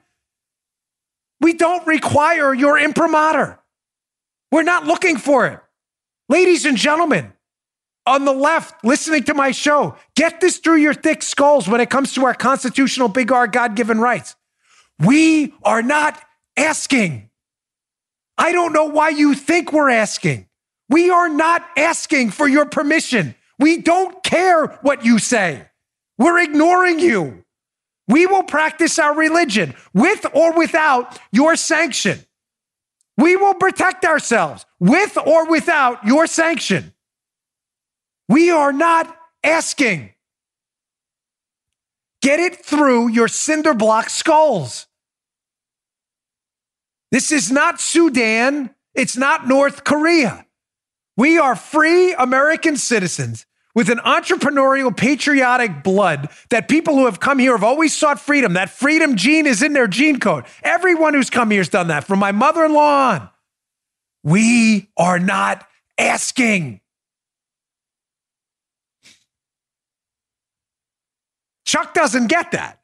We 1.39 1.53
don't 1.53 1.87
require 1.87 2.53
your 2.53 2.77
imprimatur. 2.77 3.59
We're 4.51 4.63
not 4.63 4.85
looking 4.85 5.17
for 5.17 5.47
it. 5.47 5.59
Ladies 6.27 6.65
and 6.65 6.75
gentlemen, 6.75 7.31
on 8.07 8.25
the 8.25 8.33
left 8.33 8.83
listening 8.83 9.23
to 9.25 9.33
my 9.33 9.51
show, 9.51 9.95
get 10.15 10.41
this 10.41 10.57
through 10.57 10.77
your 10.77 10.93
thick 10.93 11.21
skulls 11.21 11.67
when 11.67 11.81
it 11.81 11.89
comes 11.89 12.13
to 12.13 12.25
our 12.25 12.33
constitutional 12.33 13.09
big 13.09 13.31
R 13.31 13.47
God 13.47 13.75
given 13.75 13.99
rights. 13.99 14.35
We 14.99 15.53
are 15.63 15.83
not 15.83 16.19
asking. 16.55 17.29
I 18.37 18.51
don't 18.51 18.73
know 18.73 18.85
why 18.85 19.09
you 19.09 19.35
think 19.35 19.73
we're 19.73 19.89
asking. 19.89 20.47
We 20.89 21.09
are 21.09 21.29
not 21.29 21.67
asking 21.75 22.31
for 22.31 22.47
your 22.47 22.65
permission. 22.65 23.35
We 23.59 23.81
don't 23.81 24.23
care 24.23 24.67
what 24.81 25.03
you 25.03 25.19
say. 25.19 25.67
We're 26.17 26.39
ignoring 26.39 26.99
you. 26.99 27.43
We 28.07 28.25
will 28.25 28.43
practice 28.43 28.97
our 28.99 29.13
religion 29.13 29.75
with 29.93 30.25
or 30.33 30.57
without 30.57 31.19
your 31.31 31.57
sanction. 31.57 32.19
We 33.17 33.35
will 33.35 33.55
protect 33.55 34.05
ourselves 34.05 34.65
with 34.79 35.17
or 35.17 35.49
without 35.49 36.05
your 36.05 36.25
sanction. 36.25 36.93
We 38.27 38.51
are 38.51 38.73
not 38.73 39.15
asking. 39.43 40.11
Get 42.21 42.39
it 42.39 42.65
through 42.65 43.09
your 43.09 43.27
cinder 43.27 43.73
block 43.73 44.09
skulls. 44.09 44.87
This 47.11 47.31
is 47.31 47.51
not 47.51 47.79
Sudan. 47.79 48.71
It's 48.93 49.15
not 49.15 49.47
North 49.47 49.83
Korea. 49.83 50.45
We 51.15 51.37
are 51.39 51.55
free 51.55 52.13
American 52.13 52.75
citizens 52.75 53.45
with 53.73 53.89
an 53.89 53.99
entrepreneurial, 53.99 54.95
patriotic 54.95 55.83
blood 55.83 56.29
that 56.49 56.67
people 56.67 56.95
who 56.95 57.05
have 57.05 57.19
come 57.19 57.39
here 57.39 57.51
have 57.51 57.63
always 57.63 57.95
sought 57.95 58.19
freedom. 58.19 58.53
That 58.53 58.71
freedom 58.71 59.15
gene 59.15 59.45
is 59.45 59.61
in 59.61 59.73
their 59.73 59.87
gene 59.87 60.19
code. 60.19 60.45
Everyone 60.63 61.13
who's 61.13 61.29
come 61.29 61.51
here 61.51 61.59
has 61.59 61.69
done 61.69 61.87
that, 61.89 62.03
from 62.03 62.19
my 62.19 62.31
mother 62.31 62.65
in 62.65 62.73
law 62.73 63.11
on. 63.11 63.29
We 64.23 64.89
are 64.97 65.19
not 65.19 65.67
asking. 65.97 66.81
Chuck 71.67 71.93
doesn't 71.93 72.27
get 72.27 72.51
that. 72.51 72.79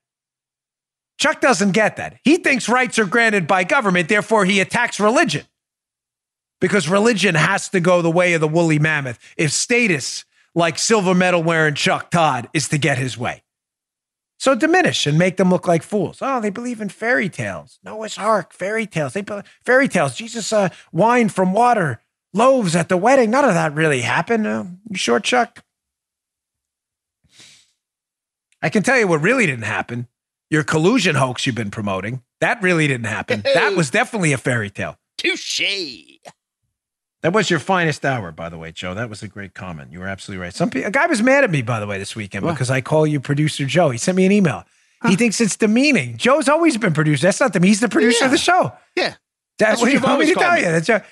Chuck 1.17 1.39
doesn't 1.39 1.71
get 1.71 1.95
that. 1.95 2.19
He 2.25 2.35
thinks 2.35 2.67
rights 2.67 2.99
are 2.99 3.05
granted 3.05 3.47
by 3.47 3.63
government, 3.63 4.09
therefore, 4.09 4.43
he 4.43 4.59
attacks 4.59 4.99
religion 4.99 5.45
because 6.59 6.89
religion 6.89 7.33
has 7.33 7.69
to 7.69 7.79
go 7.79 8.01
the 8.01 8.11
way 8.11 8.33
of 8.33 8.41
the 8.41 8.47
woolly 8.47 8.79
mammoth 8.79 9.19
if 9.37 9.51
status 9.51 10.25
like 10.53 10.77
silver 10.77 11.15
medal 11.15 11.41
wearing 11.41 11.75
Chuck 11.75 12.11
Todd 12.11 12.49
is 12.53 12.67
to 12.69 12.77
get 12.77 12.97
his 12.97 13.17
way. 13.17 13.43
So 14.37 14.53
diminish 14.53 15.07
and 15.07 15.17
make 15.17 15.37
them 15.37 15.49
look 15.49 15.65
like 15.65 15.81
fools. 15.81 16.17
Oh, 16.21 16.41
they 16.41 16.49
believe 16.49 16.81
in 16.81 16.89
fairy 16.89 17.29
tales. 17.29 17.79
Noah's 17.85 18.17
Ark, 18.17 18.51
fairy 18.51 18.85
tales. 18.85 19.13
They 19.13 19.23
fairy 19.63 19.87
tales. 19.87 20.15
Jesus 20.15 20.51
uh, 20.51 20.67
wine 20.91 21.29
from 21.29 21.53
water, 21.53 22.01
loaves 22.33 22.75
at 22.75 22.89
the 22.89 22.97
wedding. 22.97 23.31
None 23.31 23.45
of 23.45 23.53
that 23.53 23.73
really 23.73 24.01
happened. 24.01 24.45
Uh, 24.45 24.65
you 24.89 24.97
sure, 24.97 25.21
Chuck? 25.21 25.63
I 28.63 28.69
can 28.69 28.81
tell 28.81 28.97
you 28.97 29.07
what 29.07 29.21
really 29.21 29.45
didn't 29.45 29.65
happen. 29.65 30.07
Your 30.49 30.63
collusion 30.63 31.15
hoax 31.15 31.45
you've 31.45 31.55
been 31.55 31.69
promoting. 31.69 32.23
That 32.39 32.61
really 32.61 32.87
didn't 32.87 33.07
happen. 33.07 33.41
That 33.41 33.73
was 33.77 33.89
definitely 33.89 34.31
a 34.31 34.37
fairy 34.37 34.69
tale. 34.69 34.97
Touche. 35.17 35.61
That 37.21 37.33
was 37.33 37.49
your 37.49 37.59
finest 37.59 38.05
hour, 38.05 38.31
by 38.31 38.49
the 38.49 38.57
way, 38.57 38.71
Joe. 38.71 38.93
That 38.93 39.09
was 39.09 39.21
a 39.21 39.27
great 39.27 39.53
comment. 39.53 39.91
You 39.91 39.99
were 39.99 40.07
absolutely 40.07 40.43
right. 40.43 40.53
Some 40.53 40.69
people, 40.69 40.87
a 40.87 40.91
guy 40.91 41.07
was 41.07 41.21
mad 41.21 41.43
at 41.43 41.51
me, 41.51 41.61
by 41.61 41.79
the 41.79 41.87
way, 41.87 41.97
this 41.97 42.15
weekend 42.15 42.45
what? 42.45 42.53
because 42.53 42.69
I 42.69 42.81
call 42.81 43.05
you 43.05 43.19
producer 43.19 43.65
Joe. 43.65 43.89
He 43.89 43.97
sent 43.97 44.15
me 44.15 44.25
an 44.25 44.31
email. 44.31 44.63
Huh? 45.01 45.09
He 45.09 45.15
thinks 45.17 45.41
it's 45.41 45.57
demeaning. 45.57 46.17
Joe's 46.17 46.47
always 46.47 46.77
been 46.77 46.93
producer. 46.93 47.27
That's 47.27 47.39
not 47.39 47.51
the 47.51 47.59
He's 47.59 47.81
the 47.81 47.89
producer 47.89 48.19
yeah. 48.21 48.25
of 48.25 48.31
the 48.31 48.37
show. 48.37 48.71
Yeah. 48.95 49.03
That's, 49.03 49.17
That's 49.57 49.81
what 49.81 49.91
you 49.91 49.99
want 49.99 50.19
me 50.19 50.27
to 50.27 50.35
tell 50.35 50.53
me. 50.53 50.59
you. 50.59 50.65
That's 50.65 50.87
your, 50.87 51.05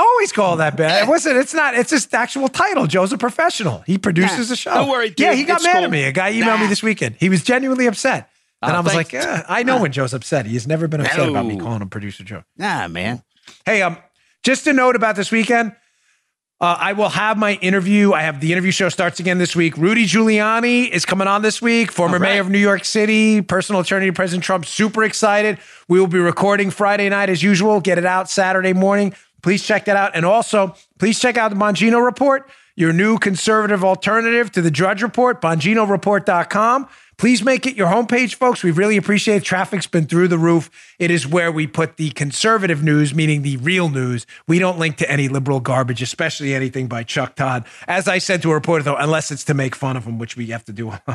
always 0.00 0.32
call 0.32 0.56
that 0.56 0.76
bad. 0.76 1.04
It 1.04 1.08
wasn't. 1.08 1.36
It's 1.36 1.54
not. 1.54 1.74
It's 1.74 1.90
just 1.90 2.12
actual 2.14 2.48
title. 2.48 2.86
Joe's 2.86 3.12
a 3.12 3.18
professional. 3.18 3.80
He 3.80 3.98
produces 3.98 4.48
nah, 4.48 4.54
a 4.54 4.56
show. 4.56 4.74
Don't 4.74 4.88
worry. 4.88 5.08
Dude, 5.08 5.20
yeah, 5.20 5.34
he 5.34 5.44
got 5.44 5.62
mad 5.62 5.74
cool. 5.74 5.84
at 5.84 5.90
me. 5.90 6.04
A 6.04 6.12
guy 6.12 6.32
emailed 6.32 6.46
nah. 6.46 6.56
me 6.58 6.66
this 6.66 6.82
weekend. 6.82 7.16
He 7.18 7.28
was 7.28 7.42
genuinely 7.42 7.86
upset, 7.86 8.30
and 8.62 8.72
oh, 8.72 8.76
I 8.76 8.80
was 8.80 8.94
like, 8.94 9.12
eh, 9.12 9.42
I 9.48 9.62
know 9.62 9.80
when 9.80 9.92
Joe's 9.92 10.14
upset. 10.14 10.46
He's 10.46 10.66
never 10.66 10.88
been 10.88 11.00
upset 11.00 11.18
no. 11.18 11.30
about 11.30 11.46
me 11.46 11.58
calling 11.58 11.82
him 11.82 11.88
producer 11.88 12.24
Joe. 12.24 12.44
Nah, 12.56 12.88
man. 12.88 13.22
Hey, 13.66 13.82
um, 13.82 13.96
just 14.42 14.66
a 14.66 14.72
note 14.72 14.96
about 14.96 15.16
this 15.16 15.30
weekend. 15.30 15.76
Uh, 16.62 16.76
I 16.78 16.92
will 16.92 17.08
have 17.08 17.36
my 17.36 17.54
interview. 17.54 18.12
I 18.12 18.22
have 18.22 18.40
the 18.40 18.52
interview 18.52 18.70
show 18.70 18.88
starts 18.88 19.18
again 19.18 19.38
this 19.38 19.56
week. 19.56 19.76
Rudy 19.76 20.06
Giuliani 20.06 20.88
is 20.88 21.04
coming 21.04 21.26
on 21.26 21.42
this 21.42 21.60
week, 21.60 21.90
former 21.90 22.20
right. 22.20 22.34
mayor 22.34 22.40
of 22.40 22.50
New 22.50 22.58
York 22.58 22.84
City, 22.84 23.42
personal 23.42 23.80
attorney 23.80 24.06
to 24.06 24.12
President 24.12 24.44
Trump. 24.44 24.64
Super 24.64 25.02
excited. 25.02 25.58
We 25.88 25.98
will 25.98 26.06
be 26.06 26.20
recording 26.20 26.70
Friday 26.70 27.08
night 27.08 27.30
as 27.30 27.42
usual. 27.42 27.80
Get 27.80 27.98
it 27.98 28.06
out 28.06 28.30
Saturday 28.30 28.74
morning. 28.74 29.12
Please 29.42 29.64
check 29.64 29.84
that 29.86 29.96
out. 29.96 30.12
And 30.14 30.24
also, 30.24 30.74
please 30.98 31.18
check 31.18 31.36
out 31.36 31.50
the 31.50 31.56
Bongino 31.56 32.04
Report, 32.04 32.48
your 32.76 32.92
new 32.92 33.18
conservative 33.18 33.84
alternative 33.84 34.50
to 34.52 34.62
the 34.62 34.70
Drudge 34.70 35.02
Report, 35.02 35.40
BonginoReport.com. 35.40 36.88
Please 37.18 37.44
make 37.44 37.66
it 37.66 37.76
your 37.76 37.88
homepage, 37.88 38.34
folks. 38.34 38.64
We 38.64 38.72
really 38.72 38.96
appreciate 38.96 39.36
it. 39.36 39.44
Traffic's 39.44 39.86
been 39.86 40.06
through 40.06 40.26
the 40.26 40.38
roof. 40.38 40.70
It 40.98 41.10
is 41.10 41.24
where 41.24 41.52
we 41.52 41.68
put 41.68 41.96
the 41.96 42.10
conservative 42.10 42.82
news, 42.82 43.14
meaning 43.14 43.42
the 43.42 43.58
real 43.58 43.88
news. 43.88 44.26
We 44.48 44.58
don't 44.58 44.78
link 44.78 44.96
to 44.96 45.08
any 45.10 45.28
liberal 45.28 45.60
garbage, 45.60 46.02
especially 46.02 46.52
anything 46.52 46.88
by 46.88 47.04
Chuck 47.04 47.36
Todd. 47.36 47.64
As 47.86 48.08
I 48.08 48.18
said 48.18 48.42
to 48.42 48.50
a 48.50 48.54
reporter, 48.54 48.82
though, 48.82 48.96
unless 48.96 49.30
it's 49.30 49.44
to 49.44 49.54
make 49.54 49.76
fun 49.76 49.96
of 49.96 50.04
him, 50.04 50.18
which 50.18 50.36
we 50.36 50.46
have 50.46 50.64
to 50.64 50.72
do. 50.72 50.90
All 51.06 51.08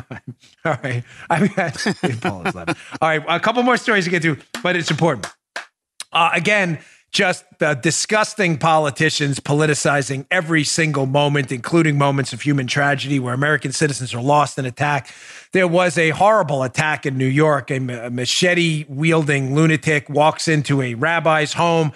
right. 0.64 1.04
I 1.28 1.40
mean, 1.40 1.50
Paul 2.20 2.46
is 2.46 2.56
All 2.56 2.66
right. 3.02 3.22
A 3.28 3.40
couple 3.40 3.62
more 3.62 3.76
stories 3.76 4.04
to 4.04 4.10
get 4.10 4.22
to, 4.22 4.38
but 4.62 4.76
it's 4.76 4.90
important. 4.90 5.26
Uh, 6.10 6.30
again, 6.32 6.78
just 7.10 7.44
the 7.58 7.74
disgusting 7.74 8.58
politicians 8.58 9.40
politicizing 9.40 10.26
every 10.30 10.62
single 10.64 11.06
moment, 11.06 11.50
including 11.50 11.96
moments 11.96 12.32
of 12.32 12.42
human 12.42 12.66
tragedy 12.66 13.18
where 13.18 13.32
American 13.32 13.72
citizens 13.72 14.12
are 14.12 14.20
lost 14.20 14.58
in 14.58 14.66
attack. 14.66 15.12
There 15.52 15.66
was 15.66 15.96
a 15.96 16.10
horrible 16.10 16.62
attack 16.62 17.06
in 17.06 17.16
New 17.16 17.26
York. 17.26 17.70
A 17.70 17.80
machete 17.80 18.84
wielding 18.88 19.54
lunatic 19.54 20.08
walks 20.10 20.48
into 20.48 20.82
a 20.82 20.94
rabbi's 20.94 21.54
home, 21.54 21.92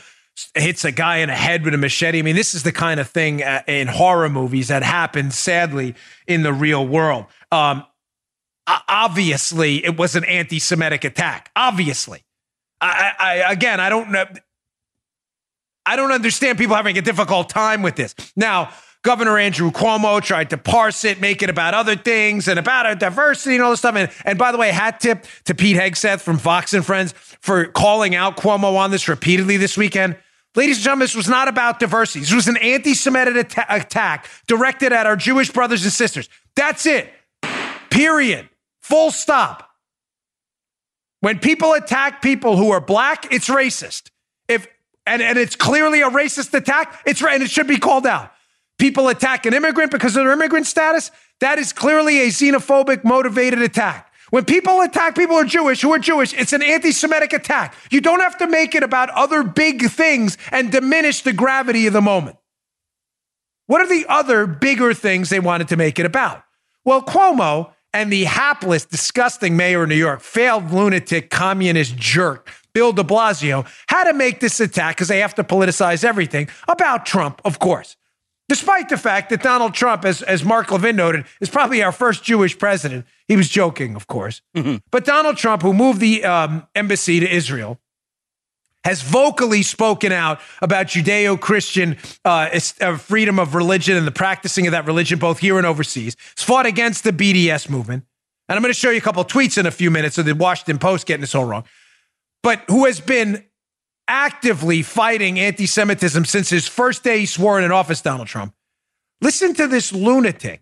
hits 0.54 0.84
a 0.84 0.92
guy 0.92 1.18
in 1.18 1.28
the 1.28 1.34
head 1.34 1.64
with 1.64 1.74
a 1.74 1.78
machete. 1.78 2.18
I 2.18 2.22
mean, 2.22 2.36
this 2.36 2.54
is 2.54 2.62
the 2.62 2.72
kind 2.72 2.98
of 2.98 3.08
thing 3.08 3.42
uh, 3.42 3.62
in 3.66 3.88
horror 3.88 4.30
movies 4.30 4.68
that 4.68 4.82
happens, 4.82 5.38
sadly, 5.38 5.94
in 6.26 6.42
the 6.42 6.54
real 6.54 6.86
world. 6.86 7.26
Um, 7.50 7.84
obviously, 8.66 9.84
it 9.84 9.98
was 9.98 10.16
an 10.16 10.24
anti 10.24 10.58
Semitic 10.58 11.04
attack. 11.04 11.50
Obviously. 11.54 12.24
I, 12.80 13.12
I, 13.18 13.52
again, 13.52 13.78
I 13.78 13.88
don't 13.88 14.10
know. 14.10 14.24
I 15.84 15.96
don't 15.96 16.12
understand 16.12 16.58
people 16.58 16.76
having 16.76 16.96
a 16.98 17.02
difficult 17.02 17.48
time 17.48 17.82
with 17.82 17.96
this. 17.96 18.14
Now, 18.36 18.72
Governor 19.02 19.36
Andrew 19.36 19.72
Cuomo 19.72 20.22
tried 20.22 20.50
to 20.50 20.58
parse 20.58 21.04
it, 21.04 21.20
make 21.20 21.42
it 21.42 21.50
about 21.50 21.74
other 21.74 21.96
things 21.96 22.46
and 22.46 22.56
about 22.56 22.86
our 22.86 22.94
diversity 22.94 23.56
and 23.56 23.64
all 23.64 23.70
this 23.70 23.80
stuff. 23.80 23.96
And, 23.96 24.08
and 24.24 24.38
by 24.38 24.52
the 24.52 24.58
way, 24.58 24.70
hat 24.70 25.00
tip 25.00 25.26
to 25.44 25.54
Pete 25.56 25.76
Hegseth 25.76 26.20
from 26.20 26.38
Fox 26.38 26.72
and 26.72 26.86
Friends 26.86 27.12
for 27.40 27.66
calling 27.66 28.14
out 28.14 28.36
Cuomo 28.36 28.76
on 28.76 28.92
this 28.92 29.08
repeatedly 29.08 29.56
this 29.56 29.76
weekend. 29.76 30.16
Ladies 30.54 30.76
and 30.76 30.84
gentlemen, 30.84 31.04
this 31.04 31.16
was 31.16 31.28
not 31.28 31.48
about 31.48 31.80
diversity. 31.80 32.20
This 32.20 32.32
was 32.32 32.46
an 32.46 32.58
anti 32.58 32.94
Semitic 32.94 33.52
attack 33.68 34.30
directed 34.46 34.92
at 34.92 35.06
our 35.06 35.16
Jewish 35.16 35.50
brothers 35.50 35.82
and 35.82 35.92
sisters. 35.92 36.28
That's 36.54 36.86
it. 36.86 37.12
Period. 37.90 38.48
Full 38.82 39.10
stop. 39.10 39.68
When 41.20 41.38
people 41.38 41.72
attack 41.72 42.22
people 42.22 42.56
who 42.56 42.70
are 42.70 42.80
black, 42.80 43.32
it's 43.32 43.48
racist. 43.48 44.11
And, 45.06 45.20
and 45.20 45.38
it's 45.38 45.56
clearly 45.56 46.00
a 46.02 46.10
racist 46.10 46.54
attack, 46.54 47.02
it's 47.06 47.22
right, 47.22 47.34
and 47.34 47.42
it 47.42 47.50
should 47.50 47.66
be 47.66 47.78
called 47.78 48.06
out. 48.06 48.32
People 48.78 49.08
attack 49.08 49.46
an 49.46 49.54
immigrant 49.54 49.90
because 49.90 50.16
of 50.16 50.24
their 50.24 50.32
immigrant 50.32 50.66
status, 50.66 51.10
that 51.40 51.58
is 51.58 51.72
clearly 51.72 52.20
a 52.20 52.28
xenophobic 52.28 53.04
motivated 53.04 53.60
attack. 53.60 54.12
When 54.30 54.44
people 54.46 54.80
attack 54.80 55.14
people 55.14 55.36
who 55.36 55.42
are 55.42 55.44
Jewish, 55.44 55.82
who 55.82 55.92
are 55.92 55.98
Jewish, 55.98 56.32
it's 56.32 56.54
an 56.54 56.62
anti 56.62 56.90
Semitic 56.90 57.34
attack. 57.34 57.74
You 57.90 58.00
don't 58.00 58.20
have 58.20 58.38
to 58.38 58.46
make 58.46 58.74
it 58.74 58.82
about 58.82 59.10
other 59.10 59.42
big 59.42 59.90
things 59.90 60.38
and 60.50 60.72
diminish 60.72 61.20
the 61.20 61.34
gravity 61.34 61.86
of 61.86 61.92
the 61.92 62.00
moment. 62.00 62.38
What 63.66 63.82
are 63.82 63.88
the 63.88 64.06
other 64.08 64.46
bigger 64.46 64.94
things 64.94 65.28
they 65.28 65.40
wanted 65.40 65.68
to 65.68 65.76
make 65.76 65.98
it 65.98 66.06
about? 66.06 66.44
Well, 66.84 67.02
Cuomo 67.02 67.72
and 67.92 68.10
the 68.10 68.24
hapless, 68.24 68.84
disgusting 68.84 69.56
mayor 69.56 69.82
of 69.82 69.90
New 69.90 69.96
York, 69.96 70.20
failed 70.20 70.70
lunatic, 70.70 71.28
communist 71.28 71.96
jerk, 71.96 72.48
Bill 72.74 72.92
de 72.92 73.02
Blasio, 73.02 73.66
had 73.88 74.04
to 74.04 74.14
make 74.14 74.40
this 74.40 74.60
attack 74.60 74.96
because 74.96 75.08
they 75.08 75.20
have 75.20 75.34
to 75.36 75.44
politicize 75.44 76.04
everything 76.04 76.48
about 76.68 77.06
Trump, 77.06 77.40
of 77.44 77.58
course. 77.58 77.96
Despite 78.48 78.88
the 78.88 78.98
fact 78.98 79.30
that 79.30 79.42
Donald 79.42 79.72
Trump, 79.72 80.04
as, 80.04 80.20
as 80.20 80.44
Mark 80.44 80.70
Levin 80.70 80.96
noted, 80.96 81.24
is 81.40 81.48
probably 81.48 81.82
our 81.82 81.92
first 81.92 82.22
Jewish 82.22 82.58
president. 82.58 83.06
He 83.26 83.36
was 83.36 83.48
joking, 83.48 83.96
of 83.96 84.06
course. 84.08 84.42
Mm-hmm. 84.54 84.76
But 84.90 85.04
Donald 85.04 85.36
Trump, 85.36 85.62
who 85.62 85.72
moved 85.72 86.00
the 86.00 86.24
um, 86.24 86.66
embassy 86.74 87.20
to 87.20 87.34
Israel, 87.34 87.78
has 88.84 89.00
vocally 89.00 89.62
spoken 89.62 90.12
out 90.12 90.40
about 90.60 90.86
Judeo 90.86 91.40
Christian 91.40 91.96
uh, 92.24 92.58
uh, 92.80 92.96
freedom 92.96 93.38
of 93.38 93.54
religion 93.54 93.96
and 93.96 94.06
the 94.06 94.12
practicing 94.12 94.66
of 94.66 94.72
that 94.72 94.86
religion, 94.86 95.18
both 95.18 95.38
here 95.38 95.56
and 95.56 95.66
overseas. 95.66 96.16
He's 96.36 96.44
fought 96.44 96.66
against 96.66 97.04
the 97.04 97.12
BDS 97.12 97.70
movement. 97.70 98.04
And 98.48 98.56
I'm 98.56 98.62
going 98.62 98.74
to 98.74 98.78
show 98.78 98.90
you 98.90 98.98
a 98.98 99.00
couple 99.00 99.24
tweets 99.24 99.56
in 99.56 99.66
a 99.66 99.70
few 99.70 99.90
minutes 99.90 100.18
of 100.18 100.26
the 100.26 100.34
Washington 100.34 100.78
Post 100.78 101.06
getting 101.06 101.20
this 101.20 101.34
all 101.34 101.44
wrong. 101.44 101.64
But 102.42 102.64
who 102.68 102.86
has 102.86 103.00
been 103.00 103.44
actively 104.08 104.82
fighting 104.82 105.38
anti 105.38 105.66
Semitism 105.66 106.24
since 106.24 106.50
his 106.50 106.66
first 106.66 107.04
day 107.04 107.20
he 107.20 107.26
swore 107.26 107.60
in 107.60 107.70
office, 107.70 108.00
Donald 108.00 108.28
Trump. 108.28 108.54
Listen 109.20 109.54
to 109.54 109.68
this 109.68 109.92
lunatic. 109.92 110.60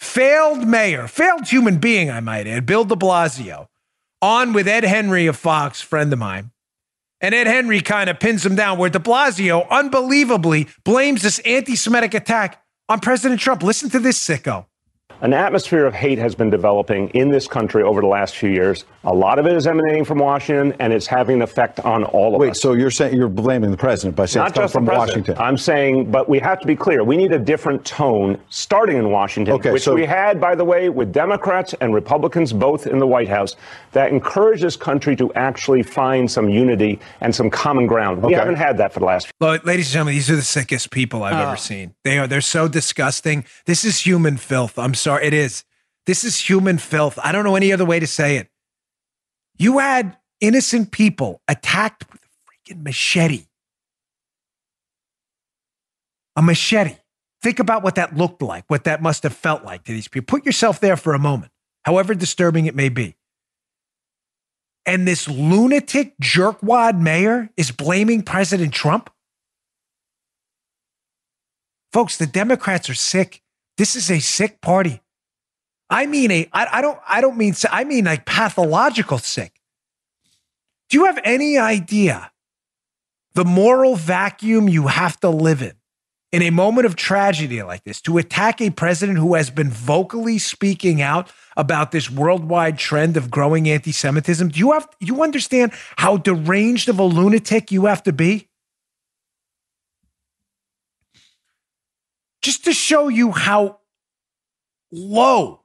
Failed 0.00 0.66
mayor, 0.66 1.06
failed 1.06 1.46
human 1.46 1.78
being, 1.78 2.10
I 2.10 2.18
might 2.18 2.48
add, 2.48 2.66
Bill 2.66 2.84
de 2.84 2.96
Blasio, 2.96 3.68
on 4.20 4.52
with 4.52 4.66
Ed 4.66 4.82
Henry 4.82 5.28
of 5.28 5.36
Fox, 5.36 5.80
friend 5.80 6.12
of 6.12 6.18
mine. 6.18 6.50
And 7.20 7.36
Ed 7.36 7.46
Henry 7.46 7.80
kind 7.80 8.10
of 8.10 8.18
pins 8.18 8.44
him 8.44 8.56
down, 8.56 8.78
where 8.78 8.90
de 8.90 8.98
Blasio 8.98 9.68
unbelievably 9.70 10.66
blames 10.84 11.22
this 11.22 11.38
anti 11.40 11.76
Semitic 11.76 12.14
attack 12.14 12.60
on 12.88 12.98
President 12.98 13.40
Trump. 13.40 13.62
Listen 13.62 13.88
to 13.90 14.00
this 14.00 14.18
sicko. 14.18 14.66
An 15.22 15.32
atmosphere 15.32 15.86
of 15.86 15.94
hate 15.94 16.18
has 16.18 16.34
been 16.34 16.50
developing 16.50 17.08
in 17.10 17.30
this 17.30 17.46
country 17.46 17.84
over 17.84 18.00
the 18.00 18.08
last 18.08 18.34
few 18.34 18.50
years. 18.50 18.84
A 19.04 19.14
lot 19.14 19.38
of 19.38 19.46
it 19.46 19.54
is 19.54 19.68
emanating 19.68 20.04
from 20.04 20.18
Washington, 20.18 20.74
and 20.80 20.92
it's 20.92 21.06
having 21.06 21.36
an 21.36 21.42
effect 21.42 21.78
on 21.78 22.02
all 22.02 22.34
of 22.34 22.40
Wait, 22.40 22.50
us. 22.50 22.56
Wait, 22.56 22.60
so 22.60 22.72
you're 22.72 22.90
saying 22.90 23.16
you're 23.16 23.28
blaming 23.28 23.70
the 23.70 23.76
president 23.76 24.16
by 24.16 24.26
saying 24.26 24.42
Not 24.42 24.48
it's 24.48 24.58
just 24.58 24.72
from 24.72 24.84
Washington? 24.84 25.38
I'm 25.38 25.56
saying, 25.56 26.10
but 26.10 26.28
we 26.28 26.40
have 26.40 26.58
to 26.58 26.66
be 26.66 26.74
clear. 26.74 27.04
We 27.04 27.16
need 27.16 27.30
a 27.30 27.38
different 27.38 27.84
tone 27.84 28.36
starting 28.50 28.96
in 28.96 29.12
Washington, 29.12 29.54
okay, 29.54 29.70
which 29.70 29.84
so, 29.84 29.94
we 29.94 30.04
had, 30.04 30.40
by 30.40 30.56
the 30.56 30.64
way, 30.64 30.88
with 30.88 31.12
Democrats 31.12 31.72
and 31.80 31.94
Republicans 31.94 32.52
both 32.52 32.88
in 32.88 32.98
the 32.98 33.06
White 33.06 33.28
House, 33.28 33.54
that 33.92 34.10
encouraged 34.10 34.64
this 34.64 34.74
country 34.74 35.14
to 35.14 35.32
actually 35.34 35.84
find 35.84 36.28
some 36.28 36.48
unity 36.48 36.98
and 37.20 37.32
some 37.32 37.48
common 37.48 37.86
ground. 37.86 38.20
We 38.20 38.26
okay. 38.26 38.34
haven't 38.34 38.56
had 38.56 38.76
that 38.78 38.92
for 38.92 38.98
the 38.98 39.06
last. 39.06 39.26
Few- 39.26 39.32
well, 39.40 39.56
ladies 39.62 39.86
and 39.86 39.92
gentlemen, 39.92 40.14
these 40.14 40.30
are 40.32 40.36
the 40.36 40.42
sickest 40.42 40.90
people 40.90 41.22
I've 41.22 41.34
oh. 41.34 41.50
ever 41.50 41.56
seen. 41.56 41.94
They 42.02 42.18
are. 42.18 42.26
They're 42.26 42.40
so 42.40 42.66
disgusting. 42.66 43.44
This 43.66 43.84
is 43.84 44.00
human 44.00 44.36
filth. 44.36 44.80
I'm 44.80 44.94
sorry. 44.94 45.11
It 45.20 45.34
is. 45.34 45.64
This 46.06 46.24
is 46.24 46.38
human 46.38 46.78
filth. 46.78 47.18
I 47.22 47.32
don't 47.32 47.44
know 47.44 47.56
any 47.56 47.72
other 47.72 47.84
way 47.84 48.00
to 48.00 48.06
say 48.06 48.36
it. 48.36 48.48
You 49.58 49.78
had 49.78 50.16
innocent 50.40 50.90
people 50.90 51.40
attacked 51.48 52.10
with 52.12 52.22
a 52.22 52.72
freaking 52.72 52.82
machete. 52.82 53.46
A 56.36 56.42
machete. 56.42 56.96
Think 57.42 57.58
about 57.58 57.82
what 57.82 57.96
that 57.96 58.16
looked 58.16 58.40
like, 58.40 58.64
what 58.68 58.84
that 58.84 59.02
must 59.02 59.24
have 59.24 59.34
felt 59.34 59.64
like 59.64 59.84
to 59.84 59.92
these 59.92 60.08
people. 60.08 60.38
Put 60.38 60.46
yourself 60.46 60.80
there 60.80 60.96
for 60.96 61.12
a 61.12 61.18
moment, 61.18 61.52
however 61.84 62.14
disturbing 62.14 62.66
it 62.66 62.74
may 62.74 62.88
be. 62.88 63.16
And 64.86 65.06
this 65.06 65.28
lunatic 65.28 66.14
jerkwad 66.20 67.00
mayor 67.00 67.50
is 67.56 67.70
blaming 67.70 68.22
President 68.22 68.72
Trump? 68.72 69.10
Folks, 71.92 72.16
the 72.16 72.26
Democrats 72.26 72.88
are 72.88 72.94
sick. 72.94 73.41
This 73.78 73.96
is 73.96 74.10
a 74.10 74.20
sick 74.20 74.60
party. 74.60 75.02
I 75.90 76.06
mean 76.06 76.30
a 76.30 76.48
I, 76.52 76.68
I 76.72 76.82
don't 76.82 76.98
I 77.06 77.20
don't 77.20 77.36
mean 77.36 77.54
I 77.70 77.84
mean 77.84 78.06
like 78.06 78.24
pathological 78.24 79.18
sick. 79.18 79.60
Do 80.88 80.98
you 80.98 81.04
have 81.06 81.18
any 81.24 81.58
idea 81.58 82.32
the 83.34 83.44
moral 83.44 83.96
vacuum 83.96 84.68
you 84.68 84.88
have 84.88 85.18
to 85.20 85.28
live 85.28 85.62
in 85.62 85.72
in 86.32 86.42
a 86.42 86.50
moment 86.50 86.86
of 86.86 86.96
tragedy 86.96 87.62
like 87.62 87.84
this 87.84 88.00
to 88.00 88.16
attack 88.16 88.60
a 88.60 88.70
president 88.70 89.18
who 89.18 89.34
has 89.34 89.50
been 89.50 89.68
vocally 89.68 90.38
speaking 90.38 91.02
out 91.02 91.30
about 91.56 91.92
this 91.92 92.10
worldwide 92.10 92.78
trend 92.78 93.18
of 93.18 93.30
growing 93.30 93.68
anti-Semitism? 93.68 94.48
Do 94.48 94.58
you 94.58 94.72
have 94.72 94.88
you 94.98 95.22
understand 95.22 95.72
how 95.96 96.16
deranged 96.16 96.88
of 96.88 96.98
a 96.98 97.04
lunatic 97.04 97.70
you 97.70 97.84
have 97.84 98.02
to 98.04 98.12
be? 98.12 98.48
Just 102.42 102.64
to 102.64 102.72
show 102.72 103.08
you 103.08 103.32
how 103.32 103.78
low 104.90 105.62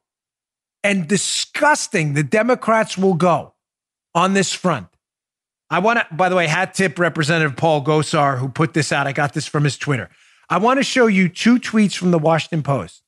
and 0.84 1.08
disgusting 1.08 2.14
the 2.14 2.24
Democrats 2.24 2.98
will 2.98 3.16
go 3.16 3.54
on 4.16 4.34
this 4.34 4.54
front. 4.54 4.88
I 5.70 5.80
want 5.80 6.00
to, 6.00 6.16
by 6.16 6.30
the 6.30 6.36
way, 6.36 6.48
hat 6.48 6.74
tip 6.74 6.98
Representative 6.98 7.58
Paul 7.58 7.84
Gosar, 7.84 8.38
who 8.38 8.48
put 8.48 8.74
this 8.74 8.92
out. 8.92 9.06
I 9.06 9.12
got 9.12 9.34
this 9.34 9.48
from 9.48 9.66
his 9.66 9.78
Twitter. 9.78 10.10
I 10.50 10.60
want 10.60 10.80
to 10.80 10.84
show 10.84 11.08
you 11.08 11.28
two 11.28 11.60
tweets 11.60 11.98
from 11.98 12.12
the 12.12 12.20
Washington 12.20 12.64
Post, 12.64 13.04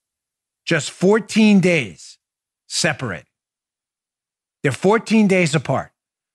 just 0.65 0.91
14 0.91 1.61
days 1.61 2.17
separate. 2.67 3.25
They're 4.61 4.73
14 4.73 5.27
days 5.27 5.55
apart. 5.55 5.91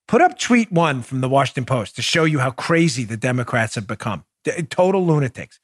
Put 0.08 0.22
up 0.22 0.38
tweet 0.38 0.72
one 0.72 1.02
from 1.02 1.20
the 1.20 1.28
Washington 1.28 1.66
Post 1.66 1.96
to 1.96 2.02
show 2.02 2.24
you 2.24 2.38
how 2.38 2.50
crazy 2.50 3.04
the 3.04 3.18
Democrats 3.18 3.74
have 3.74 3.86
become. 3.86 4.24
Total 4.70 5.04
lunatics. 5.04 5.60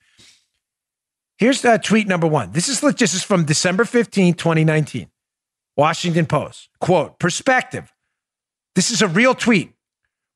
Here's 1.41 1.65
uh, 1.65 1.79
tweet 1.79 2.07
number 2.07 2.27
one. 2.27 2.53
This 2.53 2.69
is 2.69 2.83
this 2.83 3.15
is 3.15 3.23
from 3.25 3.47
December 3.47 3.87
15, 3.87 4.35
2019. 4.35 5.09
Washington 5.75 6.27
Post. 6.27 6.69
Quote, 6.83 7.19
perspective. 7.19 7.95
This 8.75 8.91
is 8.91 9.01
a 9.01 9.09
real 9.09 9.35
tweet. 9.35 9.73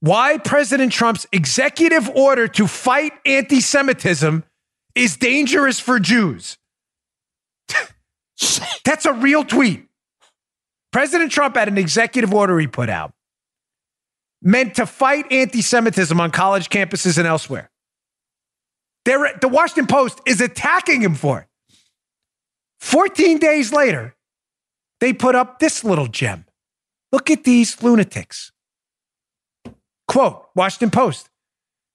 Why 0.01 0.39
President 0.39 0.93
Trump's 0.93 1.27
executive 1.31 2.09
order 2.09 2.49
to 2.49 2.67
fight 2.67 3.13
anti 3.27 3.61
Semitism 3.61 4.45
is 4.95 5.19
dangerous 5.19 5.79
for 5.79 6.01
Jews. 6.01 6.57
That's 8.87 9.05
a 9.05 9.13
real 9.13 9.45
tweet. 9.45 9.87
President 10.91 11.31
Trump 11.31 11.57
had 11.57 11.69
an 11.69 11.77
executive 11.77 12.33
order 12.33 12.59
he 12.59 12.67
put 12.67 12.89
out 12.89 13.13
meant 14.41 14.77
to 14.77 14.87
fight 14.87 15.31
anti 15.31 15.61
Semitism 15.61 16.19
on 16.19 16.31
college 16.31 16.71
campuses 16.71 17.19
and 17.19 17.27
elsewhere. 17.27 17.69
They're, 19.05 19.37
the 19.41 19.49
Washington 19.49 19.87
Post 19.87 20.21
is 20.27 20.41
attacking 20.41 21.03
him 21.03 21.15
for 21.15 21.41
it. 21.41 21.47
14 22.81 23.39
days 23.39 23.73
later, 23.73 24.15
they 25.01 25.13
put 25.13 25.35
up 25.35 25.59
this 25.59 25.85
little 25.85 26.07
gem. 26.07 26.47
Look 27.13 27.31
at 27.31 27.45
these 27.45 27.83
lunatics. 27.83 28.53
Quote, 30.09 30.49
Washington 30.55 30.91
Post, 30.91 31.29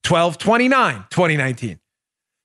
1229, 0.07 1.05
2019. 1.09 1.79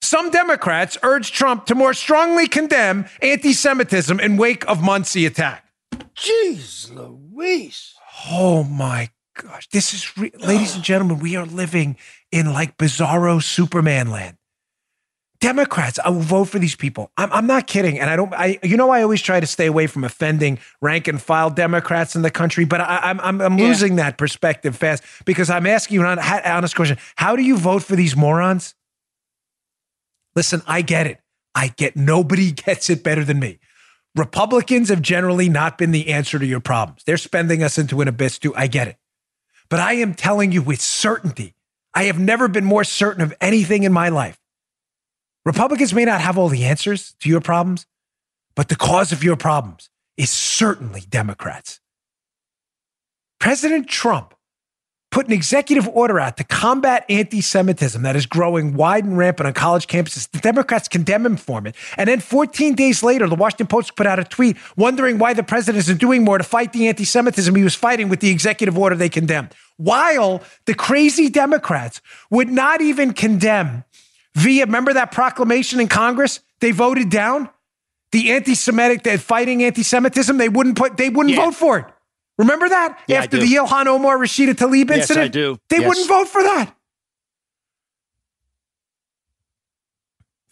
Some 0.03 0.31
Democrats 0.31 0.99
urge 1.03 1.33
Trump 1.33 1.65
to 1.67 1.75
more 1.75 1.95
strongly 1.95 2.47
condemn 2.47 3.07
anti 3.23 3.55
Semitism 3.55 4.21
in 4.21 4.37
wake 4.37 4.69
of 4.69 4.83
Monsey 4.83 5.25
attack. 5.25 5.67
Jeez 6.15 6.95
Louise. 6.95 7.95
Oh 8.31 8.65
my 8.65 9.09
gosh. 9.41 9.69
This 9.71 9.95
is, 9.95 10.17
re- 10.19 10.33
ladies 10.39 10.75
and 10.75 10.85
gentlemen, 10.85 11.21
we 11.21 11.37
are 11.37 11.47
living 11.47 11.97
in 12.31 12.53
like 12.53 12.77
bizarro 12.77 13.43
Superman 13.43 14.11
land. 14.11 14.37
Democrats, 15.41 15.99
I 16.03 16.09
will 16.09 16.20
vote 16.20 16.45
for 16.45 16.59
these 16.59 16.74
people. 16.74 17.11
I'm, 17.16 17.32
I'm 17.32 17.47
not 17.47 17.66
kidding. 17.66 17.99
And 17.99 18.09
I 18.09 18.16
don't, 18.16 18.32
I, 18.32 18.59
you 18.62 18.76
know, 18.76 18.91
I 18.91 19.03
always 19.03 19.20
try 19.20 19.41
to 19.41 19.47
stay 19.47 19.66
away 19.66 19.87
from 19.87 20.05
offending 20.05 20.59
rank 20.80 21.07
and 21.09 21.20
file 21.20 21.51
Democrats 21.51 22.16
in 22.16 22.22
the 22.22 22.30
country, 22.30 22.64
but 22.64 22.80
I, 22.80 23.11
am 23.11 23.20
I'm, 23.20 23.41
I'm 23.41 23.59
yeah. 23.59 23.66
losing 23.66 23.97
that 23.97 24.16
perspective 24.16 24.76
fast 24.76 25.03
because 25.24 25.51
I'm 25.51 25.66
asking 25.66 25.97
you 26.01 26.07
an 26.07 26.18
honest 26.18 26.74
question. 26.74 26.97
How 27.16 27.37
do 27.37 27.43
you 27.43 27.59
vote 27.59 27.82
for 27.82 27.97
these 27.97 28.16
morons? 28.16 28.74
Listen, 30.35 30.62
I 30.66 30.82
get 30.82 31.07
it. 31.07 31.20
I 31.55 31.68
get 31.68 31.97
nobody 31.97 32.51
gets 32.53 32.89
it 32.89 33.05
better 33.05 33.24
than 33.24 33.39
me. 33.39 33.59
Republicans 34.16 34.89
have 34.89 35.03
generally 35.03 35.49
not 35.49 35.76
been 35.76 35.91
the 35.91 36.09
answer 36.09 36.39
to 36.39 36.47
your 36.47 36.61
problems. 36.61 37.03
They're 37.05 37.16
spending 37.16 37.62
us 37.62 37.78
into 37.78 38.01
an 38.01 38.09
abyss 38.09 38.39
too. 38.39 38.55
I 38.55 38.68
get 38.68 38.89
it. 38.89 38.97
But 39.68 39.80
I 39.80 39.95
am 39.95 40.14
telling 40.14 40.53
you 40.53 40.62
with 40.62 40.80
certainty, 40.80 41.55
I 41.93 42.05
have 42.05 42.18
never 42.18 42.49
been 42.49 42.64
more 42.64 42.85
certain 42.85 43.22
of 43.22 43.35
anything 43.41 43.82
in 43.82 43.93
my 43.93 44.09
life 44.09 44.39
Republicans 45.45 45.93
may 45.93 46.05
not 46.05 46.21
have 46.21 46.39
all 46.39 46.49
the 46.49 46.65
answers 46.65 47.15
to 47.21 47.29
your 47.29 47.41
problems, 47.41 47.87
but 48.55 48.69
the 48.69 48.77
cause 48.77 49.13
of 49.13 49.23
your 49.23 49.37
problems 49.37 49.91
is 50.17 50.31
certainly 50.31 51.03
Democrats. 51.09 51.81
President 53.41 53.89
Trump 53.89 54.35
put 55.11 55.29
an 55.29 55.33
executive 55.33 55.87
order 55.89 56.19
out 56.19 56.37
to 56.37 56.45
combat 56.45 57.05
anti 57.09 57.41
Semitism 57.41 58.03
that 58.03 58.17
is 58.17 58.27
growing 58.27 58.75
wide 58.75 59.05
and 59.05 59.17
rampant 59.17 59.47
on 59.47 59.53
college 59.53 59.87
campuses. 59.87 60.29
The 60.31 60.41
Democrats 60.41 60.89
condemn 60.89 61.25
him 61.25 61.37
for 61.37 61.65
it. 61.67 61.77
And 61.97 62.09
then 62.09 62.19
14 62.21 62.75
days 62.75 63.03
later, 63.03 63.29
the 63.29 63.37
Washington 63.37 63.69
Post 63.69 63.97
put 63.97 64.07
out 64.07 64.19
a 64.19 64.25
tweet 64.25 64.57
wondering 64.77 65.19
why 65.19 65.33
the 65.35 65.45
president 65.45 65.79
isn't 65.79 66.01
doing 66.01 66.25
more 66.25 66.39
to 66.39 66.45
fight 66.45 66.73
the 66.73 66.89
anti 66.89 67.05
Semitism 67.05 67.55
he 67.55 67.63
was 67.63 67.77
fighting 67.77 68.09
with 68.09 68.21
the 68.21 68.31
executive 68.31 68.77
order 68.77 68.97
they 68.97 69.09
condemned. 69.09 69.55
While 69.77 70.43
the 70.65 70.75
crazy 70.75 71.29
Democrats 71.29 72.01
would 72.31 72.49
not 72.49 72.81
even 72.81 73.13
condemn 73.13 73.85
via, 74.35 74.66
remember 74.66 74.93
that 74.95 75.12
proclamation 75.12 75.80
in 75.80 75.89
Congress 75.89 76.41
they 76.61 76.70
voted 76.70 77.11
down? 77.11 77.49
The 78.12 78.32
anti-Semitic, 78.32 79.03
that 79.05 79.20
fighting 79.20 79.64
anti-Semitism, 79.64 80.37
they 80.37 80.49
wouldn't 80.49 80.76
put, 80.76 80.97
they 80.97 81.09
wouldn't 81.09 81.35
Yeah. 81.35 81.45
vote 81.47 81.55
for 81.55 81.78
it. 81.78 81.87
Remember 82.39 82.68
that 82.68 82.99
Yeah, 83.07 83.18
after 83.18 83.39
the 83.39 83.53
Ilhan 83.55 83.87
Omar 83.87 84.18
Rashida 84.18 84.55
Tlaib 84.55 84.91
Yes, 84.91 84.99
incident? 85.11 85.24
I 85.24 85.28
do. 85.28 85.59
They 85.68 85.78
Yes. 85.78 85.89
wouldn't 85.89 86.09
vote 86.09 86.28
for 86.28 86.43
that. 86.43 86.74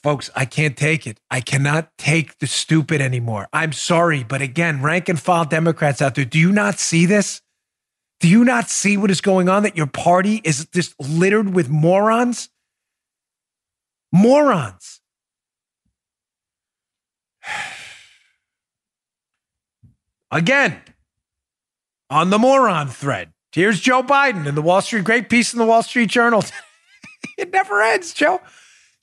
Folks, 0.02 0.30
I 0.34 0.44
can't 0.46 0.76
take 0.76 1.06
it. 1.06 1.20
I 1.30 1.40
cannot 1.40 1.96
take 1.96 2.38
the 2.40 2.48
stupid 2.48 3.00
anymore. 3.00 3.48
I'm 3.52 3.72
sorry, 3.72 4.24
but 4.24 4.42
again, 4.42 4.82
rank 4.82 5.08
and 5.08 5.20
file 5.20 5.44
Democrats 5.44 6.02
out 6.02 6.16
there, 6.16 6.24
do 6.24 6.40
you 6.40 6.50
not 6.50 6.80
see 6.80 7.06
this? 7.06 7.40
Do 8.18 8.28
you 8.28 8.44
not 8.44 8.68
see 8.68 8.96
what 8.96 9.10
is 9.12 9.20
going 9.20 9.48
on? 9.48 9.62
That 9.62 9.76
your 9.76 9.86
party 9.86 10.40
is 10.42 10.66
just 10.74 10.94
littered 11.00 11.54
with 11.54 11.68
morons? 11.68 12.48
Morons. 14.12 15.00
Again, 20.30 20.80
on 22.08 22.30
the 22.30 22.38
moron 22.38 22.88
thread, 22.88 23.32
here's 23.52 23.80
Joe 23.80 24.02
Biden 24.02 24.46
in 24.46 24.54
the 24.54 24.62
Wall 24.62 24.80
Street, 24.82 25.04
great 25.04 25.28
piece 25.28 25.52
in 25.52 25.58
the 25.58 25.66
Wall 25.66 25.82
Street 25.82 26.10
Journal. 26.10 26.44
it 27.38 27.52
never 27.52 27.82
ends, 27.82 28.12
Joe. 28.12 28.40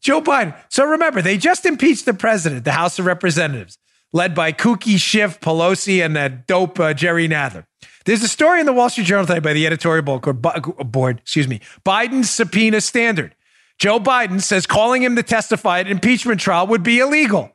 Joe 0.02 0.22
Biden. 0.22 0.56
So 0.70 0.86
remember, 0.86 1.22
they 1.22 1.38
just 1.38 1.66
impeached 1.66 2.06
the 2.06 2.14
president, 2.14 2.64
the 2.64 2.72
House 2.72 3.00
of 3.00 3.06
Representatives, 3.06 3.78
led 4.14 4.34
by 4.34 4.54
kooky 4.54 4.98
Schiff, 4.98 5.40
Pelosi, 5.40 6.04
and 6.04 6.16
that 6.16 6.48
dope 6.48 6.80
uh, 6.80 6.94
Jerry 6.94 7.28
Nadler. 7.28 7.66
There's 8.06 8.24
a 8.24 8.28
story 8.28 8.60
in 8.60 8.66
the 8.66 8.74
Wall 8.74 8.90
Street 8.90 9.08
Journal 9.08 9.26
today 9.26 9.40
by 9.40 9.54
the 9.54 9.68
editorial 9.68 10.04
board, 10.04 10.42
board, 10.42 11.20
excuse 11.20 11.48
me, 11.48 11.60
Biden's 11.86 12.30
subpoena 12.30 12.82
standard. 12.82 13.36
Joe 13.80 14.00
Biden 14.00 14.42
says 14.42 14.68
calling 14.68 15.02
him 15.02 15.16
to 15.16 15.24
testify 15.24 15.80
at 15.80 15.86
an 15.86 15.94
impeachment 15.94 16.42
trial 16.42 16.68
would 16.68 16.84
be 16.84 17.00
illegal. 17.00 17.52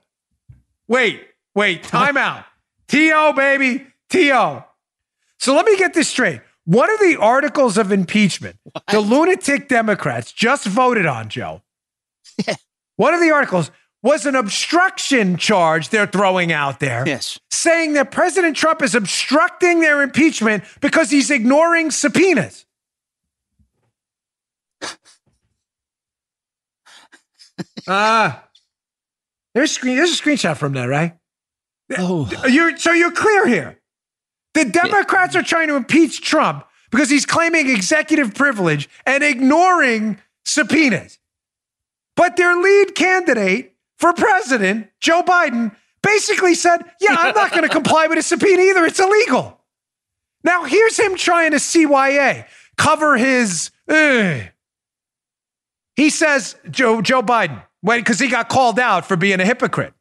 Wait, 0.88 1.22
wait, 1.54 1.82
time 1.82 2.16
out. 2.16 2.44
T.O., 2.88 3.32
baby, 3.34 3.86
T.O. 4.10 4.64
So 5.38 5.54
let 5.54 5.66
me 5.66 5.76
get 5.76 5.94
this 5.94 6.08
straight. 6.08 6.40
One 6.64 6.90
of 6.90 6.98
the 7.00 7.18
articles 7.20 7.76
of 7.76 7.92
impeachment 7.92 8.56
the 8.90 9.00
lunatic 9.00 9.68
Democrats 9.68 10.32
just 10.32 10.66
voted 10.66 11.04
on, 11.04 11.28
Joe, 11.28 11.62
one 12.96 13.12
of 13.12 13.20
the 13.20 13.30
articles 13.30 13.70
was 14.02 14.26
an 14.26 14.34
obstruction 14.34 15.36
charge 15.36 15.90
they're 15.90 16.06
throwing 16.06 16.52
out 16.52 16.80
there. 16.80 17.04
Yes. 17.06 17.38
Saying 17.50 17.94
that 17.94 18.10
President 18.10 18.56
Trump 18.56 18.82
is 18.82 18.94
obstructing 18.94 19.80
their 19.80 20.02
impeachment 20.02 20.64
because 20.80 21.10
he's 21.10 21.30
ignoring 21.30 21.90
subpoenas. 21.90 22.66
Ah. 27.86 28.44
there's, 29.54 29.72
screen, 29.72 29.96
there's 29.96 30.18
a 30.18 30.22
screenshot 30.22 30.56
from 30.56 30.72
that, 30.74 30.84
right? 30.84 31.16
Oh. 31.98 32.30
You're, 32.48 32.76
so 32.76 32.92
you're 32.92 33.12
clear 33.12 33.46
here. 33.46 33.80
The 34.54 34.64
Democrats 34.64 35.34
are 35.36 35.42
trying 35.42 35.68
to 35.68 35.76
impeach 35.76 36.20
Trump 36.20 36.66
because 36.90 37.10
he's 37.10 37.26
claiming 37.26 37.68
executive 37.68 38.34
privilege 38.34 38.88
and 39.04 39.22
ignoring 39.24 40.18
subpoenas. 40.44 41.18
But 42.16 42.36
their 42.36 42.56
lead 42.56 42.94
candidate 42.94 43.74
for 43.98 44.12
president, 44.12 44.88
Joe 45.00 45.22
Biden, 45.22 45.74
basically 46.02 46.54
said, 46.54 46.84
Yeah, 47.00 47.16
I'm 47.18 47.34
not 47.34 47.50
going 47.50 47.62
to 47.68 47.68
comply 47.68 48.06
with 48.06 48.18
a 48.18 48.22
subpoena 48.22 48.62
either. 48.62 48.84
It's 48.84 49.00
illegal. 49.00 49.60
Now, 50.44 50.64
here's 50.64 50.98
him 50.98 51.16
trying 51.16 51.50
to 51.52 51.56
CYA, 51.56 52.46
cover 52.76 53.16
his. 53.16 53.70
"Ugh." 53.88 54.42
He 55.96 56.10
says, 56.10 56.56
Joe, 56.70 57.00
Joe 57.02 57.22
Biden, 57.22 57.62
because 57.84 58.18
he 58.18 58.28
got 58.28 58.48
called 58.48 58.78
out 58.78 59.06
for 59.06 59.16
being 59.16 59.40
a 59.40 59.44
hypocrite. 59.44 59.92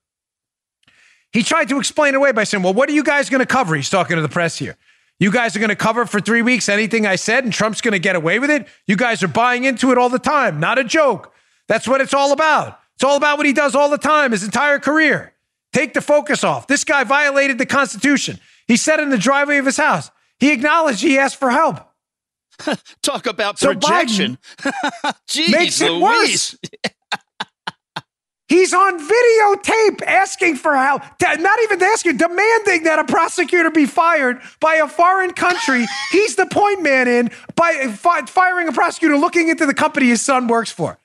He 1.31 1.43
tried 1.43 1.69
to 1.69 1.79
explain 1.79 2.13
it 2.13 2.17
away 2.17 2.31
by 2.31 2.43
saying, 2.43 2.63
Well, 2.63 2.73
what 2.73 2.89
are 2.89 2.93
you 2.93 3.03
guys 3.03 3.29
going 3.29 3.39
to 3.39 3.45
cover? 3.45 3.75
He's 3.75 3.89
talking 3.89 4.15
to 4.15 4.21
the 4.21 4.29
press 4.29 4.57
here. 4.57 4.77
You 5.19 5.31
guys 5.31 5.55
are 5.55 5.59
going 5.59 5.69
to 5.69 5.75
cover 5.75 6.05
for 6.05 6.19
three 6.19 6.41
weeks 6.41 6.69
anything 6.69 7.05
I 7.05 7.15
said, 7.15 7.43
and 7.43 7.53
Trump's 7.53 7.81
going 7.81 7.93
to 7.93 7.99
get 7.99 8.15
away 8.15 8.39
with 8.39 8.49
it. 8.49 8.67
You 8.87 8.95
guys 8.95 9.23
are 9.23 9.27
buying 9.27 9.63
into 9.63 9.91
it 9.91 9.97
all 9.97 10.09
the 10.09 10.19
time. 10.19 10.59
Not 10.59 10.77
a 10.79 10.83
joke. 10.83 11.33
That's 11.67 11.87
what 11.87 12.01
it's 12.01 12.13
all 12.13 12.31
about. 12.33 12.79
It's 12.95 13.03
all 13.03 13.15
about 13.15 13.37
what 13.37 13.45
he 13.45 13.53
does 13.53 13.73
all 13.73 13.89
the 13.89 13.97
time, 13.97 14.31
his 14.31 14.43
entire 14.43 14.79
career. 14.79 15.33
Take 15.71 15.93
the 15.93 16.01
focus 16.01 16.43
off. 16.43 16.67
This 16.67 16.83
guy 16.83 17.03
violated 17.03 17.57
the 17.57 17.65
Constitution. 17.65 18.39
He 18.67 18.77
said 18.77 18.99
in 18.99 19.09
the 19.09 19.17
driveway 19.17 19.57
of 19.57 19.65
his 19.65 19.77
house, 19.77 20.11
he 20.39 20.51
acknowledged 20.51 21.01
he 21.01 21.17
asked 21.17 21.37
for 21.37 21.49
help. 21.49 21.79
Talk 23.01 23.25
about 23.25 23.57
So 23.57 23.73
projection. 23.73 24.37
Jeez, 25.27 25.51
makes 25.51 25.81
it 25.81 25.89
Louise. 25.91 26.01
worse. 26.01 26.55
He's 28.53 28.71
on 28.71 28.99
videotape 28.99 30.03
asking 30.05 30.57
for 30.57 30.75
help. 30.75 31.01
Not 31.19 31.59
even 31.63 31.81
asking, 31.81 32.17
demanding 32.17 32.83
that 32.83 32.99
a 32.99 33.03
prosecutor 33.03 33.71
be 33.71 33.87
fired 33.87 34.43
by 34.59 34.75
a 34.75 34.87
foreign 34.87 35.33
country. 35.33 35.87
He's 36.11 36.35
the 36.35 36.45
point 36.45 36.83
man 36.83 37.07
in 37.07 37.31
by 37.55 37.87
fi- 37.87 38.27
firing 38.27 38.67
a 38.67 38.71
prosecutor 38.71 39.17
looking 39.17 39.49
into 39.49 39.65
the 39.65 39.73
company 39.73 40.05
his 40.05 40.21
son 40.21 40.47
works 40.47 40.69
for. 40.69 40.99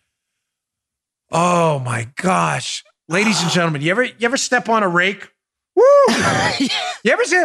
Oh 1.32 1.78
my 1.78 2.08
gosh. 2.16 2.84
Ladies 3.08 3.40
and 3.40 3.50
gentlemen, 3.50 3.80
you 3.80 3.92
ever 3.92 4.04
you 4.04 4.14
ever 4.20 4.36
step 4.36 4.68
on 4.68 4.82
a 4.82 4.88
rake? 4.88 5.32
Woo! 5.74 5.84
you 6.58 7.10
ever 7.10 7.24
see 7.24 7.44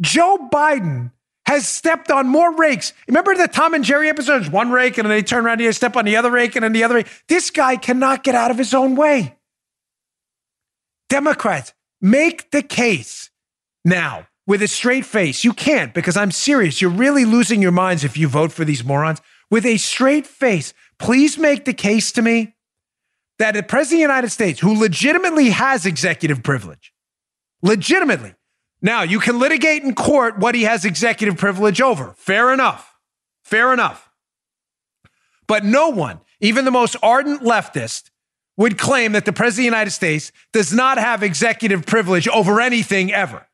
Joe 0.00 0.48
Biden 0.52 1.12
has 1.46 1.68
stepped 1.68 2.10
on 2.10 2.26
more 2.26 2.52
rakes. 2.56 2.92
Remember 3.06 3.36
the 3.36 3.46
Tom 3.46 3.74
and 3.74 3.84
Jerry 3.84 4.08
episodes? 4.08 4.50
One 4.50 4.72
rake, 4.72 4.98
and 4.98 5.08
then 5.08 5.16
they 5.16 5.22
turn 5.22 5.46
around 5.46 5.60
and 5.60 5.62
you 5.62 5.72
step 5.72 5.94
on 5.94 6.06
the 6.06 6.16
other 6.16 6.32
rake, 6.32 6.56
and 6.56 6.64
then 6.64 6.72
the 6.72 6.82
other 6.82 6.96
rake. 6.96 7.22
This 7.28 7.52
guy 7.52 7.76
cannot 7.76 8.24
get 8.24 8.34
out 8.34 8.50
of 8.50 8.58
his 8.58 8.74
own 8.74 8.96
way. 8.96 9.36
Democrats, 11.08 11.72
make 12.00 12.50
the 12.50 12.62
case 12.62 13.30
now 13.84 14.26
with 14.46 14.62
a 14.62 14.68
straight 14.68 15.06
face. 15.06 15.44
You 15.44 15.52
can't 15.52 15.94
because 15.94 16.16
I'm 16.16 16.30
serious. 16.30 16.80
You're 16.80 16.90
really 16.90 17.24
losing 17.24 17.62
your 17.62 17.72
minds 17.72 18.04
if 18.04 18.16
you 18.16 18.28
vote 18.28 18.52
for 18.52 18.64
these 18.64 18.84
morons. 18.84 19.20
With 19.50 19.66
a 19.66 19.76
straight 19.76 20.26
face, 20.26 20.74
please 20.98 21.38
make 21.38 21.64
the 21.64 21.74
case 21.74 22.12
to 22.12 22.22
me 22.22 22.54
that 23.38 23.52
the 23.52 23.62
President 23.62 23.96
of 23.96 24.08
the 24.08 24.14
United 24.14 24.30
States, 24.30 24.60
who 24.60 24.78
legitimately 24.78 25.50
has 25.50 25.86
executive 25.86 26.42
privilege, 26.42 26.92
legitimately, 27.62 28.34
now 28.80 29.02
you 29.02 29.18
can 29.18 29.38
litigate 29.38 29.82
in 29.82 29.94
court 29.94 30.38
what 30.38 30.54
he 30.54 30.64
has 30.64 30.84
executive 30.84 31.36
privilege 31.36 31.80
over. 31.80 32.14
Fair 32.16 32.52
enough. 32.52 32.98
Fair 33.42 33.72
enough. 33.72 34.10
But 35.46 35.64
no 35.64 35.88
one, 35.88 36.20
even 36.40 36.64
the 36.64 36.70
most 36.70 36.96
ardent 37.02 37.42
leftist, 37.42 38.10
would 38.56 38.78
claim 38.78 39.12
that 39.12 39.24
the 39.24 39.32
President 39.32 39.66
of 39.66 39.72
the 39.72 39.76
United 39.76 39.90
States 39.90 40.32
does 40.52 40.72
not 40.72 40.98
have 40.98 41.22
executive 41.22 41.84
privilege 41.86 42.28
over 42.28 42.60
anything 42.60 43.12
ever. 43.12 43.46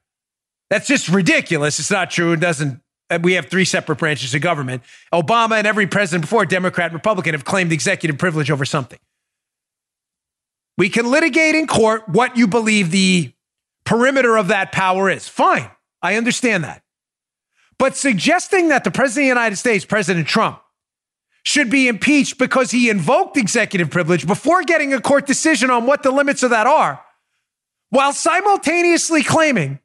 That's 0.68 0.86
just 0.86 1.08
ridiculous. 1.08 1.78
It's 1.78 1.90
not 1.90 2.10
true. 2.10 2.32
It 2.32 2.40
doesn't. 2.40 2.80
uh, 3.08 3.18
We 3.22 3.32
have 3.32 3.46
three 3.46 3.64
separate 3.64 3.98
branches 3.98 4.34
of 4.34 4.40
government. 4.42 4.82
Obama 5.12 5.52
and 5.56 5.66
every 5.66 5.86
president 5.86 6.22
before, 6.22 6.44
Democrat 6.46 6.86
and 6.86 6.94
Republican, 6.94 7.34
have 7.34 7.44
claimed 7.44 7.72
executive 7.72 8.18
privilege 8.18 8.50
over 8.50 8.64
something. 8.64 8.98
We 10.78 10.88
can 10.88 11.10
litigate 11.10 11.54
in 11.54 11.66
court 11.66 12.08
what 12.08 12.36
you 12.36 12.46
believe 12.46 12.90
the 12.90 13.32
perimeter 13.84 14.36
of 14.36 14.48
that 14.48 14.70
power 14.72 15.10
is. 15.10 15.28
Fine. 15.28 15.70
I 16.02 16.14
understand 16.16 16.64
that. 16.64 16.82
But 17.78 17.96
suggesting 17.96 18.68
that 18.68 18.84
the 18.84 18.90
President 18.90 19.24
of 19.24 19.34
the 19.36 19.40
United 19.40 19.56
States, 19.56 19.84
President 19.84 20.26
Trump, 20.26 20.60
should 21.44 21.70
be 21.70 21.88
impeached 21.88 22.38
because 22.38 22.70
he 22.70 22.90
invoked 22.90 23.36
executive 23.36 23.90
privilege 23.90 24.26
before 24.26 24.62
getting 24.62 24.92
a 24.92 25.00
court 25.00 25.26
decision 25.26 25.70
on 25.70 25.86
what 25.86 26.02
the 26.02 26.10
limits 26.10 26.42
of 26.42 26.50
that 26.50 26.66
are, 26.66 27.02
while 27.90 28.12
simultaneously 28.12 29.22
claiming 29.22 29.78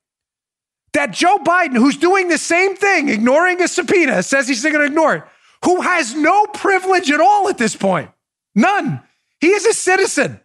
that 0.93 1.11
Joe 1.11 1.37
Biden, 1.39 1.75
who's 1.75 1.97
doing 1.97 2.29
the 2.29 2.37
same 2.37 2.75
thing, 2.75 3.09
ignoring 3.09 3.61
a 3.61 3.67
subpoena, 3.67 4.23
says 4.23 4.47
he's 4.47 4.63
going 4.63 4.75
to 4.75 4.83
ignore 4.83 5.15
it, 5.15 5.23
who 5.63 5.81
has 5.81 6.15
no 6.15 6.45
privilege 6.47 7.11
at 7.11 7.19
all 7.19 7.49
at 7.49 7.57
this 7.57 7.75
point, 7.75 8.09
none. 8.53 9.01
He 9.39 9.49
is 9.49 9.65
a 9.65 9.73
citizen. 9.73 10.39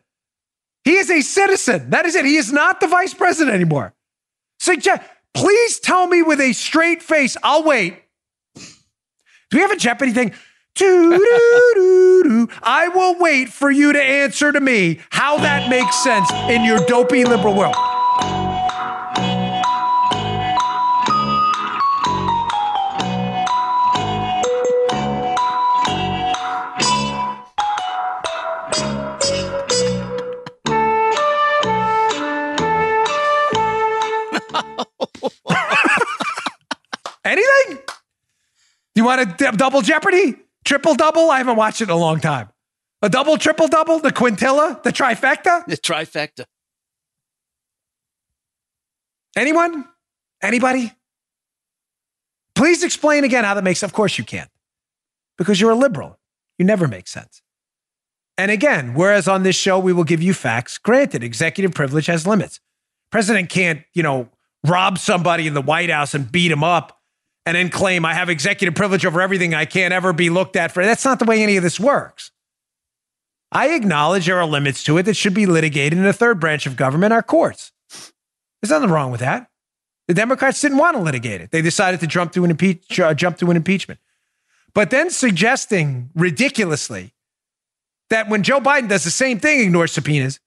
He 0.85 0.97
is 0.97 1.11
a 1.11 1.21
citizen. 1.21 1.91
That 1.91 2.07
is 2.07 2.15
it. 2.17 2.25
He 2.25 2.37
is 2.37 2.53
not 2.53 2.81
the 2.81 2.89
vice 2.89 3.15
president 3.15 3.55
anymore. 3.55 3.95
Suggest, 4.59 5.03
please 5.35 5.79
tell 5.79 6.07
me 6.07 6.23
with 6.23 6.41
a 6.41 6.53
straight 6.53 7.03
face. 7.03 7.37
I'll 7.43 7.63
wait. 7.63 8.03
Do 8.55 9.57
we 9.57 9.61
have 9.61 9.71
a 9.71 9.77
Jeopardy 9.77 10.13
thing? 10.13 10.33
I 12.63 12.91
will 12.95 13.19
wait 13.19 13.49
for 13.51 13.71
you 13.71 13.93
to 13.93 14.03
answer 14.03 14.53
to 14.53 14.61
me 14.61 15.01
how 15.11 15.39
that 15.39 15.69
makes 15.69 16.03
sense 16.03 16.31
in 16.49 16.65
your 16.65 16.79
dopey 16.87 17.25
liberal 17.25 17.55
world. 17.55 17.75
Anything? 37.25 37.79
You 38.95 39.05
want 39.05 39.21
a 39.21 39.27
d- 39.27 39.57
double 39.57 39.83
jeopardy? 39.83 40.37
Triple 40.71 40.95
double? 40.95 41.33
I 41.33 41.39
haven't 41.39 41.57
watched 41.57 41.81
it 41.81 41.89
in 41.89 41.91
a 41.91 41.97
long 41.97 42.21
time. 42.21 42.49
A 43.03 43.09
double, 43.09 43.37
triple 43.37 43.67
double? 43.67 43.99
The 43.99 44.13
quintilla? 44.13 44.81
The 44.85 44.93
trifecta? 44.93 45.67
The 45.67 45.77
trifecta. 45.77 46.45
Anyone? 49.37 49.85
Anybody? 50.41 50.93
Please 52.55 52.85
explain 52.85 53.25
again 53.25 53.43
how 53.43 53.55
that 53.55 53.65
makes. 53.65 53.83
Of 53.83 53.93
course 53.93 54.17
you 54.17 54.23
can't, 54.23 54.49
because 55.37 55.61
you're 55.61 55.73
a 55.73 55.75
liberal. 55.75 56.21
You 56.57 56.65
never 56.67 56.87
make 56.87 57.09
sense. 57.09 57.43
And 58.39 58.53
again, 58.53 58.95
whereas 58.95 59.27
on 59.27 59.43
this 59.43 59.57
show 59.57 59.77
we 59.77 59.93
will 59.93 60.05
give 60.05 60.23
you 60.23 60.33
facts. 60.33 60.79
Granted, 60.79 61.25
executive 61.25 61.75
privilege 61.75 62.07
has 62.07 62.29
limits. 62.29 62.61
President 63.11 63.49
can't, 63.51 63.83
you 63.93 64.05
know, 64.05 64.29
rob 64.65 64.99
somebody 64.99 65.49
in 65.49 65.55
the 65.55 65.63
White 65.63 65.91
House 65.91 66.15
and 66.15 66.31
beat 66.31 66.53
him 66.53 66.63
up 66.63 67.00
and 67.47 67.57
then 67.57 67.71
claim 67.71 68.05
I 68.05 68.15
have 68.15 68.29
executive 68.29 68.75
privilege 68.75 69.05
over 69.07 69.21
everything. 69.21 69.55
I 69.55 69.65
can't 69.65 69.95
ever 69.95 70.13
be 70.13 70.31
looked 70.31 70.57
at 70.57 70.73
for. 70.73 70.85
That's 70.85 71.05
not 71.05 71.19
the 71.19 71.25
way 71.25 71.43
any 71.43 71.57
of 71.57 71.63
this 71.63 71.81
works. 71.81 72.31
I 73.53 73.71
acknowledge 73.71 74.27
there 74.27 74.39
are 74.39 74.47
limits 74.47 74.85
to 74.85 74.99
it 74.99 75.05
that 75.05 75.15
should 75.15 75.35
be 75.35 75.47
litigated 75.47 75.99
in 75.99 76.07
a 76.07 76.13
third 76.13 76.39
branch 76.39 76.67
of 76.67 76.77
government, 76.77 77.13
our 77.13 77.23
courts. 77.23 77.73
There's 78.61 78.71
nothing 78.71 78.91
wrong 78.91 79.11
with 79.11 79.21
that. 79.21 79.49
The 80.07 80.15
Democrats 80.15 80.61
didn't 80.61 80.79
want 80.79 80.97
to 80.97 81.03
litigate 81.03 81.41
it. 81.41 81.51
They 81.51 81.63
decided 81.63 82.01
to 82.01 82.07
jump 82.07 82.33
to 82.33 82.45
an, 82.45 82.51
impeach, 82.51 83.01
uh, 83.01 83.15
jump 83.15 83.39
to 83.39 83.51
an 83.51 83.57
impeachment. 83.57 84.01
But 84.75 84.91
then 84.91 85.11
suggesting 85.11 86.11
ridiculously 86.15 87.15
that 88.11 88.29
when 88.29 88.43
Joe 88.43 88.61
Biden 88.61 88.89
does 88.89 89.05
the 89.05 89.11
same 89.11 89.41
thing, 89.41 89.61
ignores 89.61 89.93
subpoenas 89.93 90.41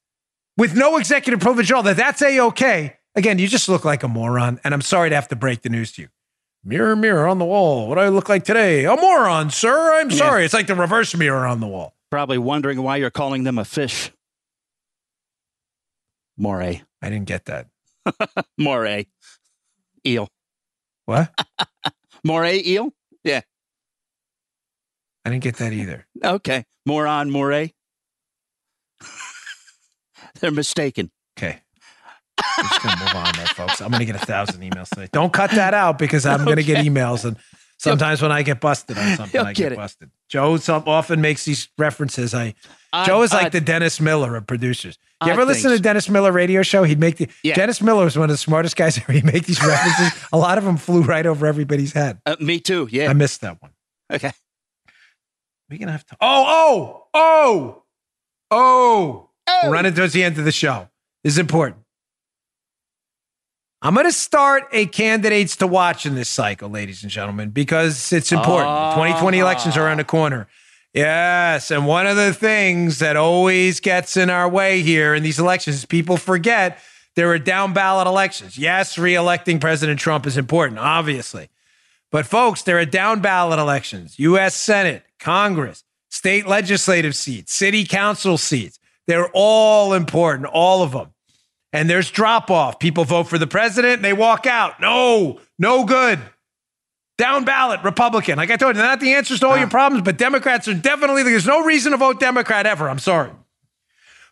with 0.58 0.76
no 0.76 0.98
executive 0.98 1.40
privilege 1.40 1.72
at 1.72 1.76
all, 1.76 1.84
that 1.84 1.98
that's 1.98 2.22
a 2.22 2.40
okay. 2.40 2.98
Again, 3.16 3.40
you 3.40 3.48
just 3.48 3.70
look 3.70 3.86
like 3.86 4.04
a 4.04 4.08
moron. 4.08 4.60
And 4.64 4.74
I'm 4.74 4.82
sorry 4.82 5.10
to 5.10 5.16
have 5.16 5.28
to 5.30 5.36
break 5.36 5.62
the 5.62 5.70
news 5.70 5.92
to 5.94 6.04
you. 6.04 6.08
Mirror, 6.66 6.96
mirror 6.96 7.28
on 7.28 7.40
the 7.40 7.46
wall. 7.46 7.88
What 7.90 7.96
do 7.96 8.02
I 8.02 8.08
look 8.10 8.30
like 8.30 8.46
today? 8.46 8.86
A 8.86 8.96
moron, 8.96 9.50
sir. 9.50 10.00
I'm 10.00 10.10
sorry. 10.12 10.42
Yeah. 10.42 10.46
It's 10.46 10.54
like 10.54 10.68
the 10.68 10.76
reverse 10.76 11.16
mirror 11.16 11.46
on 11.46 11.60
the 11.60 11.68
wall. 11.68 11.94
Probably 12.10 12.38
wondering 12.38 12.82
why 12.82 12.98
you're 12.98 13.10
calling 13.10 13.44
them 13.44 13.58
a 13.58 13.66
fish. 13.66 14.12
Moray. 16.38 16.82
I 17.02 17.10
didn't 17.10 17.26
get 17.26 17.46
that. 17.46 17.68
Moray 18.58 19.06
eel. 20.06 20.30
What? 21.06 21.34
Moray 22.24 22.62
eel? 22.66 22.94
Yeah. 23.24 23.42
I 25.26 25.30
didn't 25.30 25.44
get 25.44 25.58
that 25.58 25.74
either. 25.74 26.06
Okay. 26.24 26.66
Moron, 26.86 27.30
moray. 27.30 27.74
They're 30.40 30.52
mistaken. 30.52 31.12
Move 33.82 33.82
on 33.82 33.82
there, 33.82 33.82
folks. 33.82 33.82
I'm 33.82 33.92
gonna 33.92 34.06
get 34.06 34.16
a 34.16 34.26
thousand 34.26 34.62
emails 34.62 34.90
today. 34.90 35.10
Don't 35.12 35.34
cut 35.34 35.52
that 35.52 35.74
out 35.74 35.98
because 35.98 36.26
I'm 36.26 36.46
gonna 36.46 36.64
get 36.64 36.86
emails, 36.86 37.26
and 37.26 37.38
sometimes 37.78 38.22
when 38.22 38.32
I 38.32 38.44
get 38.44 38.60
busted 38.60 38.98
on 38.98 39.18
something, 39.18 39.42
I 39.42 39.54
get, 39.54 39.70
get 39.70 39.76
busted. 39.78 40.12
Joe 40.30 40.58
often 40.68 41.22
makes 41.22 41.46
these 41.46 41.70
references. 41.78 42.34
I 42.34 42.56
Joe 43.06 43.22
is 43.24 43.34
like 43.34 43.52
the 43.52 43.62
Dennis 43.62 44.00
Miller 44.00 44.36
of 44.36 44.48
producers. 44.48 44.98
You 45.26 45.32
ever 45.32 45.46
listen 45.46 45.72
to 45.72 45.80
Dennis 45.80 46.10
Miller 46.10 46.32
radio 46.32 46.64
show? 46.64 46.84
He'd 46.84 47.00
make 47.00 47.18
the 47.18 47.30
yeah. 47.44 47.56
Dennis 47.56 47.82
Miller 47.82 48.04
was 48.04 48.18
one 48.18 48.30
of 48.30 48.34
the 48.34 48.38
smartest 48.38 48.76
guys 48.76 48.98
ever. 49.02 49.14
He'd 49.14 49.26
make 49.26 49.46
these 49.46 49.62
references. 49.64 50.28
a 50.34 50.38
lot 50.38 50.58
of 50.58 50.64
them 50.64 50.78
flew 50.78 51.02
right 51.02 51.26
over 51.26 51.46
everybody's 51.46 51.94
head. 51.94 52.20
Uh, 52.26 52.36
me 52.40 52.60
too. 52.60 52.88
Yeah, 52.92 53.10
I 53.10 53.14
missed 53.14 53.42
that 53.42 53.62
one. 53.62 53.72
Okay, 54.12 54.32
we're 55.70 55.80
gonna 55.80 55.92
have 55.92 56.06
to. 56.08 56.18
Oh, 56.20 56.46
oh, 56.48 57.08
oh, 57.14 57.84
oh! 58.52 59.30
oh. 59.48 59.60
We're 59.64 59.72
running 59.72 59.94
towards 59.94 60.14
the 60.14 60.24
end 60.24 60.38
of 60.38 60.46
the 60.46 60.52
show. 60.52 60.90
This 61.24 61.34
is 61.34 61.40
important. 61.40 61.83
I'm 63.84 63.94
going 63.96 64.06
to 64.06 64.14
start 64.14 64.70
a 64.72 64.86
candidates 64.86 65.58
to 65.58 65.68
watch 65.68 66.06
in 66.06 66.16
this 66.16 66.30
cycle, 66.30 66.70
ladies 66.70 67.04
and 67.04 67.12
gentlemen, 67.12 67.50
because 67.50 68.14
it's 68.14 68.32
important. 68.32 68.70
Uh, 68.70 68.96
2020 68.96 69.40
elections 69.40 69.76
are 69.76 69.86
around 69.86 69.98
the 69.98 70.06
corner. 70.06 70.48
Yes. 70.94 71.70
And 71.70 71.86
one 71.86 72.08
of 72.08 72.16
the 72.16 72.34
things 72.34 73.00
that 73.00 73.18
always 73.18 73.82
gets 73.82 74.16
in 74.16 74.30
our 74.30 74.48
way 74.48 74.82
here 74.82 75.14
in 75.14 75.22
these 75.22 75.38
elections 75.38 75.76
is 75.76 75.86
people 75.86 76.16
forget 76.16 76.80
there 77.16 77.30
are 77.32 77.38
down 77.38 77.74
ballot 77.74 78.08
elections. 78.08 78.58
Yes, 78.58 78.96
reelecting 78.96 79.60
President 79.60 80.00
Trump 80.00 80.26
is 80.26 80.38
important, 80.38 80.80
obviously. 80.80 81.50
But 82.10 82.26
folks, 82.26 82.62
there 82.62 82.80
are 82.80 82.86
down 82.86 83.20
ballot 83.20 83.60
elections 83.60 84.18
U.S. 84.18 84.56
Senate, 84.56 85.04
Congress, 85.20 85.84
state 86.10 86.48
legislative 86.48 87.18
seats, 87.18 87.54
city 87.54 87.84
council 87.84 88.38
seats. 88.38 88.80
They're 89.08 89.30
all 89.34 89.94
important, 89.94 90.48
all 90.48 90.84
of 90.84 90.94
them. 90.94 91.13
And 91.74 91.90
there's 91.90 92.12
drop 92.12 92.52
off. 92.52 92.80
People 92.80 93.04
vote 93.04 93.24
for 93.24 93.38
the 93.38 93.48
president, 93.48 94.02
they 94.04 94.14
walk 94.14 94.46
out. 94.46 94.80
No, 94.80 95.42
no 95.60 95.84
good. 95.84 96.20
Down 97.18 97.46
ballot, 97.46 97.82
Republican. 97.84 98.38
Like 98.38 98.52
I 98.52 98.58
told 98.58 98.76
you, 98.76 98.82
not 98.82 99.00
the 99.00 99.14
answers 99.14 99.40
to 99.42 99.48
all 99.48 99.58
your 99.58 99.70
problems, 99.70 100.04
but 100.06 100.18
Democrats 100.18 100.68
are 100.68 100.74
definitely, 100.74 101.24
there's 101.24 101.46
no 101.46 101.64
reason 101.64 101.92
to 101.92 101.98
vote 101.98 102.20
Democrat 102.20 102.66
ever. 102.66 102.90
I'm 102.90 103.00
sorry. 103.00 103.32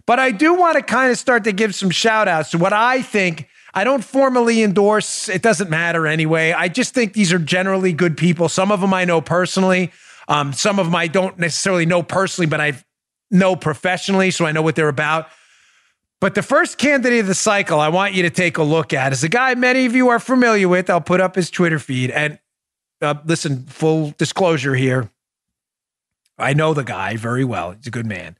But 0.05 0.19
I 0.19 0.31
do 0.31 0.53
want 0.53 0.77
to 0.77 0.83
kind 0.83 1.11
of 1.11 1.17
start 1.17 1.43
to 1.43 1.51
give 1.51 1.75
some 1.75 1.89
shout 1.89 2.27
outs 2.27 2.51
to 2.51 2.57
what 2.57 2.73
I 2.73 3.01
think. 3.01 3.47
I 3.73 3.83
don't 3.83 4.03
formally 4.03 4.63
endorse, 4.63 5.29
it 5.29 5.41
doesn't 5.41 5.69
matter 5.69 6.05
anyway. 6.05 6.51
I 6.51 6.67
just 6.67 6.93
think 6.93 7.13
these 7.13 7.31
are 7.31 7.39
generally 7.39 7.93
good 7.93 8.17
people. 8.17 8.49
Some 8.49 8.71
of 8.71 8.81
them 8.81 8.93
I 8.93 9.05
know 9.05 9.21
personally. 9.21 9.91
Um, 10.27 10.53
some 10.53 10.79
of 10.79 10.87
them 10.87 10.95
I 10.95 11.07
don't 11.07 11.37
necessarily 11.39 11.85
know 11.85 12.03
personally, 12.03 12.47
but 12.47 12.59
I 12.59 12.73
know 13.29 13.55
professionally, 13.55 14.31
so 14.31 14.45
I 14.45 14.51
know 14.51 14.61
what 14.61 14.75
they're 14.75 14.89
about. 14.89 15.27
But 16.21 16.35
the 16.35 16.43
first 16.43 16.77
candidate 16.77 17.21
of 17.21 17.27
the 17.27 17.33
cycle 17.33 17.79
I 17.79 17.89
want 17.89 18.13
you 18.13 18.21
to 18.23 18.29
take 18.29 18.59
a 18.59 18.63
look 18.63 18.93
at 18.93 19.11
is 19.11 19.23
a 19.23 19.29
guy 19.29 19.55
many 19.55 19.87
of 19.87 19.95
you 19.95 20.09
are 20.09 20.19
familiar 20.19 20.69
with. 20.69 20.87
I'll 20.87 21.01
put 21.01 21.19
up 21.19 21.35
his 21.35 21.49
Twitter 21.49 21.79
feed. 21.79 22.11
And 22.11 22.37
uh, 23.01 23.15
listen, 23.25 23.65
full 23.65 24.13
disclosure 24.19 24.75
here. 24.75 25.09
I 26.37 26.53
know 26.53 26.75
the 26.75 26.83
guy 26.83 27.17
very 27.17 27.43
well. 27.43 27.71
He's 27.71 27.87
a 27.87 27.91
good 27.91 28.05
man. 28.05 28.37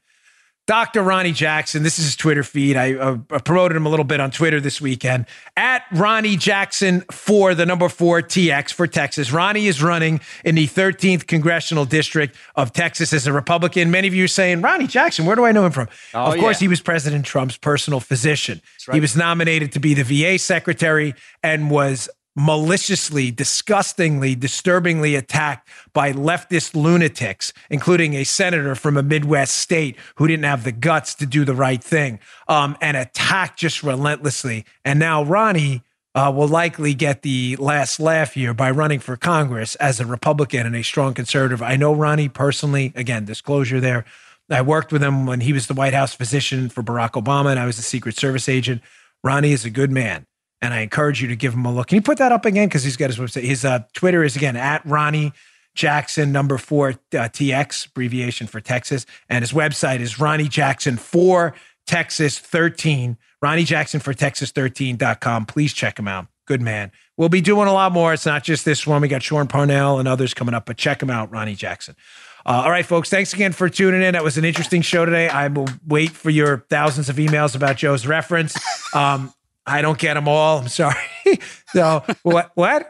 Dr. 0.72 1.02
Ronny 1.02 1.32
Jackson, 1.32 1.82
this 1.82 1.98
is 1.98 2.06
his 2.06 2.16
Twitter 2.16 2.42
feed. 2.42 2.78
I, 2.78 2.94
uh, 2.94 3.16
promoted 3.40 3.76
him 3.76 3.84
a 3.84 3.90
little 3.90 4.06
bit 4.06 4.20
on 4.20 4.30
Twitter 4.30 4.58
this 4.58 4.80
weekend. 4.80 5.26
At 5.54 5.82
Ronny 5.92 6.34
Jackson 6.38 7.02
for 7.10 7.54
the 7.54 7.66
number 7.66 7.90
four 7.90 8.22
TX 8.22 8.72
for 8.72 8.86
Texas. 8.86 9.32
Ronny 9.32 9.66
is 9.66 9.82
running 9.82 10.22
in 10.46 10.54
the 10.54 10.66
13th 10.66 11.26
congressional 11.26 11.84
district 11.84 12.36
of 12.56 12.72
Texas 12.72 13.12
as 13.12 13.26
a 13.26 13.34
Republican. 13.34 13.90
Many 13.90 14.08
of 14.08 14.14
you 14.14 14.24
are 14.24 14.28
saying, 14.28 14.62
Ronny 14.62 14.86
Jackson, 14.86 15.26
where 15.26 15.36
do 15.36 15.44
I 15.44 15.52
know 15.52 15.66
him 15.66 15.72
from? 15.72 15.90
Oh, 16.14 16.32
of 16.32 16.40
course, 16.40 16.56
yeah. 16.56 16.64
he 16.64 16.68
was 16.68 16.80
President 16.80 17.26
Trump's 17.26 17.58
personal 17.58 18.00
physician. 18.00 18.62
Right. 18.88 18.94
He 18.94 19.00
was 19.02 19.14
nominated 19.14 19.72
to 19.72 19.78
be 19.78 19.92
the 19.92 20.04
VA 20.04 20.38
secretary 20.38 21.14
and 21.42 21.70
was 21.70 22.08
maliciously, 22.34 23.30
disgustingly, 23.30 24.34
disturbingly 24.34 25.14
attacked 25.14 25.68
by 25.92 26.12
leftist 26.12 26.74
lunatics, 26.74 27.52
including 27.70 28.14
a 28.14 28.24
senator 28.24 28.74
from 28.74 28.96
a 28.96 29.02
Midwest 29.02 29.56
state 29.56 29.96
who 30.16 30.26
didn't 30.26 30.44
have 30.44 30.64
the 30.64 30.72
guts 30.72 31.14
to 31.16 31.26
do 31.26 31.44
the 31.44 31.54
right 31.54 31.82
thing, 31.82 32.18
um, 32.48 32.76
and 32.80 32.96
attacked 32.96 33.58
just 33.58 33.82
relentlessly. 33.82 34.64
And 34.84 34.98
now 34.98 35.22
Ronny 35.22 35.82
uh, 36.14 36.32
will 36.34 36.48
likely 36.48 36.94
get 36.94 37.22
the 37.22 37.56
last 37.56 37.98
laugh 38.00 38.34
here 38.34 38.54
by 38.54 38.70
running 38.70 38.98
for 38.98 39.16
Congress 39.16 39.74
as 39.76 40.00
a 40.00 40.06
Republican 40.06 40.66
and 40.66 40.76
a 40.76 40.82
strong 40.82 41.14
conservative. 41.14 41.62
I 41.62 41.76
know 41.76 41.94
Ronny 41.94 42.28
personally. 42.28 42.92
Again, 42.94 43.24
disclosure 43.24 43.80
there. 43.80 44.04
I 44.50 44.60
worked 44.60 44.92
with 44.92 45.02
him 45.02 45.24
when 45.24 45.40
he 45.40 45.52
was 45.52 45.66
the 45.66 45.74
White 45.74 45.94
House 45.94 46.14
physician 46.14 46.68
for 46.68 46.82
Barack 46.82 47.12
Obama, 47.12 47.50
and 47.50 47.58
I 47.58 47.64
was 47.64 47.78
a 47.78 47.82
Secret 47.82 48.16
Service 48.16 48.48
agent. 48.48 48.82
Ronny 49.24 49.52
is 49.52 49.64
a 49.64 49.70
good 49.70 49.90
man 49.90 50.26
and 50.62 50.72
I 50.72 50.80
encourage 50.80 51.20
you 51.20 51.28
to 51.28 51.36
give 51.36 51.52
him 51.52 51.66
a 51.66 51.72
look. 51.72 51.88
Can 51.88 51.96
you 51.96 52.02
put 52.02 52.18
that 52.18 52.32
up 52.32 52.46
again? 52.46 52.68
Because 52.68 52.84
he's 52.84 52.96
got 52.96 53.10
his 53.10 53.18
website. 53.18 53.42
His 53.42 53.64
uh, 53.64 53.80
Twitter 53.92 54.22
is 54.22 54.36
again 54.36 54.56
at 54.56 54.86
Ronny 54.86 55.32
Jackson 55.74 56.32
number 56.32 56.56
four 56.56 56.90
uh, 56.90 56.94
TX 57.12 57.88
abbreviation 57.88 58.46
for 58.46 58.60
Texas, 58.60 59.04
and 59.28 59.42
his 59.42 59.52
website 59.52 60.00
is 60.00 60.20
Ronny 60.20 60.48
Jackson 60.48 60.96
for 60.96 61.54
Texas 61.86 62.38
13. 62.38 63.18
Ronny 63.42 63.64
Jackson 63.64 63.98
for 63.98 64.14
Texas 64.14 64.52
13.com. 64.52 65.46
Please 65.46 65.72
check 65.72 65.98
him 65.98 66.06
out. 66.06 66.28
Good 66.46 66.60
man. 66.60 66.92
We'll 67.16 67.28
be 67.28 67.40
doing 67.40 67.68
a 67.68 67.72
lot 67.72 67.92
more. 67.92 68.12
It's 68.12 68.26
not 68.26 68.44
just 68.44 68.64
this 68.64 68.86
one. 68.86 69.02
We 69.02 69.08
got 69.08 69.22
Sean 69.22 69.48
Parnell 69.48 69.98
and 69.98 70.06
others 70.06 70.32
coming 70.32 70.54
up, 70.54 70.66
but 70.66 70.76
check 70.76 71.02
him 71.02 71.10
out, 71.10 71.30
Ronny 71.30 71.54
Jackson. 71.54 71.96
Uh, 72.44 72.62
all 72.64 72.70
right, 72.70 72.86
folks. 72.86 73.08
Thanks 73.08 73.32
again 73.32 73.52
for 73.52 73.68
tuning 73.68 74.02
in. 74.02 74.14
That 74.14 74.24
was 74.24 74.38
an 74.38 74.44
interesting 74.44 74.82
show 74.82 75.04
today. 75.04 75.28
I 75.28 75.48
will 75.48 75.68
wait 75.86 76.10
for 76.10 76.30
your 76.30 76.64
thousands 76.68 77.08
of 77.08 77.16
emails 77.16 77.54
about 77.56 77.76
Joe's 77.76 78.06
reference. 78.06 78.56
Um, 78.94 79.32
I 79.66 79.82
don't 79.82 79.98
get 79.98 80.14
them 80.14 80.28
all. 80.28 80.58
I'm 80.58 80.68
sorry. 80.68 80.96
so 81.68 82.04
what? 82.22 82.50
What? 82.54 82.88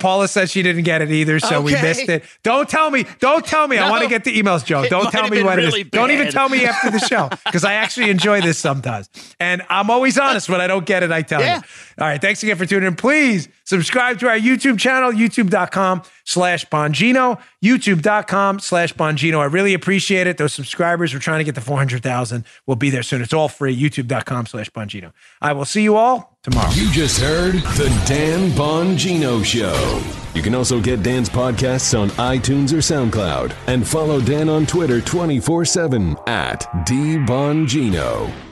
Paula 0.00 0.28
says 0.28 0.50
she 0.50 0.62
didn't 0.62 0.84
get 0.84 1.02
it 1.02 1.10
either, 1.10 1.38
so 1.38 1.56
okay. 1.56 1.64
we 1.64 1.72
missed 1.72 2.08
it. 2.08 2.24
Don't 2.42 2.68
tell 2.68 2.90
me. 2.90 3.04
Don't 3.18 3.44
tell 3.44 3.68
me. 3.68 3.76
No, 3.76 3.82
I 3.82 3.90
want 3.90 4.02
to 4.02 4.08
get 4.08 4.24
the 4.24 4.34
emails, 4.40 4.64
Joe. 4.64 4.88
Don't 4.88 5.10
tell 5.10 5.28
me 5.28 5.42
what 5.42 5.58
really 5.58 5.80
it 5.80 5.86
is. 5.86 5.90
Bad. 5.90 5.98
Don't 5.98 6.10
even 6.10 6.30
tell 6.30 6.48
me 6.48 6.64
after 6.64 6.90
the 6.90 6.98
show 6.98 7.28
because 7.44 7.64
I 7.64 7.74
actually 7.74 8.08
enjoy 8.08 8.40
this 8.40 8.58
sometimes. 8.58 9.10
And 9.38 9.62
I'm 9.68 9.90
always 9.90 10.18
honest 10.18 10.48
when 10.48 10.62
I 10.62 10.66
don't 10.66 10.86
get 10.86 11.02
it. 11.02 11.12
I 11.12 11.20
tell 11.20 11.40
yeah. 11.40 11.56
you. 11.56 11.62
All 12.00 12.08
right. 12.08 12.20
Thanks 12.20 12.42
again 12.42 12.56
for 12.56 12.64
tuning 12.64 12.86
in. 12.86 12.96
Please 12.96 13.48
Subscribe 13.68 14.18
to 14.20 14.28
our 14.28 14.38
YouTube 14.38 14.78
channel, 14.78 15.12
youtube.com 15.12 16.00
slash 16.24 16.64
Bongino, 16.70 17.38
youtube.com 17.62 18.60
slash 18.60 18.94
Bongino. 18.94 19.40
I 19.40 19.44
really 19.44 19.74
appreciate 19.74 20.26
it. 20.26 20.38
Those 20.38 20.54
subscribers, 20.54 21.12
we're 21.12 21.20
trying 21.20 21.40
to 21.40 21.44
get 21.44 21.54
to 21.56 21.60
400,000. 21.60 22.46
We'll 22.64 22.76
be 22.76 22.88
there 22.88 23.02
soon. 23.02 23.20
It's 23.20 23.34
all 23.34 23.50
free, 23.50 23.78
youtube.com 23.78 24.46
slash 24.46 24.70
Bongino. 24.70 25.12
I 25.42 25.52
will 25.52 25.66
see 25.66 25.82
you 25.82 25.96
all 25.96 26.38
tomorrow. 26.42 26.70
You 26.70 26.90
just 26.90 27.20
heard 27.20 27.56
The 27.56 28.04
Dan 28.08 28.52
Bongino 28.52 29.44
Show. 29.44 30.02
You 30.34 30.40
can 30.40 30.54
also 30.54 30.80
get 30.80 31.02
Dan's 31.02 31.28
podcasts 31.28 31.98
on 31.98 32.08
iTunes 32.12 32.72
or 32.72 32.78
SoundCloud 32.78 33.52
and 33.66 33.86
follow 33.86 34.22
Dan 34.22 34.48
on 34.48 34.64
Twitter 34.64 35.02
24 35.02 35.66
7 35.66 36.16
at 36.26 36.62
DBongino. 36.86 38.47